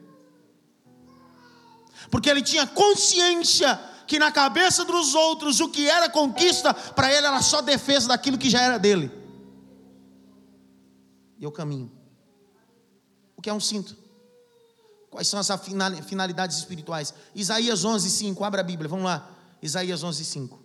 Porque 2.11 2.31
ele 2.31 2.43
tinha 2.43 2.65
consciência 2.65 3.77
que 4.07 4.21
na 4.21 4.31
cabeça 4.31 4.85
dos 4.85 5.15
outros 5.15 5.59
o 5.59 5.69
que 5.69 5.89
era 5.89 6.09
conquista, 6.09 6.73
para 6.73 7.13
ele 7.13 7.27
era 7.27 7.43
só 7.43 7.61
defesa 7.61 8.09
daquilo 8.09 8.39
que 8.39 8.49
já 8.49 8.61
era 8.61 8.79
dele. 8.79 9.11
E 11.39 11.43
eu 11.43 11.51
caminho. 11.51 11.91
O 13.37 13.43
que 13.43 13.51
é 13.51 13.55
um 13.55 13.59
cinto? 13.59 13.97
Quais 15.11 15.27
são 15.27 15.41
as 15.41 15.49
finalidades 16.07 16.59
espirituais? 16.59 17.13
Isaías 17.35 17.85
11, 17.85 18.09
5. 18.11 18.45
Abra 18.45 18.61
a 18.61 18.65
Bíblia, 18.65 18.89
vamos 18.89 19.07
lá. 19.07 19.29
Isaías 19.61 20.05
11, 20.05 20.25
5. 20.25 20.64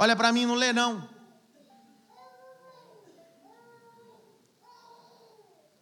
Olha 0.00 0.14
para 0.14 0.32
mim, 0.32 0.46
não 0.46 0.54
lê 0.54 0.72
não. 0.72 1.08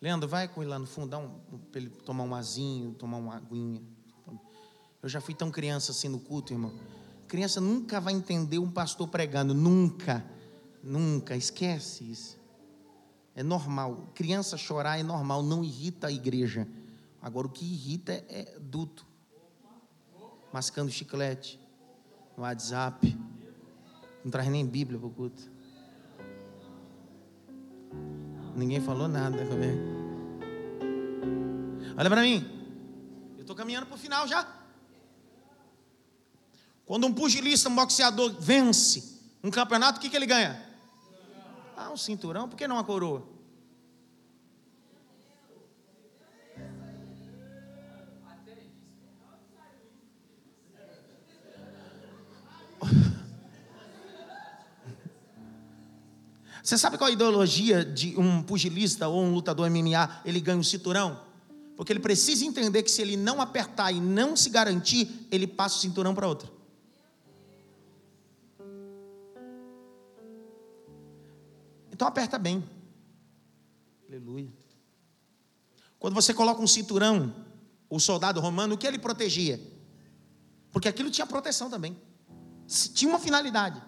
Leandro, 0.00 0.26
vai 0.26 0.48
com 0.48 0.62
ele 0.62 0.70
lá 0.70 0.78
no 0.78 0.86
fundo, 0.86 1.08
dá 1.08 1.18
um, 1.18 1.38
para 1.70 1.80
ele 1.80 1.90
tomar 1.90 2.24
um 2.24 2.34
azinho, 2.34 2.94
tomar 2.94 3.18
uma 3.18 3.36
aguinha. 3.36 3.82
Eu 5.02 5.08
já 5.08 5.20
fui 5.20 5.34
tão 5.34 5.50
criança 5.50 5.92
assim 5.92 6.08
no 6.08 6.18
culto, 6.18 6.54
irmão. 6.54 6.72
Criança 7.28 7.60
nunca 7.60 8.00
vai 8.00 8.14
entender 8.14 8.58
um 8.58 8.70
pastor 8.70 9.06
pregando, 9.08 9.52
nunca, 9.52 10.24
nunca, 10.82 11.36
esquece 11.36 12.10
isso. 12.10 12.38
É 13.34 13.42
normal. 13.42 14.12
Criança 14.14 14.56
chorar 14.56 14.98
é 14.98 15.02
normal, 15.02 15.42
não 15.42 15.62
irrita 15.62 16.06
a 16.06 16.12
igreja. 16.12 16.66
Agora 17.20 17.46
o 17.46 17.50
que 17.50 17.66
irrita 17.66 18.12
é, 18.12 18.24
é 18.28 18.58
duto. 18.58 19.06
Mascando 20.52 20.90
chiclete 20.90 21.60
no 22.34 22.44
WhatsApp. 22.44 23.35
Não 24.26 24.30
traz 24.32 24.48
nem 24.48 24.66
Bíblia 24.66 24.98
para 24.98 25.06
o 25.06 25.10
culto. 25.12 25.40
Ninguém 28.56 28.80
falou 28.80 29.06
nada 29.06 29.46
comigo. 29.46 29.78
Olha 31.96 32.10
para 32.10 32.22
mim. 32.22 32.44
Eu 33.36 33.42
estou 33.42 33.54
caminhando 33.54 33.86
para 33.86 33.94
o 33.94 33.98
final 33.98 34.26
já. 34.26 34.44
Quando 36.84 37.06
um 37.06 37.12
pugilista, 37.12 37.68
um 37.68 37.76
boxeador 37.76 38.34
vence 38.40 39.22
um 39.44 39.50
campeonato, 39.52 40.00
o 40.00 40.02
que, 40.02 40.10
que 40.10 40.16
ele 40.16 40.26
ganha? 40.26 40.60
Ah, 41.76 41.92
um 41.92 41.96
cinturão, 41.96 42.48
por 42.48 42.56
que 42.56 42.66
não 42.66 42.80
a 42.80 42.84
coroa? 42.84 43.35
Você 56.66 56.76
sabe 56.76 56.98
qual 56.98 57.06
a 57.06 57.12
ideologia 57.12 57.84
de 57.84 58.18
um 58.18 58.42
pugilista 58.42 59.06
ou 59.06 59.22
um 59.22 59.32
lutador 59.32 59.70
MMA? 59.70 60.22
Ele 60.24 60.40
ganha 60.40 60.58
um 60.58 60.64
cinturão? 60.64 61.22
Porque 61.76 61.92
ele 61.92 62.00
precisa 62.00 62.44
entender 62.44 62.82
que 62.82 62.90
se 62.90 63.00
ele 63.00 63.16
não 63.16 63.40
apertar 63.40 63.92
e 63.92 64.00
não 64.00 64.34
se 64.34 64.50
garantir, 64.50 65.28
ele 65.30 65.46
passa 65.46 65.76
o 65.76 65.80
cinturão 65.80 66.12
para 66.12 66.26
outro. 66.26 66.52
Então 71.92 72.08
aperta 72.08 72.36
bem. 72.36 72.68
Aleluia. 74.08 74.52
Quando 76.00 76.14
você 76.14 76.34
coloca 76.34 76.60
um 76.60 76.66
cinturão, 76.66 77.32
o 77.88 78.00
soldado 78.00 78.40
romano, 78.40 78.74
o 78.74 78.78
que 78.78 78.88
ele 78.88 78.98
protegia? 78.98 79.60
Porque 80.72 80.88
aquilo 80.88 81.12
tinha 81.12 81.28
proteção 81.28 81.70
também. 81.70 81.96
Tinha 82.92 83.08
uma 83.08 83.20
finalidade. 83.20 83.80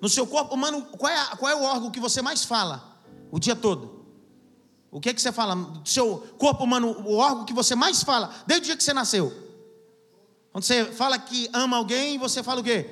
No 0.00 0.08
seu 0.08 0.26
corpo 0.26 0.54
humano, 0.54 0.82
qual 0.82 1.12
é, 1.12 1.36
qual 1.36 1.50
é 1.50 1.54
o 1.54 1.62
órgão 1.62 1.90
que 1.90 2.00
você 2.00 2.20
mais 2.20 2.44
fala 2.44 2.98
o 3.30 3.38
dia 3.38 3.56
todo? 3.56 4.04
O 4.90 5.00
que 5.00 5.08
é 5.08 5.14
que 5.14 5.20
você 5.20 5.32
fala? 5.32 5.56
Do 5.56 5.88
seu 5.88 6.18
corpo 6.38 6.64
humano, 6.64 7.02
o 7.04 7.16
órgão 7.16 7.44
que 7.44 7.52
você 7.52 7.74
mais 7.74 8.02
fala 8.02 8.32
desde 8.46 8.62
o 8.62 8.66
dia 8.66 8.76
que 8.76 8.84
você 8.84 8.92
nasceu. 8.92 9.32
Quando 10.52 10.64
você 10.64 10.84
fala 10.92 11.18
que 11.18 11.50
ama 11.52 11.76
alguém, 11.76 12.16
você 12.16 12.42
fala 12.42 12.60
o 12.60 12.64
quê? 12.64 12.88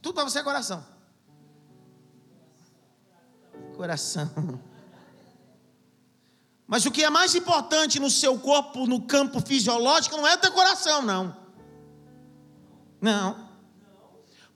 Tudo 0.00 0.14
para 0.14 0.24
você 0.24 0.38
é 0.38 0.42
coração. 0.42 0.84
Coração. 3.76 4.30
Mas 6.66 6.84
o 6.84 6.90
que 6.90 7.02
é 7.02 7.08
mais 7.08 7.34
importante 7.34 7.98
no 7.98 8.10
seu 8.10 8.38
corpo, 8.38 8.86
no 8.86 9.02
campo 9.02 9.40
fisiológico, 9.40 10.16
não 10.16 10.26
é 10.26 10.34
o 10.34 10.38
teu 10.38 10.52
coração, 10.52 11.00
não. 11.00 11.34
Não. 13.00 13.47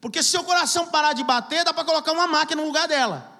Porque 0.02 0.20
se 0.20 0.30
seu 0.30 0.42
coração 0.42 0.88
parar 0.88 1.12
de 1.12 1.22
bater, 1.22 1.64
dá 1.64 1.72
para 1.72 1.84
colocar 1.84 2.10
uma 2.10 2.26
máquina 2.26 2.60
no 2.60 2.66
lugar 2.66 2.88
dela. 2.88 3.32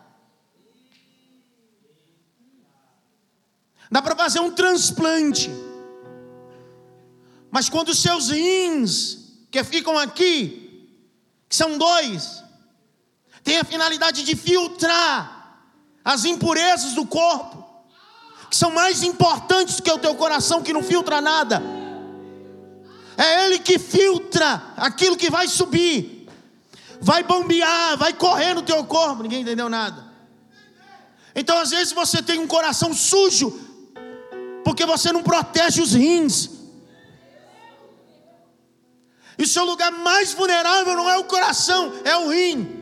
Dá 3.91 4.01
para 4.01 4.15
fazer 4.15 4.39
um 4.39 4.53
transplante. 4.53 5.51
Mas 7.51 7.69
quando 7.69 7.89
os 7.89 8.01
seus 8.01 8.31
rins, 8.31 9.19
que 9.51 9.65
ficam 9.65 9.99
aqui, 9.99 10.89
que 11.49 11.57
são 11.57 11.77
dois, 11.77 12.45
têm 13.43 13.59
a 13.59 13.65
finalidade 13.65 14.23
de 14.23 14.37
filtrar 14.37 15.65
as 16.05 16.25
impurezas 16.25 16.93
do 16.93 17.05
corpo, 17.05 17.67
que 18.49 18.57
são 18.57 18.71
mais 18.71 19.03
importantes 19.03 19.81
que 19.81 19.91
o 19.91 19.99
teu 19.99 20.15
coração 20.15 20.63
que 20.63 20.73
não 20.73 20.85
filtra 20.85 21.21
nada. 21.21 21.61
É 23.17 23.47
ele 23.47 23.59
que 23.59 23.81
filtra 23.81 24.75
aquilo 24.77 25.17
que 25.17 25.29
vai 25.29 25.49
subir 25.49 26.12
vai 27.03 27.25
bombear, 27.25 27.97
vai 27.99 28.13
correr 28.15 28.55
no 28.55 28.63
teu 28.63 28.85
corpo. 28.85 29.25
Ninguém 29.25 29.43
entendeu 29.43 29.69
nada. 29.69 30.11
Então, 31.35 31.59
às 31.59 31.71
vezes, 31.71 31.93
você 31.93 32.23
tem 32.23 32.39
um 32.39 32.47
coração 32.47 32.95
sujo, 32.95 33.51
porque 34.65 34.87
você 34.87 35.13
não 35.13 35.23
protege 35.23 35.83
os 35.83 35.93
rins. 35.93 36.49
E 39.37 39.43
o 39.43 39.49
seu 39.49 39.65
lugar 39.65 39.91
mais 39.91 40.33
vulnerável 40.33 40.95
não 40.95 41.11
é 41.11 41.19
o 41.19 41.25
coração, 41.25 41.93
é 42.05 42.17
o 42.17 42.31
rim. 42.31 42.81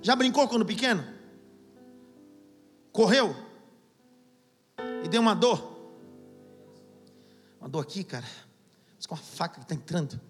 Já 0.00 0.16
brincou 0.16 0.48
quando 0.48 0.64
pequeno? 0.64 1.04
Correu 2.90 3.36
e 5.04 5.08
deu 5.08 5.20
uma 5.20 5.34
dor. 5.34 5.76
Uma 7.60 7.68
dor 7.68 7.82
aqui, 7.82 8.02
cara. 8.02 8.26
Com 9.06 9.14
a 9.14 9.18
faca 9.18 9.56
que 9.56 9.64
está 9.64 9.74
entrando. 9.74 10.20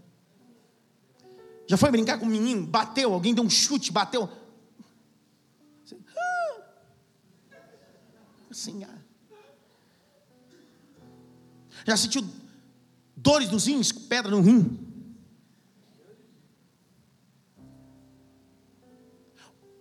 Já 1.69 1.77
foi 1.77 1.91
brincar 1.91 2.19
com 2.19 2.25
um 2.25 2.31
menino? 2.31 2.67
Bateu, 2.67 3.13
alguém 3.13 3.35
deu 3.35 3.45
um 3.45 3.51
chute, 3.51 3.93
bateu. 3.93 4.27
Assim, 8.51 8.83
ah. 8.85 8.99
Já 11.87 11.95
sentiu 11.95 12.27
dores 13.15 13.51
nos 13.51 13.67
rins, 13.67 13.93
pedra 13.93 14.31
no 14.31 14.41
rim? 14.41 14.79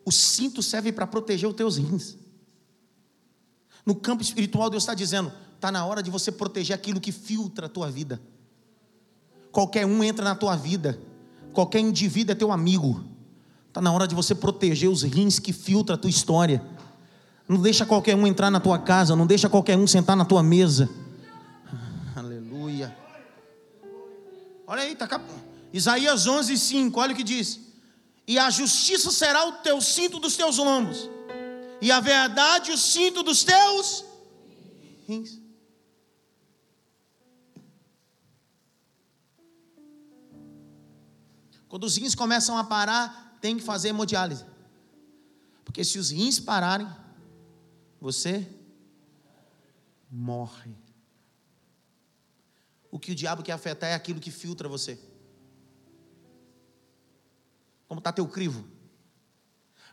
O 0.03 0.11
cinto 0.11 0.61
serve 0.61 0.91
para 0.91 1.07
proteger 1.07 1.47
os 1.47 1.55
teus 1.55 1.77
rins. 1.77 2.17
No 3.85 3.95
campo 3.95 4.21
espiritual, 4.21 4.69
Deus 4.69 4.83
está 4.83 4.93
dizendo: 4.93 5.31
está 5.55 5.71
na 5.71 5.85
hora 5.85 6.03
de 6.03 6.11
você 6.11 6.33
proteger 6.33 6.75
aquilo 6.75 6.99
que 6.99 7.13
filtra 7.13 7.67
a 7.67 7.69
tua 7.69 7.89
vida. 7.89 8.21
Qualquer 9.53 9.85
um 9.85 10.03
entra 10.03 10.25
na 10.25 10.35
tua 10.35 10.57
vida 10.57 11.01
Qualquer 11.57 11.79
indivíduo 11.79 12.33
é 12.33 12.35
teu 12.35 12.51
amigo. 12.51 13.03
Está 13.67 13.81
na 13.81 13.91
hora 13.91 14.07
de 14.07 14.13
você 14.13 14.35
proteger 14.35 14.91
os 14.91 15.01
rins 15.01 15.39
que 15.39 15.51
filtram 15.51 15.95
a 15.95 15.97
tua 15.97 16.07
história. 16.07 16.63
Não 17.49 17.59
deixa 17.59 17.83
qualquer 17.83 18.15
um 18.15 18.27
entrar 18.27 18.51
na 18.51 18.59
tua 18.59 18.77
casa, 18.77 19.15
não 19.15 19.25
deixa 19.25 19.49
qualquer 19.49 19.75
um 19.75 19.87
sentar 19.87 20.15
na 20.15 20.23
tua 20.23 20.43
mesa. 20.43 20.87
Aleluia. 22.15 22.95
Olha 24.67 24.83
aí, 24.83 24.95
tá 24.95 25.07
cap... 25.07 25.25
Isaías 25.73 26.27
11, 26.27 26.55
5, 26.55 26.99
olha 26.99 27.13
o 27.13 27.15
que 27.15 27.23
diz. 27.23 27.59
E 28.27 28.37
a 28.37 28.51
justiça 28.51 29.09
será 29.09 29.47
o 29.47 29.53
teu 29.53 29.81
cinto 29.81 30.19
dos 30.19 30.37
teus 30.37 30.57
lombos, 30.57 31.09
e 31.81 31.91
a 31.91 31.99
verdade 31.99 32.71
o 32.71 32.77
cinto 32.77 33.23
dos 33.23 33.43
teus 33.43 34.05
rins. 35.07 35.39
Quando 41.67 41.83
os 41.83 41.97
rins 41.97 42.15
começam 42.15 42.57
a 42.57 42.63
parar, 42.63 43.37
tem 43.41 43.57
que 43.57 43.63
fazer 43.63 43.89
hemodiálise. 43.89 44.45
Porque 45.65 45.83
se 45.83 45.99
os 45.99 46.11
rins 46.11 46.39
pararem, 46.39 46.87
você 47.99 48.47
morre. 50.09 50.75
O 52.89 52.97
que 52.97 53.11
o 53.11 53.15
diabo 53.15 53.43
quer 53.43 53.51
afetar 53.51 53.89
é 53.89 53.93
aquilo 53.93 54.19
que 54.19 54.31
filtra 54.31 54.69
você. 54.69 54.97
Como 57.87 57.99
está 57.99 58.11
teu 58.11 58.27
crivo? 58.27 58.65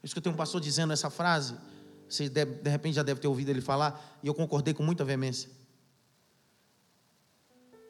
Eu 0.02 0.06
escutei 0.06 0.30
um 0.30 0.36
pastor 0.36 0.60
dizendo 0.60 0.92
essa 0.92 1.10
frase. 1.10 1.56
Você 2.08 2.28
de 2.28 2.68
repente 2.68 2.94
já 2.94 3.02
deve 3.02 3.20
ter 3.20 3.26
ouvido 3.26 3.48
ele 3.48 3.60
falar, 3.60 4.18
e 4.22 4.26
eu 4.26 4.34
concordei 4.34 4.74
com 4.74 4.82
muita 4.82 5.04
veemência. 5.04 5.50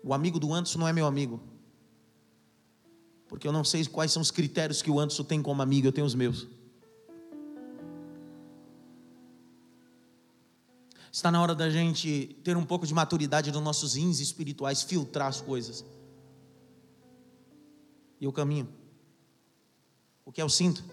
O 0.02 0.14
amigo 0.14 0.38
do 0.38 0.52
Anderson 0.52 0.78
não 0.78 0.88
é 0.88 0.92
meu 0.92 1.06
amigo. 1.06 1.42
Porque 3.34 3.48
eu 3.48 3.52
não 3.52 3.64
sei 3.64 3.84
quais 3.86 4.12
são 4.12 4.22
os 4.22 4.30
critérios 4.30 4.80
que 4.80 4.88
o 4.88 5.00
Anderson 5.00 5.24
tem 5.24 5.42
como 5.42 5.60
amigo, 5.60 5.88
eu 5.88 5.92
tenho 5.92 6.06
os 6.06 6.14
meus. 6.14 6.46
Está 11.10 11.32
na 11.32 11.42
hora 11.42 11.52
da 11.52 11.68
gente 11.68 12.38
ter 12.44 12.56
um 12.56 12.64
pouco 12.64 12.86
de 12.86 12.94
maturidade 12.94 13.50
nos 13.50 13.60
nossos 13.60 13.96
rins 13.96 14.20
espirituais, 14.20 14.84
filtrar 14.84 15.26
as 15.26 15.40
coisas. 15.40 15.84
E 18.20 18.28
o 18.28 18.32
caminho. 18.32 18.68
O 20.24 20.30
que 20.30 20.40
é 20.40 20.44
o 20.44 20.48
cinto? 20.48 20.84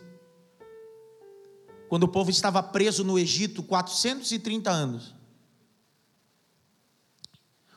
Quando 1.90 2.06
o 2.06 2.08
povo 2.08 2.32
estava 2.32 2.64
preso 2.64 3.04
no 3.04 3.20
Egito 3.20 3.62
430 3.62 4.72
anos. 4.72 5.14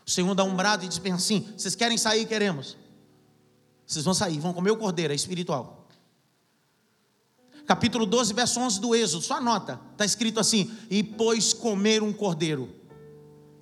O 0.06 0.10
Senhor 0.10 0.34
dá 0.34 0.42
um 0.42 0.56
brado 0.56 0.86
e 0.86 0.88
diz 0.88 0.96
bem 0.96 1.12
assim: 1.12 1.52
vocês 1.54 1.74
querem 1.74 1.98
sair? 1.98 2.24
Queremos. 2.24 2.82
Vocês 3.86 4.04
vão 4.04 4.14
sair, 4.14 4.38
vão 4.38 4.52
comer 4.52 4.70
o 4.70 4.76
cordeiro, 4.76 5.12
é 5.12 5.16
espiritual 5.16 5.84
capítulo 7.66 8.04
12, 8.06 8.34
verso 8.34 8.60
11 8.60 8.80
do 8.80 8.94
Êxodo, 8.94 9.24
só 9.24 9.34
anota, 9.34 9.80
está 9.92 10.04
escrito 10.04 10.40
assim: 10.40 10.70
E 10.90 11.02
pôs 11.02 11.52
comer 11.52 12.02
um 12.02 12.12
cordeiro, 12.12 12.68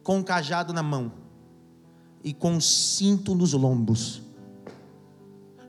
com 0.03 0.19
um 0.19 0.23
cajado 0.23 0.73
na 0.73 0.83
mão, 0.83 1.13
e 2.23 2.33
com 2.33 2.55
um 2.55 2.61
cinto 2.61 3.35
nos 3.35 3.53
lombos. 3.53 4.21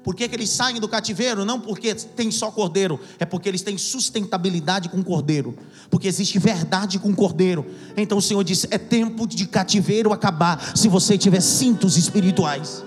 Por 0.03 0.15
que, 0.15 0.27
que 0.27 0.35
eles 0.35 0.49
saem 0.49 0.81
do 0.81 0.89
cativeiro? 0.89 1.45
Não 1.45 1.61
porque 1.61 1.95
tem 1.95 2.29
só 2.29 2.51
cordeiro, 2.51 2.99
é 3.17 3.25
porque 3.25 3.47
eles 3.47 3.61
têm 3.61 3.77
sustentabilidade 3.77 4.89
com 4.89 5.01
cordeiro, 5.01 5.57
porque 5.89 6.09
existe 6.09 6.37
verdade 6.37 6.99
com 6.99 7.15
cordeiro. 7.15 7.65
Então 7.95 8.17
o 8.17 8.21
Senhor 8.21 8.43
disse: 8.43 8.67
é 8.69 8.77
tempo 8.77 9.25
de 9.25 9.47
cativeiro 9.47 10.11
acabar, 10.11 10.75
se 10.75 10.89
você 10.89 11.17
tiver 11.17 11.41
cintos 11.41 11.95
espirituais. 11.95 12.83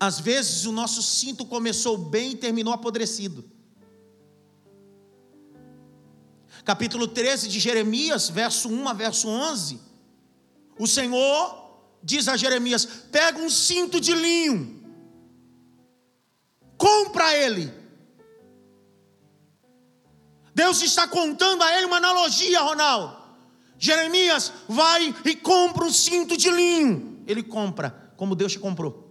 Às 0.00 0.20
vezes 0.20 0.64
o 0.64 0.72
nosso 0.72 1.02
cinto 1.02 1.44
começou 1.44 1.98
bem 1.98 2.32
e 2.32 2.36
terminou 2.36 2.72
apodrecido. 2.72 3.44
Capítulo 6.64 7.08
13 7.08 7.48
de 7.48 7.58
Jeremias, 7.58 8.28
verso 8.28 8.68
1 8.68 8.88
a 8.88 8.92
verso 8.92 9.28
11. 9.28 9.80
O 10.78 10.86
Senhor 10.86 11.80
diz 12.02 12.28
a 12.28 12.36
Jeremias: 12.36 12.84
pega 13.10 13.40
um 13.40 13.50
cinto 13.50 14.00
de 14.00 14.14
linho, 14.14 14.84
compra 16.76 17.34
ele. 17.34 17.72
Deus 20.54 20.82
está 20.82 21.08
contando 21.08 21.62
a 21.62 21.72
ele 21.76 21.86
uma 21.86 21.96
analogia, 21.96 22.60
Ronaldo. 22.60 23.16
Jeremias 23.78 24.52
vai 24.68 25.14
e 25.24 25.36
compra 25.36 25.84
um 25.84 25.92
cinto 25.92 26.36
de 26.36 26.50
linho. 26.50 27.22
Ele 27.26 27.42
compra, 27.42 28.12
como 28.16 28.34
Deus 28.34 28.52
te 28.52 28.58
comprou. 28.58 29.07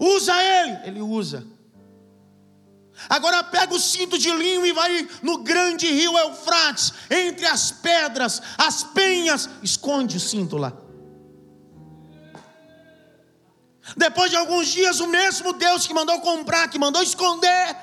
Usa 0.00 0.32
ele. 0.42 0.78
Ele 0.84 1.02
usa. 1.02 1.46
Agora 3.08 3.44
pega 3.44 3.74
o 3.74 3.78
cinto 3.78 4.18
de 4.18 4.30
linho 4.30 4.64
e 4.64 4.72
vai 4.72 5.08
no 5.22 5.38
grande 5.38 5.90
rio 5.90 6.18
Eufrates, 6.18 6.92
entre 7.10 7.46
as 7.46 7.70
pedras, 7.70 8.42
as 8.58 8.82
penhas, 8.82 9.48
esconde 9.62 10.16
o 10.16 10.20
cinto 10.20 10.56
lá. 10.56 10.72
Depois 13.96 14.30
de 14.30 14.36
alguns 14.36 14.68
dias, 14.68 15.00
o 15.00 15.06
mesmo 15.06 15.52
Deus 15.52 15.86
que 15.86 15.94
mandou 15.94 16.20
comprar, 16.20 16.68
que 16.68 16.78
mandou 16.78 17.02
esconder, 17.02 17.76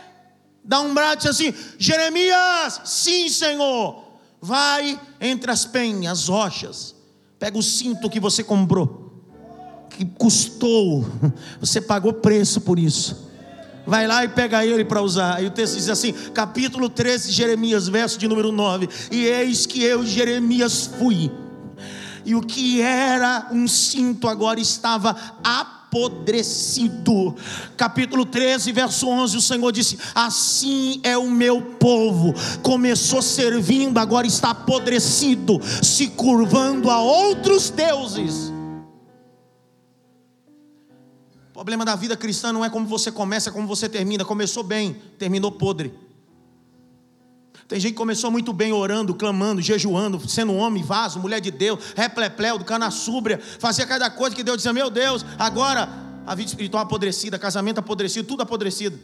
dá 0.64 0.80
um 0.80 0.94
braço 0.94 1.28
assim: 1.28 1.54
Jeremias, 1.78 2.82
sim, 2.86 3.28
Senhor, 3.28 4.20
vai 4.40 5.00
entre 5.20 5.52
as 5.52 5.66
penhas, 5.66 6.20
as 6.20 6.28
rochas, 6.28 6.96
pega 7.40 7.58
o 7.58 7.64
cinto 7.64 8.10
que 8.10 8.20
você 8.20 8.44
comprou 8.44 9.07
que 9.98 10.06
custou, 10.06 11.04
você 11.60 11.82
pagou 11.82 12.14
preço 12.14 12.62
por 12.62 12.78
isso. 12.78 13.28
Vai 13.86 14.06
lá 14.06 14.24
e 14.24 14.28
pega 14.28 14.64
ele 14.64 14.86
para 14.86 15.02
usar. 15.02 15.42
E 15.42 15.48
o 15.48 15.52
texto 15.52 15.76
diz 15.76 15.90
assim, 15.90 16.12
capítulo 16.34 16.88
13 16.88 17.30
de 17.30 17.34
Jeremias, 17.34 17.88
verso 17.88 18.20
de 18.20 18.28
número 18.28 18.52
9: 18.52 18.88
E 19.10 19.26
eis 19.26 19.66
que 19.66 19.82
eu, 19.82 20.06
Jeremias, 20.06 20.92
fui. 21.00 21.32
E 22.24 22.36
o 22.36 22.42
que 22.42 22.82
era 22.82 23.48
um 23.52 23.68
cinto 23.68 24.28
agora 24.28 24.60
estava 24.60 25.16
apodrecido. 25.42 27.34
Capítulo 27.78 28.26
13, 28.26 28.72
verso 28.74 29.08
11, 29.08 29.38
o 29.38 29.42
Senhor 29.42 29.72
disse: 29.72 29.98
Assim 30.14 31.00
é 31.02 31.18
o 31.18 31.32
meu 31.32 31.62
povo. 31.62 32.36
Começou 32.62 33.22
servindo, 33.22 33.98
agora 33.98 34.28
está 34.28 34.50
apodrecido, 34.50 35.60
se 35.82 36.08
curvando 36.10 36.92
a 36.92 37.00
outros 37.00 37.70
deuses. 37.70 38.57
O 41.58 41.66
problema 41.66 41.84
da 41.84 41.96
vida 41.96 42.16
cristã 42.16 42.54
não 42.54 42.64
é 42.64 42.70
como 42.70 42.86
você 42.86 43.12
começa, 43.12 43.50
é 43.50 43.52
como 43.52 43.68
você 43.68 43.90
termina. 43.90 44.24
Começou 44.24 44.62
bem, 44.62 44.94
terminou 45.18 45.52
podre. 45.52 45.92
Tem 47.68 47.80
gente 47.80 47.94
que 47.94 47.98
começou 47.98 48.30
muito 48.30 48.54
bem 48.54 48.72
orando, 48.72 49.16
clamando, 49.16 49.60
jejuando, 49.60 50.30
sendo 50.30 50.54
homem, 50.54 50.84
vaso, 50.84 51.20
mulher 51.20 51.42
de 51.42 51.50
Deus, 51.50 51.96
replepleu, 51.96 52.60
do 52.60 52.64
cana 52.64 52.92
súbria, 52.92 53.40
fazia 53.40 53.88
cada 53.88 54.08
coisa 54.08 54.36
que 54.36 54.44
Deus 54.44 54.58
dizia: 54.58 54.72
Meu 54.72 54.92
Deus, 54.92 55.26
agora 55.36 55.90
a 56.28 56.36
vida 56.36 56.48
espiritual 56.48 56.84
apodrecida, 56.84 57.40
casamento 57.40 57.80
apodrecido, 57.80 58.28
tudo 58.28 58.44
apodrecido. 58.44 59.00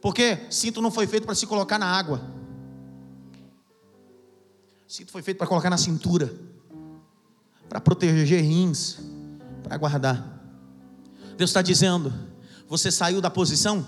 Porque 0.00 0.36
cinto 0.50 0.82
não 0.82 0.90
foi 0.90 1.06
feito 1.06 1.26
para 1.26 1.36
se 1.36 1.46
colocar 1.46 1.78
na 1.78 1.86
água. 1.86 2.20
Cinto 4.88 5.12
foi 5.12 5.22
feito 5.22 5.38
para 5.38 5.46
colocar 5.46 5.70
na 5.70 5.78
cintura, 5.78 6.34
para 7.68 7.80
proteger 7.80 8.42
rins, 8.42 8.98
para 9.62 9.76
guardar. 9.76 10.41
Deus 11.42 11.50
está 11.50 11.60
dizendo: 11.60 12.12
você 12.68 12.88
saiu 12.88 13.20
da 13.20 13.28
posição, 13.28 13.84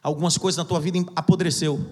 algumas 0.00 0.38
coisas 0.38 0.56
na 0.56 0.64
tua 0.64 0.78
vida 0.78 1.04
apodreceu. 1.16 1.84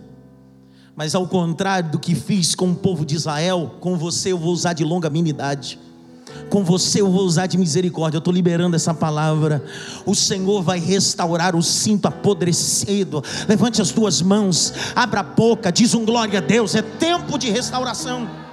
Mas 0.94 1.16
ao 1.16 1.26
contrário 1.26 1.90
do 1.90 1.98
que 1.98 2.14
fiz 2.14 2.54
com 2.54 2.70
o 2.70 2.76
povo 2.76 3.04
de 3.04 3.16
Israel, 3.16 3.74
com 3.80 3.98
você 3.98 4.30
eu 4.30 4.38
vou 4.38 4.52
usar 4.52 4.74
de 4.74 4.84
longanimidade. 4.84 5.80
Com 6.48 6.62
você 6.62 7.00
eu 7.00 7.10
vou 7.10 7.24
usar 7.24 7.46
de 7.46 7.58
misericórdia. 7.58 8.18
Eu 8.18 8.20
estou 8.20 8.32
liberando 8.32 8.76
essa 8.76 8.94
palavra. 8.94 9.64
O 10.06 10.14
Senhor 10.14 10.62
vai 10.62 10.78
restaurar 10.78 11.56
o 11.56 11.62
cinto 11.62 12.06
apodrecido. 12.06 13.22
Levante 13.48 13.82
as 13.82 13.90
tuas 13.90 14.22
mãos, 14.22 14.72
abra 14.94 15.20
a 15.20 15.24
boca, 15.24 15.72
diz 15.72 15.92
um 15.92 16.04
glória 16.04 16.38
a 16.38 16.42
Deus. 16.42 16.76
É 16.76 16.82
tempo 16.82 17.36
de 17.36 17.50
restauração. 17.50 18.47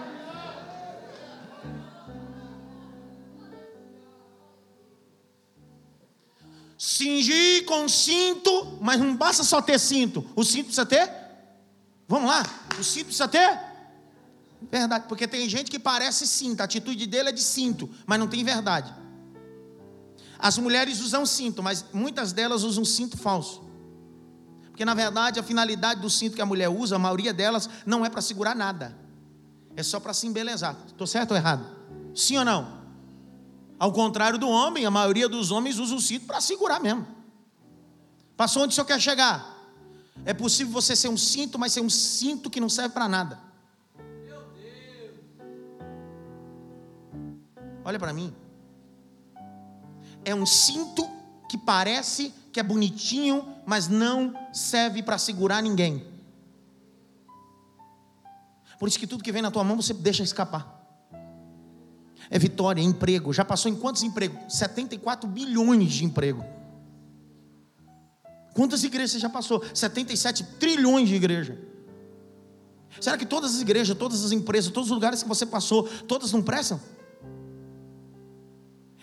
Cingir 6.96 7.66
com 7.66 7.90
cinto, 7.90 8.78
mas 8.80 8.98
não 8.98 9.18
basta 9.18 9.44
só 9.44 9.62
ter 9.62 9.78
cinto. 9.78 10.26
O 10.34 10.46
cinto 10.46 10.68
precisa 10.68 10.86
ter? 10.86 11.12
Vamos 12.08 12.30
lá. 12.30 12.42
O 12.80 12.84
cinto 12.86 13.08
precisa 13.08 13.28
ter? 13.28 13.60
Verdade, 14.72 15.06
porque 15.10 15.28
tem 15.28 15.50
gente 15.50 15.70
que 15.70 15.78
parece 15.78 16.26
cinto, 16.26 16.62
a 16.62 16.64
atitude 16.64 17.06
dele 17.06 17.30
é 17.30 17.32
de 17.34 17.42
cinto, 17.42 17.90
mas 18.06 18.18
não 18.18 18.30
tem 18.30 18.46
verdade. 18.46 18.96
As 20.40 20.58
mulheres 20.58 21.02
usam 21.02 21.26
cinto, 21.26 21.62
mas 21.62 21.84
muitas 21.92 22.32
delas 22.32 22.64
usam 22.64 22.86
cinto 22.86 23.18
falso. 23.18 23.62
Porque 24.70 24.86
na 24.86 24.94
verdade 24.94 25.38
a 25.38 25.44
finalidade 25.44 26.00
do 26.00 26.10
cinto 26.10 26.38
que 26.38 26.42
a 26.42 26.46
mulher 26.46 26.70
usa, 26.70 26.96
a 26.96 27.00
maioria 27.00 27.34
delas, 27.34 27.70
não 27.86 28.06
é 28.06 28.10
para 28.10 28.22
segurar 28.22 28.56
nada. 28.56 28.98
É 29.76 29.84
só 29.84 30.00
para 30.00 30.14
se 30.14 30.28
embelezar. 30.28 30.78
Estou 30.88 31.06
certo 31.06 31.32
ou 31.32 31.38
errado? 31.38 31.66
Sim 32.16 32.38
ou 32.38 32.46
não? 32.46 32.85
Ao 33.78 33.92
contrário 33.92 34.40
do 34.40 34.48
homem, 34.48 34.86
a 34.86 34.92
maioria 34.92 35.28
dos 35.28 35.52
homens 35.52 35.80
usa 35.80 35.96
o 35.96 36.02
cinto 36.02 36.26
para 36.26 36.40
segurar 36.40 36.80
mesmo. 36.80 37.06
Passou 38.38 38.64
onde 38.64 38.72
o 38.72 38.76
senhor 38.76 38.86
quer 38.86 39.00
chegar? 39.02 39.54
É 40.24 40.34
possível 40.34 40.72
você 40.72 40.96
ser 40.96 41.10
um 41.10 41.18
cinto, 41.18 41.60
mas 41.60 41.74
ser 41.74 41.82
um 41.82 41.90
cinto 41.90 42.50
que 42.50 42.60
não 42.60 42.70
serve 42.70 42.94
para 42.94 43.08
nada. 43.08 43.40
Meu 43.98 44.42
Deus. 44.54 45.14
Olha 47.84 48.00
para 48.00 48.14
mim. 48.14 48.34
É 50.24 50.34
um 50.34 50.46
cinto 50.46 51.10
que 51.50 51.58
parece 51.58 52.34
que 52.52 52.60
é 52.60 52.64
bonitinho, 52.64 53.56
mas 53.66 53.90
não 53.90 54.34
serve 54.54 55.04
para 55.04 55.18
segurar 55.18 55.62
ninguém. 55.62 56.08
Por 58.80 58.88
isso 58.88 58.98
que 58.98 59.08
tudo 59.08 59.24
que 59.24 59.32
vem 59.32 59.42
na 59.42 59.52
tua 59.52 59.64
mão 59.64 59.76
você 59.76 59.94
deixa 59.94 60.24
escapar 60.24 60.85
é 62.30 62.40
vitória, 62.40 62.82
é 62.82 62.84
emprego. 62.84 63.34
Já 63.34 63.46
passou 63.46 63.72
em 63.72 63.76
quantos 63.76 64.04
empregos? 64.04 64.54
74 64.54 65.28
bilhões 65.30 65.92
de 65.92 66.06
emprego. 66.06 66.44
Quantas 68.54 68.84
igrejas 68.84 69.12
você 69.12 69.20
já 69.20 69.30
passou? 69.30 69.64
77 69.74 70.44
trilhões 70.60 71.10
de 71.10 71.16
igreja. 71.16 71.60
Será 73.02 73.18
que 73.18 73.26
todas 73.26 73.56
as 73.56 73.62
igrejas, 73.62 73.98
todas 73.98 74.24
as 74.24 74.32
empresas, 74.32 74.72
todos 74.72 74.90
os 74.90 74.96
lugares 74.96 75.22
que 75.22 75.28
você 75.28 75.46
passou, 75.46 75.84
todas 76.08 76.32
não 76.32 76.42
prestam? 76.42 76.80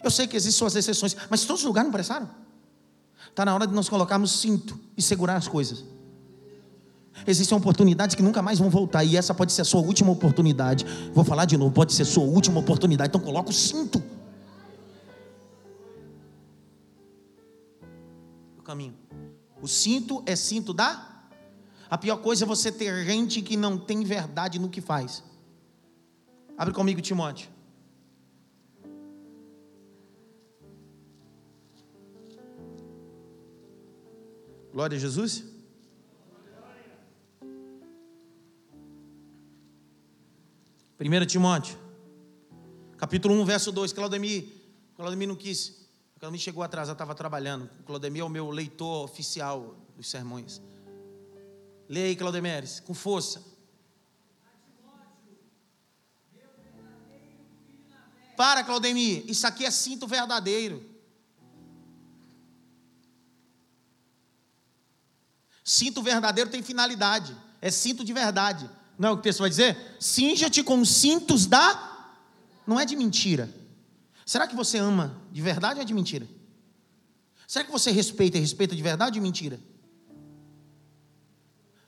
Eu 0.03 0.11
sei 0.11 0.27
que 0.27 0.37
existem 0.37 0.59
suas 0.59 0.75
exceções, 0.75 1.17
mas 1.31 1.45
todos 1.45 1.63
os 1.63 1.67
lugares 1.67 1.87
não 1.87 1.93
prestaram? 1.93 2.29
Está 3.29 3.45
na 3.45 3.55
hora 3.55 3.67
de 3.67 3.75
nós 3.75 3.89
colocarmos 3.89 4.41
cinto 4.41 4.79
e 4.97 5.03
segurar 5.03 5.37
as 5.37 5.47
coisas. 5.47 5.85
Existem 7.27 7.57
oportunidades 7.57 8.17
que 8.17 8.23
nunca 8.23 8.43
mais 8.43 8.59
vão 8.59 8.69
voltar, 8.69 9.05
e 9.05 9.17
essa 9.17 9.35
pode 9.35 9.53
ser 9.53 9.63
a 9.63 9.65
sua 9.65 9.81
última 9.81 10.11
oportunidade. 10.11 10.85
Vou 11.15 11.25
falar 11.25 11.45
de 11.45 11.57
novo, 11.57 11.73
pode 11.73 11.93
ser 11.93 12.03
a 12.03 12.07
sua 12.07 12.25
última 12.25 12.61
oportunidade, 12.61 13.11
então 13.11 13.21
coloca 13.21 13.51
o 13.51 13.53
cinto. 13.53 14.03
O 18.59 18.63
caminho. 18.63 18.95
O 19.61 19.69
cinto 19.69 20.23
é 20.27 20.35
cinto 20.35 20.73
da. 20.73 21.09
A 21.89 21.99
pior 21.99 22.17
coisa 22.17 22.45
é 22.45 22.47
você 22.47 22.73
ter 22.73 23.05
gente 23.05 23.43
que 23.43 23.57
não 23.57 23.79
tem 23.79 24.03
verdade 24.03 24.59
no 24.59 24.69
que 24.69 24.81
faz. 24.81 25.23
Abre 26.57 26.73
comigo, 26.75 27.01
Timóteo. 27.01 27.49
Glória 34.73 34.97
a 34.97 35.01
Jesus. 35.01 35.52
Primeira 41.03 41.27
Timóteo, 41.27 41.77
capítulo 42.97 43.35
1, 43.35 43.45
verso 43.45 43.73
2. 43.73 43.93
Claudemir, 43.93 44.47
Claudemir 44.95 45.27
não 45.27 45.35
quis. 45.35 45.89
Claudemir 46.21 46.41
chegou 46.41 46.63
atrasado, 46.63 46.95
estava 46.95 47.13
trabalhando. 47.13 47.69
Claudemir 47.85 48.23
é 48.23 48.25
o 48.25 48.29
meu 48.29 48.49
leitor 48.51 49.05
oficial 49.05 49.75
dos 49.97 50.09
sermões. 50.09 50.63
Leia 51.89 52.07
aí, 52.07 52.15
Claudemeres, 52.15 52.79
com 52.79 52.95
força. 52.95 53.43
Para, 58.37 58.63
Claudemir, 58.63 59.25
isso 59.29 59.45
aqui 59.45 59.65
é 59.65 59.73
cinto 59.73 60.07
verdadeiro. 60.07 60.89
Cinto 65.65 66.01
verdadeiro 66.01 66.49
tem 66.49 66.63
finalidade, 66.63 67.37
é 67.61 67.73
cinto 67.73 68.05
de 68.05 68.13
verdade. 68.13 68.71
Não 69.03 69.09
é 69.09 69.13
o 69.13 69.17
que 69.17 69.21
o 69.23 69.23
texto 69.25 69.41
vai 69.41 69.51
dizer? 69.51 69.97
Cinja-te 69.99 70.63
com 70.63 70.85
cintos 70.85 71.45
da. 71.45 72.15
Não 72.65 72.79
é 72.79 72.85
de 72.85 72.95
mentira. 72.95 73.53
Será 74.25 74.47
que 74.47 74.55
você 74.55 74.79
ama 74.79 75.21
de 75.33 75.43
verdade 75.43 75.81
ou 75.81 75.83
é 75.83 75.85
de 75.85 75.93
mentira? 75.93 76.29
Será 77.49 77.65
que 77.65 77.73
você 77.73 77.91
respeita 77.91 78.39
e 78.39 78.41
respeita 78.41 78.77
de 78.77 78.81
verdade 78.81 79.11
ou 79.11 79.15
de 79.15 79.21
mentira? 79.21 79.59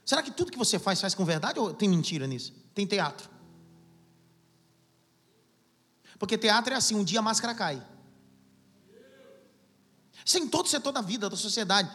Será 0.05 0.25
que 0.25 0.33
tudo 0.33 0.51
que 0.51 0.59
você 0.59 0.77
faz, 0.77 1.01
faz 1.01 1.15
com 1.15 1.25
verdade 1.25 1.61
ou 1.61 1.73
tem 1.73 1.89
mentira 1.89 2.27
nisso? 2.27 2.53
Tem 2.75 2.85
teatro. 2.85 3.31
Porque 6.19 6.37
teatro 6.37 6.75
é 6.75 6.77
assim: 6.77 6.97
um 6.97 7.05
dia 7.05 7.21
a 7.21 7.23
máscara 7.23 7.55
cai. 7.55 7.81
Isso 10.25 10.37
é 10.37 10.41
em 10.41 10.49
todo 10.49 10.69
setor 10.69 10.91
da 10.91 11.01
vida, 11.01 11.31
da 11.31 11.37
sociedade. 11.37 11.89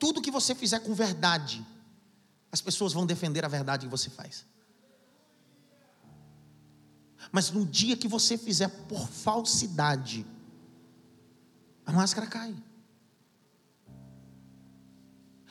Tudo 0.00 0.20
que 0.20 0.32
você 0.32 0.52
fizer 0.52 0.80
com 0.80 0.94
verdade, 0.94 1.64
as 2.50 2.60
pessoas 2.60 2.92
vão 2.92 3.06
defender 3.06 3.44
a 3.44 3.48
verdade 3.48 3.86
que 3.86 3.90
você 3.90 4.10
faz. 4.10 4.44
Mas 7.32 7.50
no 7.50 7.66
dia 7.66 7.96
que 7.96 8.08
você 8.08 8.38
fizer 8.38 8.68
por 8.88 9.08
falsidade, 9.08 10.24
a 11.84 11.92
máscara 11.92 12.26
cai. 12.26 12.54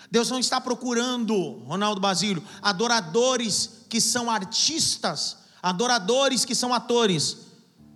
Deus 0.09 0.29
não 0.29 0.39
está 0.39 0.61
procurando, 0.61 1.59
Ronaldo 1.65 1.99
Basílio, 1.99 2.43
adoradores 2.61 3.85
que 3.89 3.99
são 3.99 4.29
artistas, 4.29 5.37
adoradores 5.61 6.45
que 6.45 6.55
são 6.55 6.73
atores. 6.73 7.37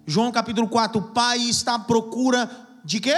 João 0.06 0.32
capítulo 0.32 0.68
4, 0.68 1.00
o 1.00 1.12
Pai 1.12 1.40
está 1.40 1.76
à 1.76 1.80
procura 1.80 2.50
de 2.84 3.00
quê? 3.00 3.16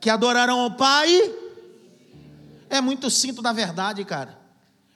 que 0.00 0.08
adorarão 0.08 0.60
ao 0.60 0.70
Pai. 0.70 1.34
É 2.70 2.80
muito 2.80 3.10
cinto 3.10 3.42
da 3.42 3.52
verdade, 3.52 4.04
cara. 4.04 4.38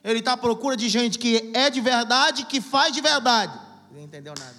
Ele 0.03 0.19
está 0.19 0.33
à 0.33 0.37
procura 0.37 0.77
de 0.77 0.87
gente 0.87 1.19
que 1.19 1.51
é 1.53 1.69
de 1.69 1.81
verdade, 1.81 2.45
que 2.45 2.61
faz 2.61 2.93
de 2.93 3.01
verdade. 3.01 3.53
Não 3.91 4.01
entendeu 4.01 4.33
nada. 4.39 4.55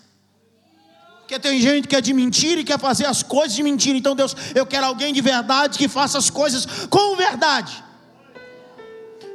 Porque 1.21 1.41
tem 1.41 1.61
gente 1.61 1.89
que 1.89 1.97
é 1.97 2.01
de 2.01 2.13
mentira 2.13 2.61
e 2.61 2.65
quer 2.65 2.79
fazer 2.79 3.07
as 3.07 3.23
coisas 3.23 3.57
de 3.57 3.63
mentira. 3.63 3.99
Então, 3.99 4.15
Deus, 4.15 4.37
eu 4.55 4.65
quero 4.65 4.87
alguém 4.87 5.13
de 5.13 5.21
verdade 5.21 5.79
que 5.79 5.89
faça 5.89 6.19
as 6.19 6.31
coisas 6.31 6.87
com 6.89 7.17
verdade. 7.17 7.83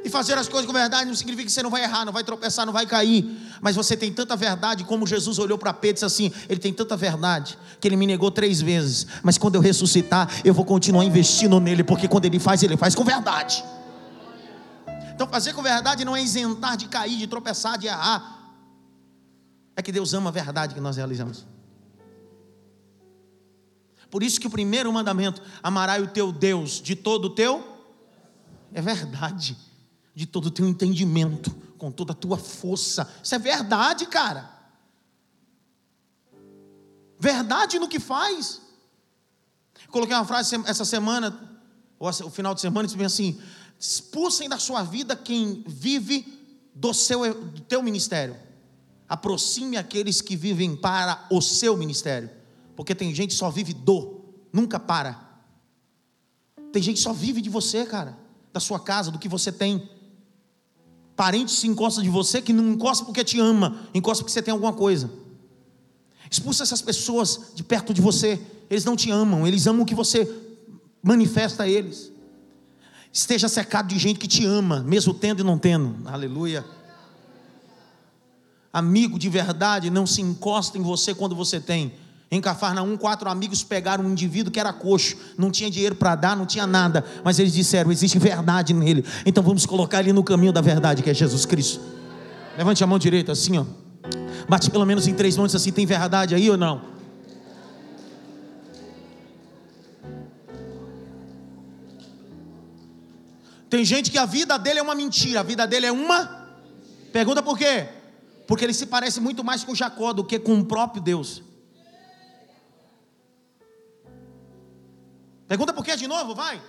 E 0.04 0.10
fazer 0.10 0.36
as 0.36 0.48
coisas 0.48 0.66
com 0.66 0.72
verdade 0.72 1.06
não 1.06 1.14
significa 1.14 1.46
que 1.46 1.52
você 1.52 1.62
não 1.62 1.70
vai 1.70 1.84
errar, 1.84 2.04
não 2.04 2.12
vai 2.12 2.24
tropeçar, 2.24 2.66
não 2.66 2.72
vai 2.72 2.84
cair. 2.86 3.24
Mas 3.60 3.76
você 3.76 3.96
tem 3.96 4.12
tanta 4.12 4.34
verdade, 4.34 4.82
como 4.82 5.06
Jesus 5.06 5.38
olhou 5.38 5.56
para 5.56 5.72
Pedro 5.72 5.90
e 5.90 5.94
disse 5.94 6.04
assim: 6.04 6.32
Ele 6.48 6.58
tem 6.58 6.72
tanta 6.72 6.96
verdade, 6.96 7.56
que 7.80 7.86
ele 7.86 7.96
me 7.96 8.06
negou 8.06 8.30
três 8.30 8.60
vezes. 8.60 9.06
Mas 9.22 9.38
quando 9.38 9.54
eu 9.54 9.60
ressuscitar, 9.60 10.28
eu 10.44 10.52
vou 10.52 10.64
continuar 10.64 11.04
investindo 11.04 11.60
nele, 11.60 11.84
porque 11.84 12.08
quando 12.08 12.24
ele 12.24 12.40
faz, 12.40 12.62
ele 12.64 12.76
faz 12.76 12.96
com 12.96 13.04
verdade. 13.04 13.62
Então, 15.14 15.28
fazer 15.28 15.52
com 15.52 15.62
verdade 15.62 16.04
não 16.04 16.16
é 16.16 16.22
isentar 16.22 16.76
de 16.76 16.88
cair, 16.88 17.16
de 17.16 17.28
tropeçar, 17.28 17.78
de 17.78 17.86
errar. 17.86 18.40
É 19.76 19.82
que 19.82 19.92
Deus 19.92 20.12
ama 20.14 20.30
a 20.30 20.32
verdade 20.32 20.74
que 20.74 20.80
nós 20.80 20.96
realizamos. 20.96 21.46
Por 24.10 24.22
isso 24.22 24.40
que 24.40 24.48
o 24.48 24.50
primeiro 24.50 24.92
mandamento, 24.92 25.40
amarás 25.62 26.02
o 26.02 26.08
teu 26.08 26.32
Deus 26.32 26.82
de 26.82 26.96
todo 26.96 27.26
o 27.26 27.30
teu, 27.30 27.64
é 28.74 28.82
verdade 28.82 29.56
de 30.14 30.26
todo 30.26 30.46
o 30.46 30.50
teu 30.50 30.66
entendimento, 30.66 31.50
com 31.78 31.90
toda 31.90 32.12
a 32.12 32.16
tua 32.16 32.36
força. 32.36 33.10
Isso 33.22 33.34
é 33.34 33.38
verdade, 33.38 34.06
cara. 34.06 34.50
Verdade 37.18 37.78
no 37.78 37.88
que 37.88 38.00
faz. 38.00 38.60
Coloquei 39.88 40.16
uma 40.16 40.24
frase 40.24 40.56
essa 40.66 40.84
semana, 40.84 41.60
ou 41.98 42.08
o 42.08 42.30
final 42.30 42.54
de 42.54 42.60
semana, 42.60 42.88
disse 42.88 43.02
assim: 43.02 43.40
expulsem 43.78 44.48
da 44.48 44.58
sua 44.58 44.82
vida 44.82 45.14
quem 45.14 45.62
vive 45.66 46.40
do 46.74 46.92
seu 46.92 47.34
do 47.34 47.60
teu 47.60 47.82
ministério. 47.82 48.36
Aproxime 49.08 49.76
aqueles 49.76 50.20
que 50.20 50.34
vivem 50.34 50.74
para 50.74 51.26
o 51.30 51.40
seu 51.40 51.76
ministério. 51.76 52.30
Porque 52.74 52.94
tem 52.94 53.14
gente 53.14 53.30
que 53.30 53.36
só 53.36 53.50
vive 53.50 53.74
do, 53.74 54.24
nunca 54.52 54.80
para. 54.80 55.30
Tem 56.72 56.82
gente 56.82 56.96
que 56.96 57.02
só 57.02 57.12
vive 57.12 57.42
de 57.42 57.50
você, 57.50 57.84
cara, 57.84 58.18
da 58.52 58.58
sua 58.58 58.80
casa, 58.80 59.10
do 59.10 59.18
que 59.18 59.28
você 59.28 59.52
tem. 59.52 59.88
Parente 61.22 61.52
se 61.52 61.68
encosta 61.68 62.02
de 62.02 62.08
você 62.08 62.42
que 62.42 62.52
não 62.52 62.72
encosta 62.72 63.04
porque 63.04 63.22
te 63.22 63.38
ama, 63.38 63.86
encosta 63.94 64.24
porque 64.24 64.32
você 64.32 64.42
tem 64.42 64.50
alguma 64.50 64.72
coisa. 64.72 65.08
Expulsa 66.28 66.64
essas 66.64 66.82
pessoas 66.82 67.52
de 67.54 67.62
perto 67.62 67.94
de 67.94 68.02
você. 68.02 68.44
Eles 68.68 68.84
não 68.84 68.96
te 68.96 69.08
amam, 69.08 69.46
eles 69.46 69.64
amam 69.68 69.82
o 69.82 69.86
que 69.86 69.94
você 69.94 70.28
manifesta 71.00 71.62
a 71.62 71.68
eles. 71.68 72.10
Esteja 73.12 73.48
cercado 73.48 73.86
de 73.86 74.00
gente 74.00 74.18
que 74.18 74.26
te 74.26 74.44
ama, 74.44 74.80
mesmo 74.80 75.14
tendo 75.14 75.42
e 75.42 75.44
não 75.44 75.56
tendo. 75.56 75.96
Aleluia. 76.08 76.64
Amigo 78.72 79.16
de 79.16 79.28
verdade 79.28 79.90
não 79.90 80.08
se 80.08 80.20
encosta 80.20 80.76
em 80.76 80.82
você 80.82 81.14
quando 81.14 81.36
você 81.36 81.60
tem. 81.60 81.92
Em 82.32 82.40
Cafarnaum, 82.40 82.96
quatro 82.96 83.28
amigos 83.28 83.62
pegaram 83.62 84.06
um 84.06 84.10
indivíduo 84.10 84.50
que 84.50 84.58
era 84.58 84.72
coxo, 84.72 85.18
não 85.36 85.50
tinha 85.50 85.70
dinheiro 85.70 85.94
para 85.94 86.14
dar, 86.14 86.34
não 86.34 86.46
tinha 86.46 86.66
nada, 86.66 87.04
mas 87.22 87.38
eles 87.38 87.52
disseram: 87.52 87.92
existe 87.92 88.18
verdade 88.18 88.72
nele, 88.72 89.04
então 89.26 89.44
vamos 89.44 89.66
colocar 89.66 90.00
ele 90.00 90.14
no 90.14 90.24
caminho 90.24 90.50
da 90.50 90.62
verdade, 90.62 91.02
que 91.02 91.10
é 91.10 91.14
Jesus 91.14 91.44
Cristo. 91.44 91.78
Levante 92.56 92.82
a 92.82 92.86
mão 92.86 92.98
direita 92.98 93.32
assim, 93.32 93.58
ó. 93.58 93.66
Bate 94.48 94.70
pelo 94.70 94.86
menos 94.86 95.06
em 95.06 95.12
três 95.12 95.36
mãos 95.36 95.54
assim: 95.54 95.70
tem 95.70 95.84
verdade 95.84 96.34
aí 96.34 96.48
ou 96.48 96.56
não? 96.56 96.80
Tem 103.68 103.84
gente 103.84 104.10
que 104.10 104.16
a 104.16 104.24
vida 104.24 104.56
dele 104.58 104.78
é 104.78 104.82
uma 104.82 104.94
mentira, 104.94 105.40
a 105.40 105.42
vida 105.42 105.66
dele 105.66 105.84
é 105.84 105.92
uma. 105.92 106.46
Pergunta 107.12 107.42
por 107.42 107.58
quê? 107.58 107.88
Porque 108.46 108.64
ele 108.64 108.72
se 108.72 108.86
parece 108.86 109.20
muito 109.20 109.44
mais 109.44 109.62
com 109.62 109.74
Jacó 109.74 110.14
do 110.14 110.24
que 110.24 110.38
com 110.38 110.58
o 110.58 110.64
próprio 110.64 111.02
Deus. 111.02 111.51
Pergunta 115.52 115.74
por 115.74 115.84
que 115.84 115.94
de 115.94 116.08
novo, 116.08 116.34
vai. 116.34 116.62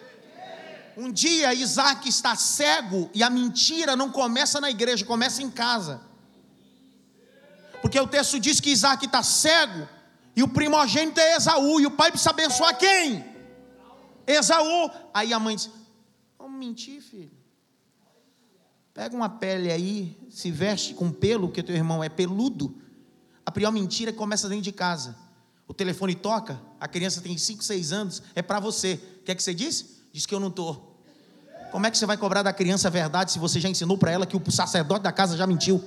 Um 0.98 1.10
dia 1.10 1.54
Isaac 1.54 2.10
está 2.10 2.36
cego 2.36 3.10
e 3.14 3.24
a 3.24 3.30
mentira 3.30 3.96
não 3.96 4.12
começa 4.12 4.60
na 4.60 4.70
igreja, 4.70 5.06
começa 5.06 5.42
em 5.42 5.50
casa. 5.50 6.02
Porque 7.82 7.98
o 7.98 8.06
texto 8.06 8.38
diz 8.42 8.60
que 8.60 8.72
Isaac 8.72 9.06
está 9.06 9.24
cego 9.24 9.88
e 10.36 10.44
o 10.44 10.50
primogênito 10.50 11.18
é 11.18 11.38
Esaú 11.38 11.80
e 11.80 11.86
o 11.86 11.92
pai 11.92 12.12
precisa 12.12 12.32
abençoar 12.32 12.78
quem? 12.78 13.24
Esaú. 14.28 14.92
Aí 15.14 15.32
a 15.32 15.40
mãe 15.40 15.56
diz: 15.56 15.70
Vamos 16.38 16.60
mentir, 16.60 17.02
filho. 17.02 17.32
Pega 18.94 19.16
uma 19.16 19.30
pele 19.30 19.72
aí, 19.72 20.28
se 20.30 20.52
veste 20.52 20.94
com 20.94 21.10
pelo, 21.10 21.48
porque 21.48 21.64
teu 21.64 21.74
irmão 21.74 22.04
é 22.04 22.10
peludo. 22.10 22.78
A 23.46 23.50
pior 23.50 23.72
mentira 23.72 24.12
começa 24.12 24.50
dentro 24.50 24.66
de 24.66 24.74
casa. 24.74 25.23
O 25.68 25.74
telefone 25.74 26.14
toca, 26.16 26.62
a 26.80 26.88
criança 26.88 27.22
tem 27.22 27.38
5, 27.38 27.64
6 27.64 27.92
anos, 27.92 28.22
é 28.36 28.42
para 28.42 28.60
você. 28.60 29.00
O 29.22 29.24
que 29.24 29.32
é 29.32 29.36
que 29.36 29.42
você 29.42 29.54
disse? 29.54 30.04
Diz 30.12 30.26
que 30.26 30.36
eu 30.36 30.40
não 30.40 30.50
estou. 30.50 31.02
Como 31.72 31.88
é 31.88 31.92
que 31.92 31.98
você 31.98 32.06
vai 32.06 32.18
cobrar 32.18 32.44
da 32.44 32.54
criança 32.54 32.88
a 32.88 32.92
verdade 32.92 33.32
se 33.32 33.40
você 33.40 33.60
já 33.60 33.68
ensinou 33.68 33.98
para 33.98 34.12
ela 34.12 34.26
que 34.26 34.38
o 34.38 34.52
sacerdote 34.52 35.04
da 35.04 35.12
casa 35.12 35.36
já 35.36 35.48
mentiu? 35.48 35.84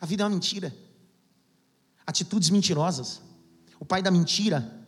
A 0.00 0.06
vida 0.06 0.22
é 0.22 0.24
uma 0.24 0.30
mentira. 0.30 0.74
Atitudes 2.06 2.50
mentirosas. 2.50 3.20
O 3.78 3.84
pai 3.84 4.02
da 4.02 4.10
mentira 4.10 4.86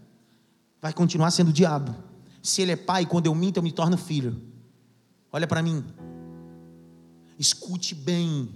vai 0.81 0.93
continuar 0.93 1.31
sendo 1.31 1.49
o 1.49 1.53
diabo. 1.53 1.95
Se 2.43 2.63
ele 2.63 2.73
é 2.73 2.77
pai, 2.77 3.05
quando 3.05 3.27
eu 3.27 3.35
minto, 3.35 3.59
eu 3.59 3.63
me 3.63 3.73
torno 3.73 3.99
filho. 3.99 4.41
Olha 5.33 5.47
para 5.47 5.63
mim. 5.63 5.85
Escute 7.39 7.95
bem. 7.95 8.55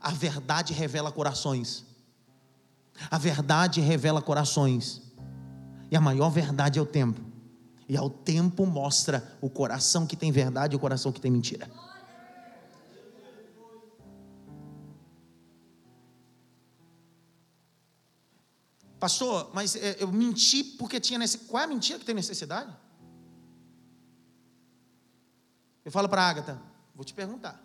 A 0.00 0.10
verdade 0.10 0.72
revela 0.72 1.12
corações. 1.12 1.84
A 3.10 3.18
verdade 3.18 3.80
revela 3.80 4.22
corações. 4.22 5.02
E 5.90 5.96
a 5.96 6.00
maior 6.00 6.30
verdade 6.30 6.78
é 6.78 6.82
o 6.82 6.86
tempo. 6.86 7.20
E 7.88 7.96
ao 7.96 8.08
tempo 8.08 8.64
mostra 8.64 9.36
o 9.40 9.50
coração 9.50 10.06
que 10.06 10.16
tem 10.16 10.32
verdade 10.32 10.74
e 10.74 10.76
o 10.76 10.80
coração 10.80 11.12
que 11.12 11.20
tem 11.20 11.30
mentira. 11.30 11.70
Pastor, 18.98 19.50
mas 19.52 19.74
é, 19.74 19.96
eu 19.98 20.12
menti 20.12 20.62
porque 20.62 21.00
tinha 21.00 21.18
necessidade. 21.18 21.50
Qual 21.50 21.60
é 21.60 21.64
a 21.64 21.66
mentira 21.66 21.98
que 21.98 22.04
tem 22.04 22.14
necessidade? 22.14 22.72
Eu 25.84 25.90
falo 25.90 26.08
para 26.08 26.22
a 26.22 26.28
Agatha, 26.30 26.62
vou 26.94 27.04
te 27.04 27.12
perguntar. 27.12 27.60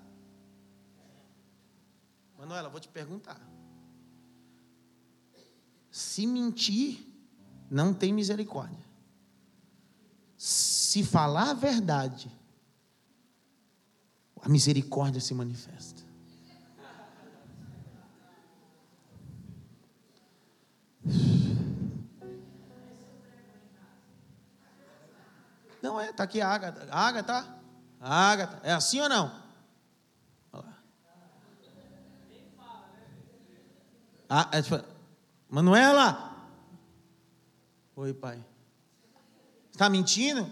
Manuela, 2.38 2.70
vou 2.70 2.80
te 2.80 2.88
perguntar. 2.88 3.40
Se 5.98 6.28
mentir, 6.28 7.12
não 7.72 7.92
tem 7.92 8.14
misericórdia. 8.14 8.86
Se 10.38 11.04
falar 11.04 11.50
a 11.50 11.54
verdade, 11.56 12.32
a 14.40 14.48
misericórdia 14.48 15.20
se 15.20 15.34
manifesta. 15.34 16.04
Não 25.82 26.00
é, 26.00 26.12
está 26.12 26.26
aqui 26.26 26.40
a 26.40 26.48
Ágata. 26.48 26.88
A 26.92 27.08
Ágata, 27.08 27.58
a 28.00 28.70
é 28.70 28.72
assim 28.72 29.02
ou 29.02 29.10
não? 29.10 29.34
Olha 30.54 30.64
lá. 30.64 30.78
Ah, 34.30 34.50
é, 34.52 34.62
tipo, 34.62 34.97
Manuela! 35.50 36.36
Oi, 37.96 38.14
pai. 38.14 38.44
Está 39.72 39.90
mentindo? 39.90 40.50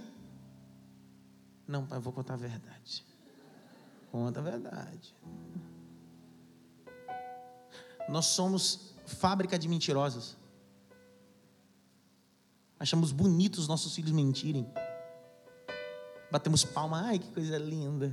Não, 1.67 1.85
pai, 1.85 1.99
vou 1.99 2.13
contar 2.13 2.35
a 2.35 2.37
verdade. 2.37 3.05
Conta 4.11 4.39
a 4.39 4.43
verdade. 4.43 5.13
Nós 8.07 8.27
somos 8.27 8.93
fábrica 9.05 9.59
de 9.59 9.67
mentirosas. 9.67 10.37
Achamos 12.79 13.11
bonitos 13.11 13.59
os 13.59 13.67
nossos 13.67 13.93
filhos 13.93 14.11
mentirem. 14.11 14.65
Batemos 16.31 16.63
palma, 16.63 17.01
ai 17.07 17.19
que 17.19 17.31
coisa 17.31 17.57
linda. 17.57 18.11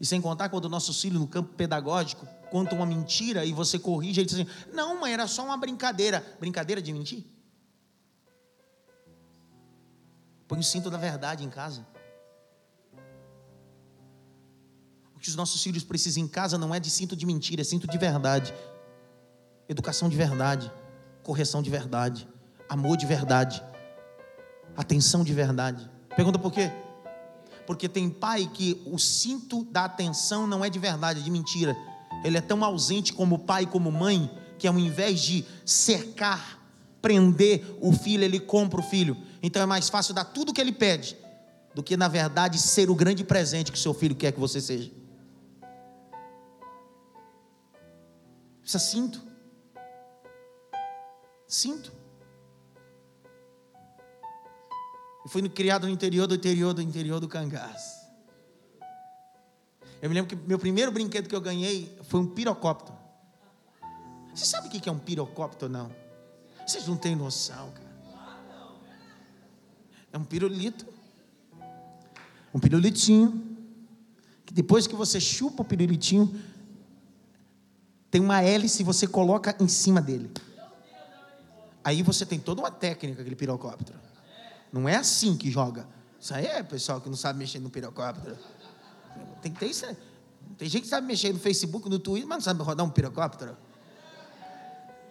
E 0.00 0.06
sem 0.06 0.20
contar 0.20 0.48
quando 0.48 0.68
nossos 0.68 1.00
filhos 1.00 1.20
no 1.20 1.28
campo 1.28 1.54
pedagógico 1.54 2.26
contam 2.54 2.78
uma 2.78 2.86
mentira 2.86 3.44
e 3.44 3.52
você 3.52 3.80
corrige 3.80 4.20
e 4.20 4.24
diz 4.24 4.34
assim: 4.34 4.46
Não, 4.72 5.00
mãe, 5.00 5.12
era 5.12 5.26
só 5.26 5.44
uma 5.44 5.56
brincadeira. 5.56 6.24
Brincadeira 6.38 6.80
de 6.80 6.92
mentir? 6.92 7.24
Põe 10.46 10.60
o 10.60 10.62
cinto 10.62 10.88
da 10.88 10.96
verdade 10.96 11.42
em 11.42 11.50
casa. 11.50 11.84
O 15.16 15.18
que 15.18 15.28
os 15.28 15.34
nossos 15.34 15.60
filhos 15.60 15.82
precisam 15.82 16.22
em 16.22 16.28
casa 16.28 16.56
não 16.56 16.72
é 16.72 16.78
de 16.78 16.90
cinto 16.90 17.16
de 17.16 17.26
mentira, 17.26 17.62
é 17.62 17.64
cinto 17.64 17.88
de 17.88 17.98
verdade. 17.98 18.54
Educação 19.68 20.08
de 20.08 20.16
verdade, 20.16 20.70
correção 21.24 21.60
de 21.60 21.70
verdade, 21.70 22.28
amor 22.68 22.96
de 22.96 23.04
verdade, 23.04 23.60
atenção 24.76 25.24
de 25.24 25.34
verdade. 25.34 25.90
Pergunta 26.14 26.38
por 26.38 26.52
quê? 26.52 26.70
Porque 27.66 27.88
tem 27.88 28.08
pai 28.08 28.48
que 28.54 28.80
o 28.86 28.96
cinto 28.96 29.64
da 29.64 29.86
atenção 29.86 30.46
não 30.46 30.64
é 30.64 30.70
de 30.70 30.78
verdade, 30.78 31.18
é 31.18 31.22
de 31.24 31.32
mentira. 31.32 31.74
Ele 32.24 32.38
é 32.38 32.40
tão 32.40 32.64
ausente 32.64 33.12
como 33.12 33.38
pai, 33.38 33.66
como 33.66 33.92
mãe, 33.92 34.30
que 34.58 34.66
ao 34.66 34.78
invés 34.78 35.20
de 35.20 35.44
cercar, 35.64 36.58
prender 37.02 37.76
o 37.82 37.92
filho, 37.92 38.24
ele 38.24 38.40
compra 38.40 38.80
o 38.80 38.82
filho. 38.82 39.14
Então 39.42 39.60
é 39.60 39.66
mais 39.66 39.90
fácil 39.90 40.14
dar 40.14 40.24
tudo 40.24 40.48
o 40.48 40.54
que 40.54 40.60
ele 40.60 40.72
pede 40.72 41.18
do 41.74 41.82
que, 41.82 41.98
na 41.98 42.08
verdade, 42.08 42.58
ser 42.58 42.88
o 42.88 42.94
grande 42.94 43.22
presente 43.22 43.70
que 43.70 43.78
seu 43.78 43.92
filho 43.92 44.14
quer 44.14 44.32
que 44.32 44.40
você 44.40 44.58
seja. 44.58 44.90
Precisa 48.62 48.82
cinto. 48.82 49.22
Cinto. 51.46 51.92
Eu 55.24 55.30
fui 55.30 55.46
criado 55.50 55.86
no 55.86 55.92
interior 55.92 56.26
do 56.26 56.34
interior 56.34 56.72
do 56.72 56.80
interior 56.80 57.20
do 57.20 57.28
Cangás. 57.28 58.03
Eu 60.04 60.10
me 60.10 60.14
lembro 60.14 60.36
que 60.36 60.46
meu 60.46 60.58
primeiro 60.58 60.92
brinquedo 60.92 61.30
que 61.30 61.34
eu 61.34 61.40
ganhei 61.40 61.98
foi 62.02 62.20
um 62.20 62.26
pirocóptero. 62.26 62.94
Você 64.34 64.44
sabe 64.44 64.68
o 64.68 64.70
que 64.70 64.86
é 64.86 64.92
um 64.92 64.98
pirocóptero 64.98 65.72
não? 65.72 65.90
Vocês 66.66 66.86
não 66.86 66.94
têm 66.94 67.16
noção, 67.16 67.70
cara. 67.70 67.96
É 70.12 70.18
um 70.18 70.24
pirulito. 70.24 70.86
Um 72.52 72.60
pirulitinho. 72.60 73.56
Que 74.44 74.52
depois 74.52 74.86
que 74.86 74.94
você 74.94 75.18
chupa 75.18 75.62
o 75.62 75.64
pirulitinho, 75.64 76.38
tem 78.10 78.20
uma 78.20 78.42
hélice 78.42 78.82
e 78.82 78.84
você 78.84 79.06
coloca 79.06 79.56
em 79.58 79.68
cima 79.68 80.02
dele. 80.02 80.30
Aí 81.82 82.02
você 82.02 82.26
tem 82.26 82.38
toda 82.38 82.60
uma 82.60 82.70
técnica, 82.70 83.22
aquele 83.22 83.36
pirocóptero. 83.36 83.98
Não 84.70 84.86
é 84.86 84.96
assim 84.96 85.34
que 85.34 85.50
joga. 85.50 85.88
Isso 86.20 86.34
aí 86.34 86.44
é 86.44 86.62
pessoal 86.62 87.00
que 87.00 87.08
não 87.08 87.16
sabe 87.16 87.38
mexer 87.38 87.58
no 87.58 87.70
pirocóptero. 87.70 88.36
Tem 89.44 89.52
que 89.52 89.60
ter 89.60 89.66
isso. 89.66 89.86
Tem 90.56 90.66
gente 90.66 90.84
que 90.84 90.88
sabe 90.88 91.06
mexer 91.06 91.30
no 91.30 91.38
Facebook, 91.38 91.86
no 91.86 91.98
Twitter, 91.98 92.26
mas 92.26 92.38
não 92.38 92.44
sabe 92.44 92.62
rodar 92.62 92.86
um 92.86 92.88
pirocóptero. 92.88 93.54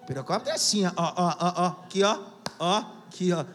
Pirocóptero 0.07 0.49
é 0.49 0.55
assim, 0.55 0.83
ó, 0.87 0.91
ó, 0.97 1.13
ó, 1.15 1.35
ó, 1.39 1.67
aqui, 1.83 2.01
ó, 2.01 2.19
ó, 2.57 2.77
aqui, 3.07 3.31
ó. 3.31 3.45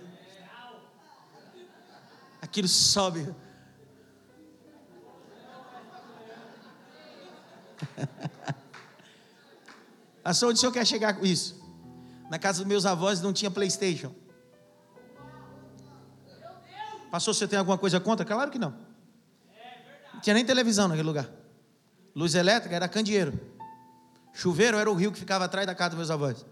Aquilo 2.40 2.68
sobe. 2.68 3.34
A 10.24 10.30
onde 10.30 10.52
o 10.52 10.56
senhor 10.58 10.70
quer 10.70 10.86
chegar 10.86 11.14
com 11.14 11.26
isso? 11.26 11.60
Na 12.30 12.38
casa 12.38 12.58
dos 12.58 12.68
meus 12.68 12.86
avós 12.86 13.20
não 13.20 13.32
tinha 13.32 13.50
Playstation. 13.50 14.14
Pastor, 17.10 17.34
você 17.34 17.48
tem 17.48 17.58
alguma 17.58 17.78
coisa 17.78 17.98
contra? 17.98 18.24
Claro 18.24 18.52
que 18.52 18.60
não. 18.60 18.87
Não 20.18 20.22
tinha 20.22 20.34
nem 20.34 20.44
televisão 20.44 20.88
naquele 20.88 21.06
lugar. 21.06 21.30
Luz 22.12 22.34
elétrica 22.34 22.74
era 22.74 22.88
candeeiro. 22.88 23.38
Chuveiro 24.32 24.76
era 24.76 24.90
o 24.90 24.94
rio 24.94 25.12
que 25.12 25.18
ficava 25.18 25.44
atrás 25.44 25.64
da 25.64 25.76
casa 25.76 25.90
dos 25.90 25.98
meus 25.98 26.10
avós. 26.10 26.44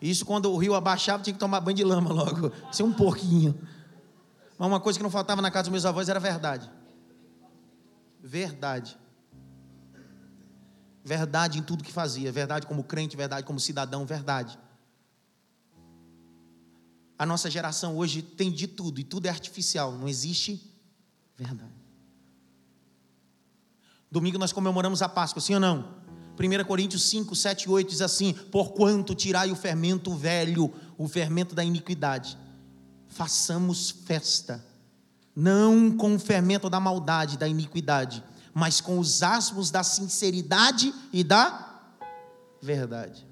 Isso 0.00 0.26
quando 0.26 0.52
o 0.52 0.58
rio 0.58 0.74
abaixava, 0.74 1.22
tinha 1.22 1.32
que 1.32 1.40
tomar 1.40 1.58
banho 1.60 1.74
de 1.74 1.82
lama 1.82 2.12
logo. 2.12 2.52
Ser 2.70 2.82
um 2.82 2.92
porquinho. 2.92 3.58
Mas 4.58 4.68
uma 4.68 4.78
coisa 4.78 4.98
que 4.98 5.02
não 5.02 5.08
faltava 5.08 5.40
na 5.40 5.50
casa 5.50 5.64
dos 5.64 5.70
meus 5.70 5.86
avós 5.86 6.10
era 6.10 6.20
verdade. 6.20 6.70
Verdade. 8.22 8.98
Verdade 11.02 11.58
em 11.58 11.62
tudo 11.62 11.82
que 11.82 11.92
fazia. 11.92 12.30
Verdade 12.30 12.66
como 12.66 12.84
crente, 12.84 13.16
verdade 13.16 13.46
como 13.46 13.58
cidadão, 13.58 14.04
verdade. 14.04 14.58
A 17.18 17.24
nossa 17.24 17.50
geração 17.50 17.96
hoje 17.96 18.20
tem 18.20 18.52
de 18.52 18.66
tudo 18.66 19.00
e 19.00 19.04
tudo 19.04 19.24
é 19.24 19.30
artificial, 19.30 19.92
não 19.92 20.06
existe 20.06 20.70
verdade. 21.38 21.85
Domingo 24.10 24.38
nós 24.38 24.52
comemoramos 24.52 25.02
a 25.02 25.08
Páscoa, 25.08 25.40
sim 25.40 25.54
ou 25.54 25.60
não? 25.60 25.96
1 26.38 26.64
Coríntios 26.64 27.08
5, 27.08 27.34
7 27.34 27.64
e 27.64 27.68
8 27.70 27.88
diz 27.88 28.00
assim: 28.00 28.32
Porquanto 28.32 29.14
tirai 29.14 29.50
o 29.50 29.56
fermento 29.56 30.14
velho, 30.14 30.72
o 30.98 31.08
fermento 31.08 31.54
da 31.54 31.64
iniquidade, 31.64 32.36
façamos 33.08 33.90
festa, 33.90 34.64
não 35.34 35.96
com 35.96 36.14
o 36.14 36.18
fermento 36.18 36.68
da 36.68 36.78
maldade, 36.78 37.38
da 37.38 37.48
iniquidade, 37.48 38.22
mas 38.52 38.80
com 38.80 38.98
os 38.98 39.22
asmos 39.22 39.70
da 39.70 39.82
sinceridade 39.82 40.94
e 41.12 41.24
da 41.24 41.80
verdade. 42.60 43.26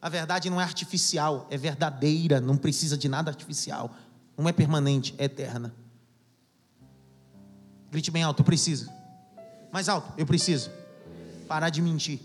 A 0.00 0.08
verdade 0.08 0.50
não 0.50 0.60
é 0.60 0.64
artificial, 0.64 1.46
é 1.48 1.56
verdadeira, 1.56 2.40
não 2.40 2.56
precisa 2.56 2.96
de 2.96 3.08
nada 3.08 3.30
artificial. 3.30 3.94
Não 4.36 4.48
é 4.48 4.52
permanente, 4.52 5.14
é 5.16 5.26
eterna. 5.26 5.72
Grite 7.92 8.10
bem 8.10 8.22
alto, 8.22 8.40
eu 8.40 8.44
preciso. 8.46 8.90
Mais 9.70 9.86
alto, 9.86 10.14
eu 10.16 10.24
preciso. 10.24 10.70
Parar 11.46 11.68
de 11.68 11.82
mentir. 11.82 12.20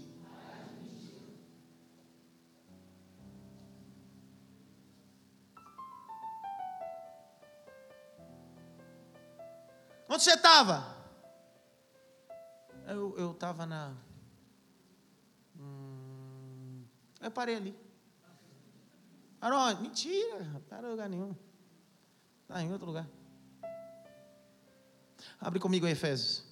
Onde 10.08 10.24
você 10.24 10.36
estava? 10.36 10.96
Eu 12.88 13.32
estava 13.34 13.66
na 13.66 13.94
Eu 17.20 17.30
parei 17.30 17.58
ali. 17.58 17.76
Parou, 19.38 19.82
mentira, 19.82 20.46
não 20.46 20.62
para 20.62 20.88
em 20.88 20.92
lugar 20.92 21.10
nenhum. 21.10 21.36
Está 22.44 22.64
em 22.64 22.72
outro 22.72 22.88
lugar. 22.88 23.17
Abre 25.40 25.60
comigo 25.60 25.88
Efésios. 25.88 26.44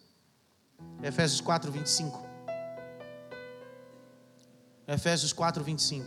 Efésios 1.01 1.41
4, 1.41 1.71
25. 1.71 2.25
Efésios 4.87 5.33
4, 5.33 5.63
25. 5.63 6.05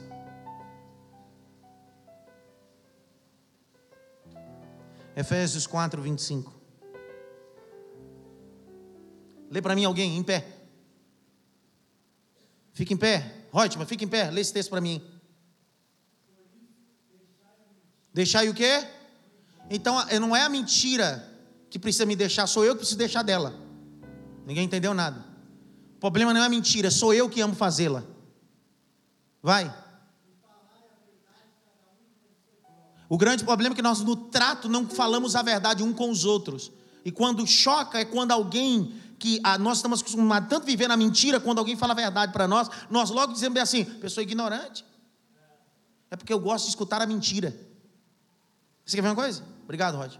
Efésios 5.17 5.67
4, 5.67 6.01
25. 6.01 6.55
Lê 9.51 9.61
para 9.61 9.75
mim 9.75 9.85
alguém, 9.85 10.17
em 10.17 10.23
pé. 10.23 10.47
Fica 12.73 12.95
em 12.95 12.97
pé. 12.97 13.47
Ótima, 13.53 13.85
fica 13.85 14.05
em 14.05 14.09
pé. 14.09 14.31
Lê 14.31 14.41
esse 14.41 14.53
texto 14.53 14.71
para 14.71 14.81
mim. 14.81 15.03
Deixai 18.15 18.49
o 18.49 18.55
quê? 18.55 18.87
Então, 19.69 19.97
não 20.21 20.37
é 20.37 20.43
a 20.43 20.49
mentira 20.49 21.38
que 21.71 21.79
precisa 21.79 22.07
me 22.07 22.17
deixar, 22.17 22.47
sou 22.47 22.65
eu 22.65 22.75
que 22.75 22.79
preciso 22.79 22.99
deixar 22.99 23.23
dela. 23.23 23.55
Ninguém 24.47 24.65
entendeu 24.65 24.95
nada. 24.95 25.25
O 25.97 26.01
problema 26.01 26.33
não 26.33 26.41
é 26.41 26.47
a 26.47 26.49
mentira, 26.49 26.91
sou 26.91 27.13
eu 27.13 27.29
que 27.29 27.41
amo 27.41 27.55
fazê-la. 27.55 28.05
Vai. 29.43 29.75
O 33.09 33.17
grande 33.17 33.45
problema 33.45 33.75
é 33.75 33.77
que 33.77 33.83
nós 33.83 34.01
no 34.01 34.15
trato 34.15 34.69
não 34.69 34.89
falamos 34.89 35.35
a 35.35 35.43
verdade 35.43 35.83
um 35.83 35.93
com 35.93 36.11
os 36.11 36.25
outros. 36.25 36.71
E 37.05 37.11
quando 37.11 37.47
choca 37.47 37.99
é 37.99 38.05
quando 38.05 38.33
alguém 38.33 38.95
que 39.19 39.41
ah, 39.43 39.59
nós 39.59 39.79
estamos 39.79 40.01
acostumados 40.01 40.49
tanto 40.49 40.63
a 40.63 40.67
viver 40.67 40.89
na 40.89 40.97
mentira, 40.97 41.41
quando 41.41 41.59
alguém 41.59 41.77
fala 41.77 41.93
a 41.93 41.97
verdade 41.97 42.33
para 42.33 42.47
nós, 42.47 42.69
nós 42.89 43.11
logo 43.11 43.33
dizemos 43.33 43.59
assim, 43.61 43.85
pessoa 43.85 44.23
ignorante. 44.23 44.85
É 46.11 46.17
porque 46.17 46.33
eu 46.33 46.39
gosto 46.39 46.65
de 46.65 46.71
escutar 46.71 47.03
a 47.03 47.07
mentira. 47.07 47.55
Você 48.85 48.97
quer 48.97 49.03
ver 49.03 49.09
uma 49.09 49.15
coisa? 49.15 49.43
Obrigado, 49.65 49.97
Rod. 49.97 50.15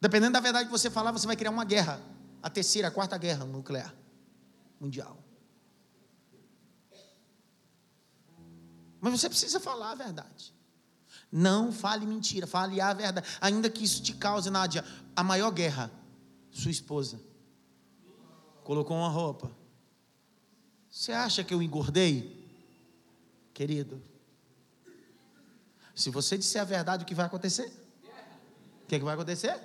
Dependendo 0.00 0.32
da 0.32 0.40
verdade 0.40 0.66
que 0.66 0.72
você 0.72 0.90
falar, 0.90 1.10
você 1.12 1.26
vai 1.26 1.36
criar 1.36 1.50
uma 1.50 1.64
guerra. 1.64 2.00
A 2.42 2.50
terceira, 2.50 2.88
a 2.88 2.90
quarta 2.90 3.16
guerra 3.16 3.44
nuclear 3.44 3.94
mundial. 4.78 5.18
Mas 9.00 9.20
você 9.20 9.28
precisa 9.28 9.58
falar 9.58 9.92
a 9.92 9.94
verdade. 9.94 10.54
Não 11.30 11.72
fale 11.72 12.06
mentira, 12.06 12.46
fale 12.46 12.80
a 12.80 12.92
verdade. 12.92 13.26
Ainda 13.40 13.68
que 13.68 13.84
isso 13.84 14.02
te 14.02 14.14
cause, 14.14 14.50
Nádia, 14.50 14.84
a 15.14 15.22
maior 15.22 15.50
guerra. 15.50 15.90
Sua 16.50 16.70
esposa 16.70 17.20
colocou 18.64 18.96
uma 18.96 19.08
roupa. 19.08 19.50
Você 20.90 21.12
acha 21.12 21.44
que 21.44 21.54
eu 21.54 21.62
engordei? 21.62 22.44
Querido, 23.54 24.02
se 25.94 26.10
você 26.10 26.36
disser 26.36 26.60
a 26.60 26.64
verdade, 26.64 27.04
o 27.04 27.06
que 27.06 27.14
vai 27.14 27.26
acontecer? 27.26 27.72
O 28.82 28.86
que, 28.86 28.96
é 28.96 28.98
que 28.98 29.04
vai 29.04 29.14
acontecer? 29.14 29.58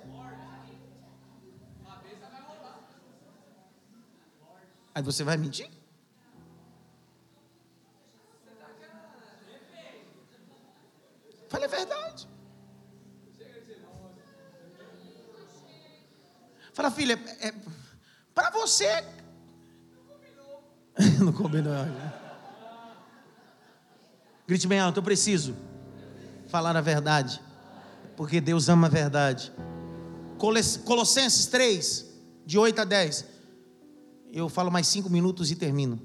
Aí 4.94 5.02
você 5.02 5.24
vai 5.24 5.36
mentir? 5.36 5.70
Fale 11.48 11.64
a 11.64 11.68
verdade. 11.68 12.28
Fala, 16.72 16.90
filha, 16.90 17.20
é, 17.40 17.48
é 17.48 17.54
para 18.34 18.50
você. 18.50 19.04
Não 21.20 21.32
combinou. 21.32 21.74
Grite 24.46 24.66
bem 24.66 24.80
alto, 24.80 24.98
eu 24.98 25.02
preciso 25.02 25.54
falar 26.48 26.76
a 26.76 26.80
verdade, 26.80 27.40
porque 28.16 28.40
Deus 28.40 28.68
ama 28.68 28.86
a 28.86 28.90
verdade. 28.90 29.52
Colossenses 30.38 31.46
3, 31.46 32.06
de 32.44 32.58
8 32.58 32.80
a 32.80 32.84
10. 32.84 33.31
Eu 34.32 34.48
falo 34.48 34.70
mais 34.70 34.88
cinco 34.88 35.10
minutos 35.10 35.50
e 35.50 35.56
termino. 35.56 36.00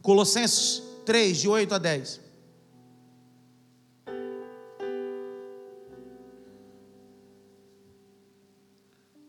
Colossenses 0.00 0.82
3, 1.04 1.36
de 1.36 1.48
8 1.48 1.74
a 1.74 1.78
10. 1.78 2.20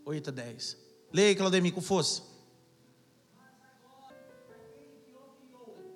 8 0.05 0.29
a 0.29 0.31
10. 0.31 0.77
Leia, 1.11 1.35
Claudemir, 1.35 1.73
com 1.73 1.81
força. 1.81 2.21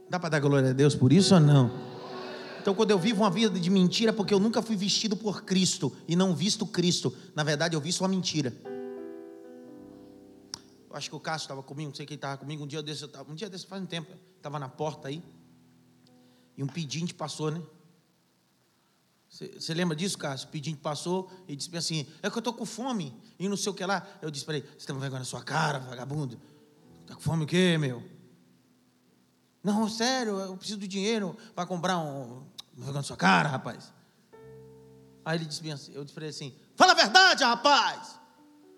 Dá 0.09 0.19
para 0.19 0.29
dar 0.29 0.39
glória 0.41 0.71
a 0.71 0.73
Deus 0.73 0.93
por 0.93 1.13
isso 1.13 1.33
ou 1.33 1.39
não? 1.39 1.71
Então, 2.59 2.75
quando 2.75 2.91
eu 2.91 2.99
vivo 2.99 3.23
uma 3.23 3.31
vida 3.31 3.57
de 3.57 3.69
mentira, 3.69 4.11
porque 4.11 4.33
eu 4.33 4.39
nunca 4.41 4.61
fui 4.61 4.75
vestido 4.75 5.15
por 5.15 5.43
Cristo 5.43 5.95
e 6.05 6.17
não 6.17 6.35
visto 6.35 6.65
Cristo. 6.65 7.15
Na 7.33 7.43
verdade, 7.43 7.75
eu 7.75 7.81
visto 7.81 8.01
uma 8.01 8.09
mentira. 8.09 8.53
Eu 10.89 10.95
acho 10.95 11.09
que 11.09 11.15
o 11.15 11.19
Cássio 11.19 11.45
estava 11.45 11.61
comigo, 11.61 11.89
não 11.89 11.95
sei 11.95 12.05
quem 12.05 12.15
estava 12.15 12.37
comigo. 12.37 12.63
Um 12.63 12.67
dia 12.67 12.81
desse, 12.81 13.05
um 13.27 13.35
dia 13.35 13.49
desse 13.49 13.65
faz 13.65 13.81
um 13.81 13.85
tempo, 13.85 14.11
estava 14.37 14.57
na 14.57 14.69
porta 14.69 15.07
aí. 15.07 15.23
E 16.55 16.63
um 16.63 16.67
pedinte 16.67 17.13
passou, 17.13 17.51
né? 17.51 17.61
Você 19.29 19.73
lembra 19.73 19.95
disso, 19.95 20.17
Cássio? 20.17 20.47
O 20.47 20.51
pedinte 20.51 20.79
passou 20.79 21.29
e 21.47 21.55
disse 21.55 21.75
assim: 21.75 22.07
É 22.23 22.29
que 22.29 22.35
eu 22.35 22.39
estou 22.39 22.53
com 22.53 22.65
fome 22.65 23.13
e 23.37 23.47
não 23.47 23.57
sei 23.57 23.71
o 23.71 23.75
que 23.75 23.85
lá. 23.85 24.07
Eu 24.21 24.31
disse 24.31 24.45
para 24.45 24.57
ele: 24.57 24.67
Você 24.77 24.87
tem 24.87 24.95
uma 24.95 25.01
vergonha 25.01 25.19
na 25.19 25.25
sua 25.25 25.43
cara, 25.43 25.79
vagabundo? 25.79 26.39
Está 27.01 27.15
com 27.15 27.21
fome 27.21 27.43
o 27.43 27.47
quê, 27.47 27.77
meu? 27.77 28.03
Não, 29.63 29.89
sério, 29.89 30.39
eu 30.39 30.55
preciso 30.55 30.79
de 30.79 30.87
dinheiro 30.87 31.35
para 31.53 31.65
comprar 31.65 31.99
um. 31.99 32.43
Vergonha 32.73 32.93
na 32.93 33.03
sua 33.03 33.17
cara, 33.17 33.49
rapaz. 33.49 33.93
Aí 35.25 35.37
ele 35.37 35.45
disse 35.45 35.69
assim: 35.69 35.91
Eu 35.93 36.03
disse 36.03 36.13
para 36.13 36.23
ele 36.23 36.29
assim: 36.33 36.55
Fala 36.75 36.93
a 36.93 36.95
verdade, 36.95 37.43
rapaz. 37.43 38.17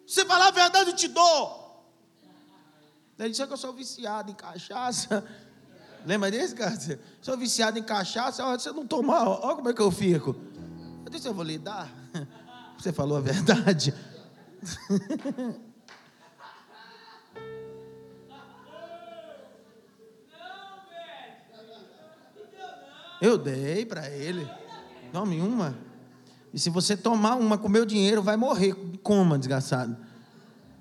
Se 0.08 0.26
falar 0.26 0.48
a 0.48 0.52
verdade, 0.52 0.90
eu 0.90 0.96
te 0.96 1.08
dou. 1.08 1.59
Ele 3.20 3.30
disse: 3.30 3.42
É 3.42 3.48
que 3.48 3.54
eu 3.54 3.58
sou 3.58 3.74
viciado 3.74 4.32
em 4.32 4.34
cachaça. 4.34 5.24
Lembra 6.06 6.32
desse, 6.32 6.56
cara? 6.56 6.78
Sou 7.22 7.38
viciado 7.38 7.78
em 7.78 7.84
cachaça, 7.84 8.44
você 8.58 8.72
não 8.72 8.88
tomar, 8.88 9.28
olha 9.28 9.56
como 9.56 9.70
é 9.70 9.74
que 9.74 9.82
eu 9.82 9.92
fico. 9.92 10.36
Eu 11.06 11.12
disse, 11.12 11.28
eu 11.28 11.34
vou 11.34 11.44
lhe 11.44 11.58
dar. 11.58 11.90
Você 12.78 12.94
falou 12.94 13.18
a 13.18 13.22
verdade. 13.22 13.94
Eu 23.22 23.38
dei 23.38 23.86
para 23.86 24.10
ele. 24.10 24.50
Tome 25.12 25.42
uma. 25.42 25.78
E 26.54 26.60
se 26.60 26.70
você 26.70 26.96
tomar 26.96 27.36
uma 27.36 27.58
com 27.58 27.68
meu 27.68 27.86
dinheiro, 27.86 28.24
vai 28.24 28.38
morrer. 28.38 28.74
Coma, 29.04 29.38
desgraçado. 29.38 29.98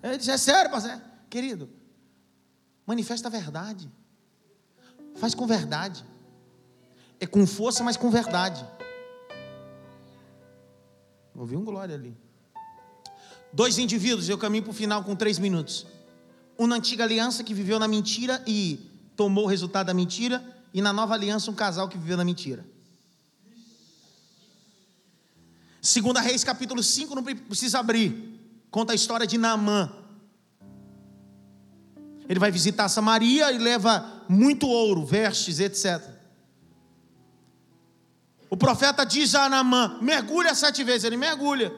Ele 0.01 0.19
disse: 0.19 0.31
É 0.31 0.39
sério, 0.39 0.71
parceiro? 0.71 1.01
Querido, 1.29 1.69
manifesta 2.89 3.29
a 3.29 3.31
verdade. 3.31 3.87
Faz 5.17 5.35
com 5.35 5.47
verdade. 5.47 6.03
É 7.21 7.27
com 7.27 7.47
força, 7.47 7.85
mas 7.85 7.99
com 7.99 8.11
verdade. 8.11 8.65
Ouvi 11.35 11.55
um 11.55 11.65
glória 11.65 11.95
ali. 11.95 12.17
Dois 13.53 13.77
indivíduos, 13.77 14.31
eu 14.31 14.39
caminho 14.39 14.63
para 14.63 14.71
o 14.71 14.75
final 14.75 15.05
com 15.05 15.15
três 15.15 15.39
minutos. 15.39 15.87
Um 16.59 16.67
na 16.67 16.77
antiga 16.77 17.05
aliança 17.05 17.45
que 17.45 17.53
viveu 17.53 17.79
na 17.79 17.87
mentira 17.87 18.43
e 18.47 18.91
tomou 19.15 19.45
o 19.45 19.49
resultado 19.49 19.89
da 19.89 19.95
mentira, 19.95 20.43
e 20.73 20.81
na 20.81 20.93
nova 20.93 21.13
aliança, 21.13 21.51
um 21.51 21.55
casal 21.55 21.89
que 21.89 21.99
viveu 21.99 22.17
na 22.17 22.25
mentira. 22.25 22.65
Segunda 25.83 26.21
Reis, 26.21 26.43
capítulo 26.43 26.83
5, 26.83 27.15
não 27.15 27.23
precisa 27.23 27.81
abrir. 27.81 28.41
Conta 28.71 28.93
a 28.93 28.97
história 28.97 29.27
de 29.27 29.37
Naamã. 29.37 29.98
Ele 32.29 32.39
vai 32.39 32.51
visitar 32.51 32.89
Samaria 32.89 33.51
e 33.53 33.59
leva 33.59 34.25
muito 34.29 34.69
ouro, 34.69 35.05
vestes, 35.05 35.59
etc. 35.61 36.03
O 38.51 38.57
profeta 38.57 39.05
diz 39.05 39.35
a 39.35 39.45
Anamã: 39.45 39.99
mergulha 40.03 40.55
sete 40.55 40.85
vezes. 40.85 41.05
Ele 41.05 41.17
mergulha. 41.17 41.73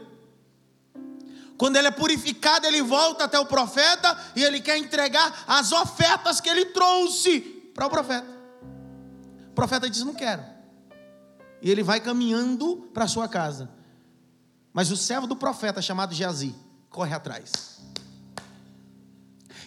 Quando 1.56 1.77
ele 1.77 1.89
é 1.89 1.90
purificado, 1.90 2.66
ele 2.66 2.82
volta 2.82 3.24
até 3.24 3.39
o 3.39 3.47
profeta 3.47 4.18
e 4.35 4.43
ele 4.43 4.60
quer 4.60 4.78
entregar 4.78 5.44
as 5.47 5.72
ofertas 5.72 6.40
que 6.40 6.48
ele 6.48 6.66
trouxe 6.66 7.40
para 7.74 7.86
o 7.86 7.90
profeta. 7.90 8.27
O 9.51 9.55
profeta 9.55 9.89
diz: 9.89 10.02
Não 10.02 10.14
quero. 10.14 10.43
E 11.62 11.70
ele 11.70 11.82
vai 11.82 12.01
caminhando 12.01 12.89
para 12.93 13.06
sua 13.06 13.28
casa. 13.28 13.70
Mas 14.72 14.90
o 14.90 14.97
servo 14.97 15.27
do 15.27 15.36
profeta, 15.36 15.82
chamado 15.82 16.14
Geazi, 16.14 16.55
corre 16.89 17.14
atrás. 17.14 17.70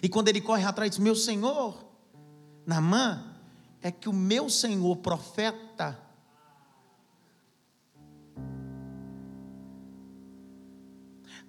E 0.03 0.09
quando 0.09 0.27
ele 0.27 0.41
corre 0.41 0.65
atrás, 0.65 0.91
diz: 0.91 0.99
Meu 0.99 1.15
senhor, 1.15 1.83
Namã, 2.65 3.23
é 3.81 3.89
que 3.89 4.07
o 4.07 4.13
meu 4.13 4.49
senhor 4.49 4.97
profeta 4.97 6.03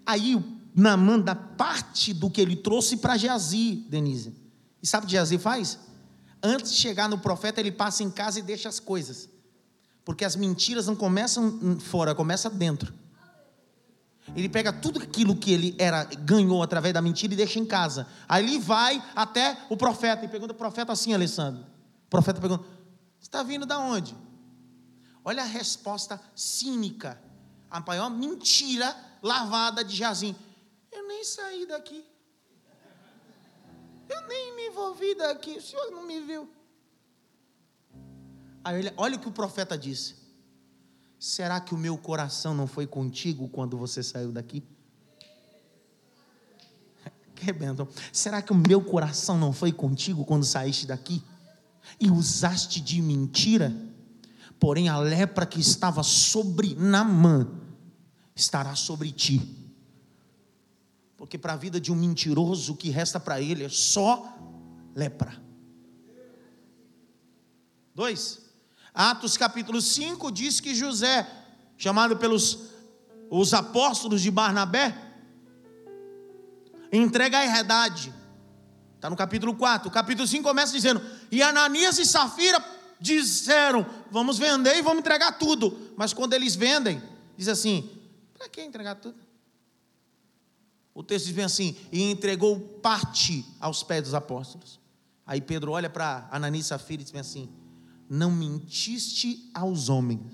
Aí 0.07 0.43
Namã 0.75 1.19
dá 1.19 1.35
parte 1.35 2.13
do 2.13 2.29
que 2.29 2.41
ele 2.41 2.57
trouxe 2.57 2.97
para 2.97 3.17
Geazi, 3.17 3.87
Denise. 3.89 4.35
E 4.83 4.87
sabe 4.87 5.05
o 5.05 5.07
que 5.07 5.13
Geazi 5.13 5.39
faz? 5.39 5.79
Antes 6.43 6.73
de 6.73 6.79
chegar 6.79 7.09
no 7.09 7.19
profeta, 7.19 7.61
ele 7.61 7.73
passa 7.73 8.03
em 8.03 8.11
casa 8.11 8.39
e 8.39 8.43
deixa 8.43 8.69
as 8.69 8.79
coisas. 8.79 9.29
Porque 10.05 10.25
as 10.25 10.37
mentiras 10.37 10.87
não 10.87 10.95
começam 10.95 11.79
fora, 11.81 12.15
começa 12.15 12.51
dentro. 12.51 12.93
Ele 14.35 14.49
pega 14.49 14.73
tudo 14.73 15.03
aquilo 15.03 15.37
que 15.37 15.53
ele 15.53 15.77
era 15.79 16.05
ganhou 16.05 16.63
através 16.63 16.95
da 16.95 17.03
mentira 17.03 17.35
e 17.35 17.37
deixa 17.37 17.59
em 17.59 17.67
casa. 17.67 18.07
Aí 18.27 18.45
ele 18.45 18.59
vai 18.59 19.03
até 19.15 19.59
o 19.69 19.77
profeta 19.77 20.25
e 20.25 20.29
pergunta 20.29 20.53
ao 20.53 20.59
profeta 20.59 20.93
assim, 20.93 21.13
Alessandro. 21.13 21.63
O 22.07 22.11
profeta 22.11 22.41
pergunta: 22.41 22.65
Você 23.19 23.27
está 23.27 23.43
vindo 23.43 23.67
da 23.67 23.79
onde? 23.79 24.17
Olha 25.25 25.43
a 25.43 25.47
resposta 25.47 26.21
cínica. 26.35 27.21
A 27.71 27.81
maior 27.81 28.09
mentira 28.09 28.97
lavada 29.23 29.85
de 29.85 29.97
Jazim. 29.97 30.35
Eu 30.91 31.07
nem 31.07 31.25
saí 31.25 31.67
daqui. 31.67 32.05
Eu 34.09 34.27
nem 34.27 34.55
me 34.55 34.69
envolvi 34.69 35.15
daqui. 35.15 35.59
O 35.59 35.63
senhor 35.63 35.91
não 35.91 36.07
me 36.07 36.21
viu. 36.21 36.49
Aí 38.63 38.79
ele, 38.79 38.93
olha 38.97 39.17
o 39.17 39.21
que 39.21 39.29
o 39.29 39.33
profeta 39.33 39.77
disse. 39.77 40.24
Será 41.25 41.59
que 41.59 41.75
o 41.75 41.79
meu 41.79 41.97
coração 41.97 42.55
não 42.55 42.67
foi 42.67 42.87
contigo 42.87 43.49
quando 43.49 43.79
você 43.79 44.03
saiu 44.03 44.31
daqui? 44.31 44.63
Que 47.35 47.51
bento. 47.51 47.89
Será 48.13 48.43
que 48.43 48.53
o 48.53 48.55
meu 48.55 48.85
coração 48.85 49.39
não 49.39 49.51
foi 49.51 49.73
contigo 49.73 50.23
quando 50.27 50.45
saíste 50.45 50.87
daqui? 50.87 51.23
E 51.99 52.11
usaste 52.11 52.79
de 52.79 53.01
mentira? 53.01 53.75
Porém, 54.61 54.91
a 54.91 54.99
lepra 54.99 55.47
que 55.47 55.59
estava 55.59 56.03
sobre 56.03 56.75
Namã 56.75 57.49
estará 58.37 58.75
sobre 58.75 59.11
ti. 59.11 59.41
Porque 61.17 61.39
para 61.39 61.55
a 61.55 61.57
vida 61.57 61.81
de 61.81 61.91
um 61.91 61.97
mentiroso, 61.97 62.75
o 62.75 62.77
que 62.77 62.91
resta 62.91 63.19
para 63.19 63.41
ele 63.41 63.65
é 63.65 63.71
só 63.71 64.31
lepra. 64.95 65.43
Dois. 67.95 68.44
Atos 68.95 69.37
capítulo 69.37 69.83
5 69.83 70.31
diz 70.31 70.61
que 70.61 70.73
José, 70.73 71.29
chamado 71.77 72.17
pelos 72.17 72.61
os 73.29 73.53
apóstolos 73.53 74.23
de 74.23 74.31
Barnabé, 74.31 74.97
entrega 76.93 77.39
a 77.39 77.45
herdade. 77.45 78.15
Está 78.95 79.11
no 79.11 79.17
capítulo 79.17 79.57
4. 79.57 79.89
O 79.89 79.91
capítulo 79.91 80.29
5 80.29 80.45
começa 80.45 80.73
dizendo: 80.73 81.03
E 81.29 81.43
Ananias 81.43 81.99
e 81.99 82.07
Safira 82.07 82.65
disseram: 83.01 83.85
Vamos 84.13 84.39
vender 84.39 84.77
e 84.77 84.83
vamos 84.83 85.01
entregar 85.01 85.33
tudo. 85.41 85.93
Mas 85.97 86.13
quando 86.13 86.35
eles 86.35 86.55
vendem, 86.55 87.03
diz 87.37 87.49
assim: 87.49 87.91
Para 88.39 88.49
que 88.49 88.63
entregar 88.63 88.95
tudo? 88.95 89.19
O 90.95 91.03
texto 91.03 91.27
diz 91.27 91.39
assim: 91.45 91.77
E 91.91 92.01
entregou 92.01 92.61
parte 92.81 93.45
aos 93.59 93.83
pés 93.83 94.05
dos 94.05 94.15
apóstolos. 94.15 94.79
Aí 95.27 95.41
Pedro 95.41 95.73
olha 95.73 95.91
para 95.91 96.29
Ananias 96.31 96.67
e 96.67 96.69
Safira 96.69 97.03
e 97.03 97.05
diz 97.05 97.15
assim: 97.17 97.64
Não 98.09 98.31
mentiste 98.31 99.51
aos 99.55 99.89
homens, 99.89 100.33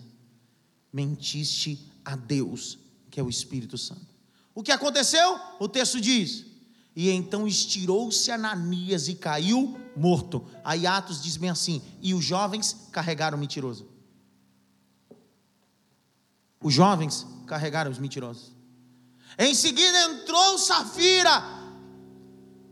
mentiste 0.93 1.91
a 2.05 2.17
Deus, 2.17 2.79
que 3.11 3.21
é 3.21 3.23
o 3.23 3.31
Espírito 3.31 3.79
Santo. 3.79 4.07
O 4.55 4.63
que 4.63 4.73
aconteceu? 4.73 5.39
O 5.59 5.69
texto 5.69 6.01
diz: 6.01 6.47
e 6.95 7.11
então 7.11 7.47
estirou-se 7.47 8.31
Ananias 8.31 9.09
e 9.09 9.15
caiu 9.15 9.79
morto. 9.97 10.45
Aí 10.65 10.87
Atos 10.87 11.23
diz 11.23 11.37
bem 11.37 11.51
assim: 11.51 11.81
e 12.01 12.13
os 12.13 12.25
jovens 12.25 12.77
carregaram 12.91 13.39
o 13.39 13.41
mentiroso. 13.41 13.89
Os 16.63 16.75
jovens 16.75 17.27
carregaram 17.47 17.91
os 17.91 17.99
mentirosos. 17.99 18.53
Em 19.39 19.55
seguida 19.55 19.99
entrou 20.05 20.59
Safira 20.59 21.43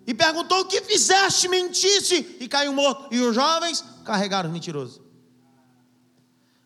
e 0.07 0.12
perguntou: 0.12 0.61
O 0.61 0.65
que 0.66 0.83
fizeste? 0.83 1.49
Mentiste 1.49 2.37
e 2.41 2.49
caiu 2.49 2.73
morto. 2.73 3.15
E 3.15 3.20
os 3.20 3.35
jovens 3.35 3.85
carregaram 4.09 4.48
os 4.48 4.55
mentirosos. 4.55 5.02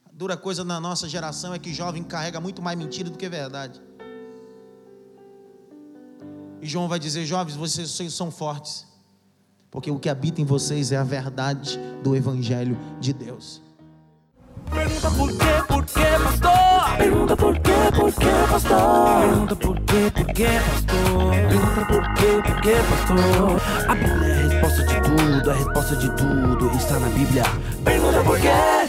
A 0.06 0.10
dura 0.12 0.36
coisa 0.36 0.62
na 0.62 0.78
nossa 0.78 1.08
geração 1.08 1.52
é 1.52 1.58
que 1.58 1.74
jovem 1.74 2.04
carrega 2.04 2.40
muito 2.40 2.62
mais 2.62 2.78
mentira 2.78 3.10
do 3.10 3.18
que 3.18 3.28
verdade. 3.28 3.82
E 6.60 6.68
João 6.68 6.86
vai 6.86 7.00
dizer: 7.00 7.26
jovens, 7.26 7.56
vocês 7.56 8.14
são 8.14 8.30
fortes, 8.30 8.86
porque 9.72 9.90
o 9.90 9.98
que 9.98 10.08
habita 10.08 10.40
em 10.40 10.44
vocês 10.44 10.92
é 10.92 10.96
a 10.96 11.02
verdade 11.02 11.76
do 12.04 12.14
Evangelho 12.14 12.78
de 13.00 13.12
Deus. 13.12 13.60
Pergunta 14.70 15.10
por 15.10 15.28
quê, 15.30 15.62
por 15.68 15.84
quê, 15.84 16.06
pastor? 16.22 16.96
Pergunta 16.98 17.36
por 17.36 17.58
quê, 17.58 17.72
por 17.94 18.12
quê, 18.12 18.30
pastor? 18.50 19.20
Pergunta 19.20 19.56
por 19.56 19.80
quê, 19.80 20.12
por 20.14 20.26
quê, 20.34 20.48
pastor? 20.70 21.30
Pergunta 21.48 21.86
por 21.86 22.14
quê, 22.14 22.42
por 22.44 22.60
quê, 22.60 22.74
pastor? 22.90 23.60
A 23.88 23.94
Bíblia 23.94 24.26
é 24.26 24.32
a 24.32 24.48
resposta 24.48 24.82
de 24.86 25.00
tudo, 25.02 25.50
a 25.50 25.54
resposta 25.54 25.96
de 25.96 26.10
tudo 26.16 26.76
está 26.76 26.98
na 26.98 27.08
Bíblia. 27.08 27.42
Pergunta 27.84 28.22
por 28.22 28.40
quê? 28.40 28.81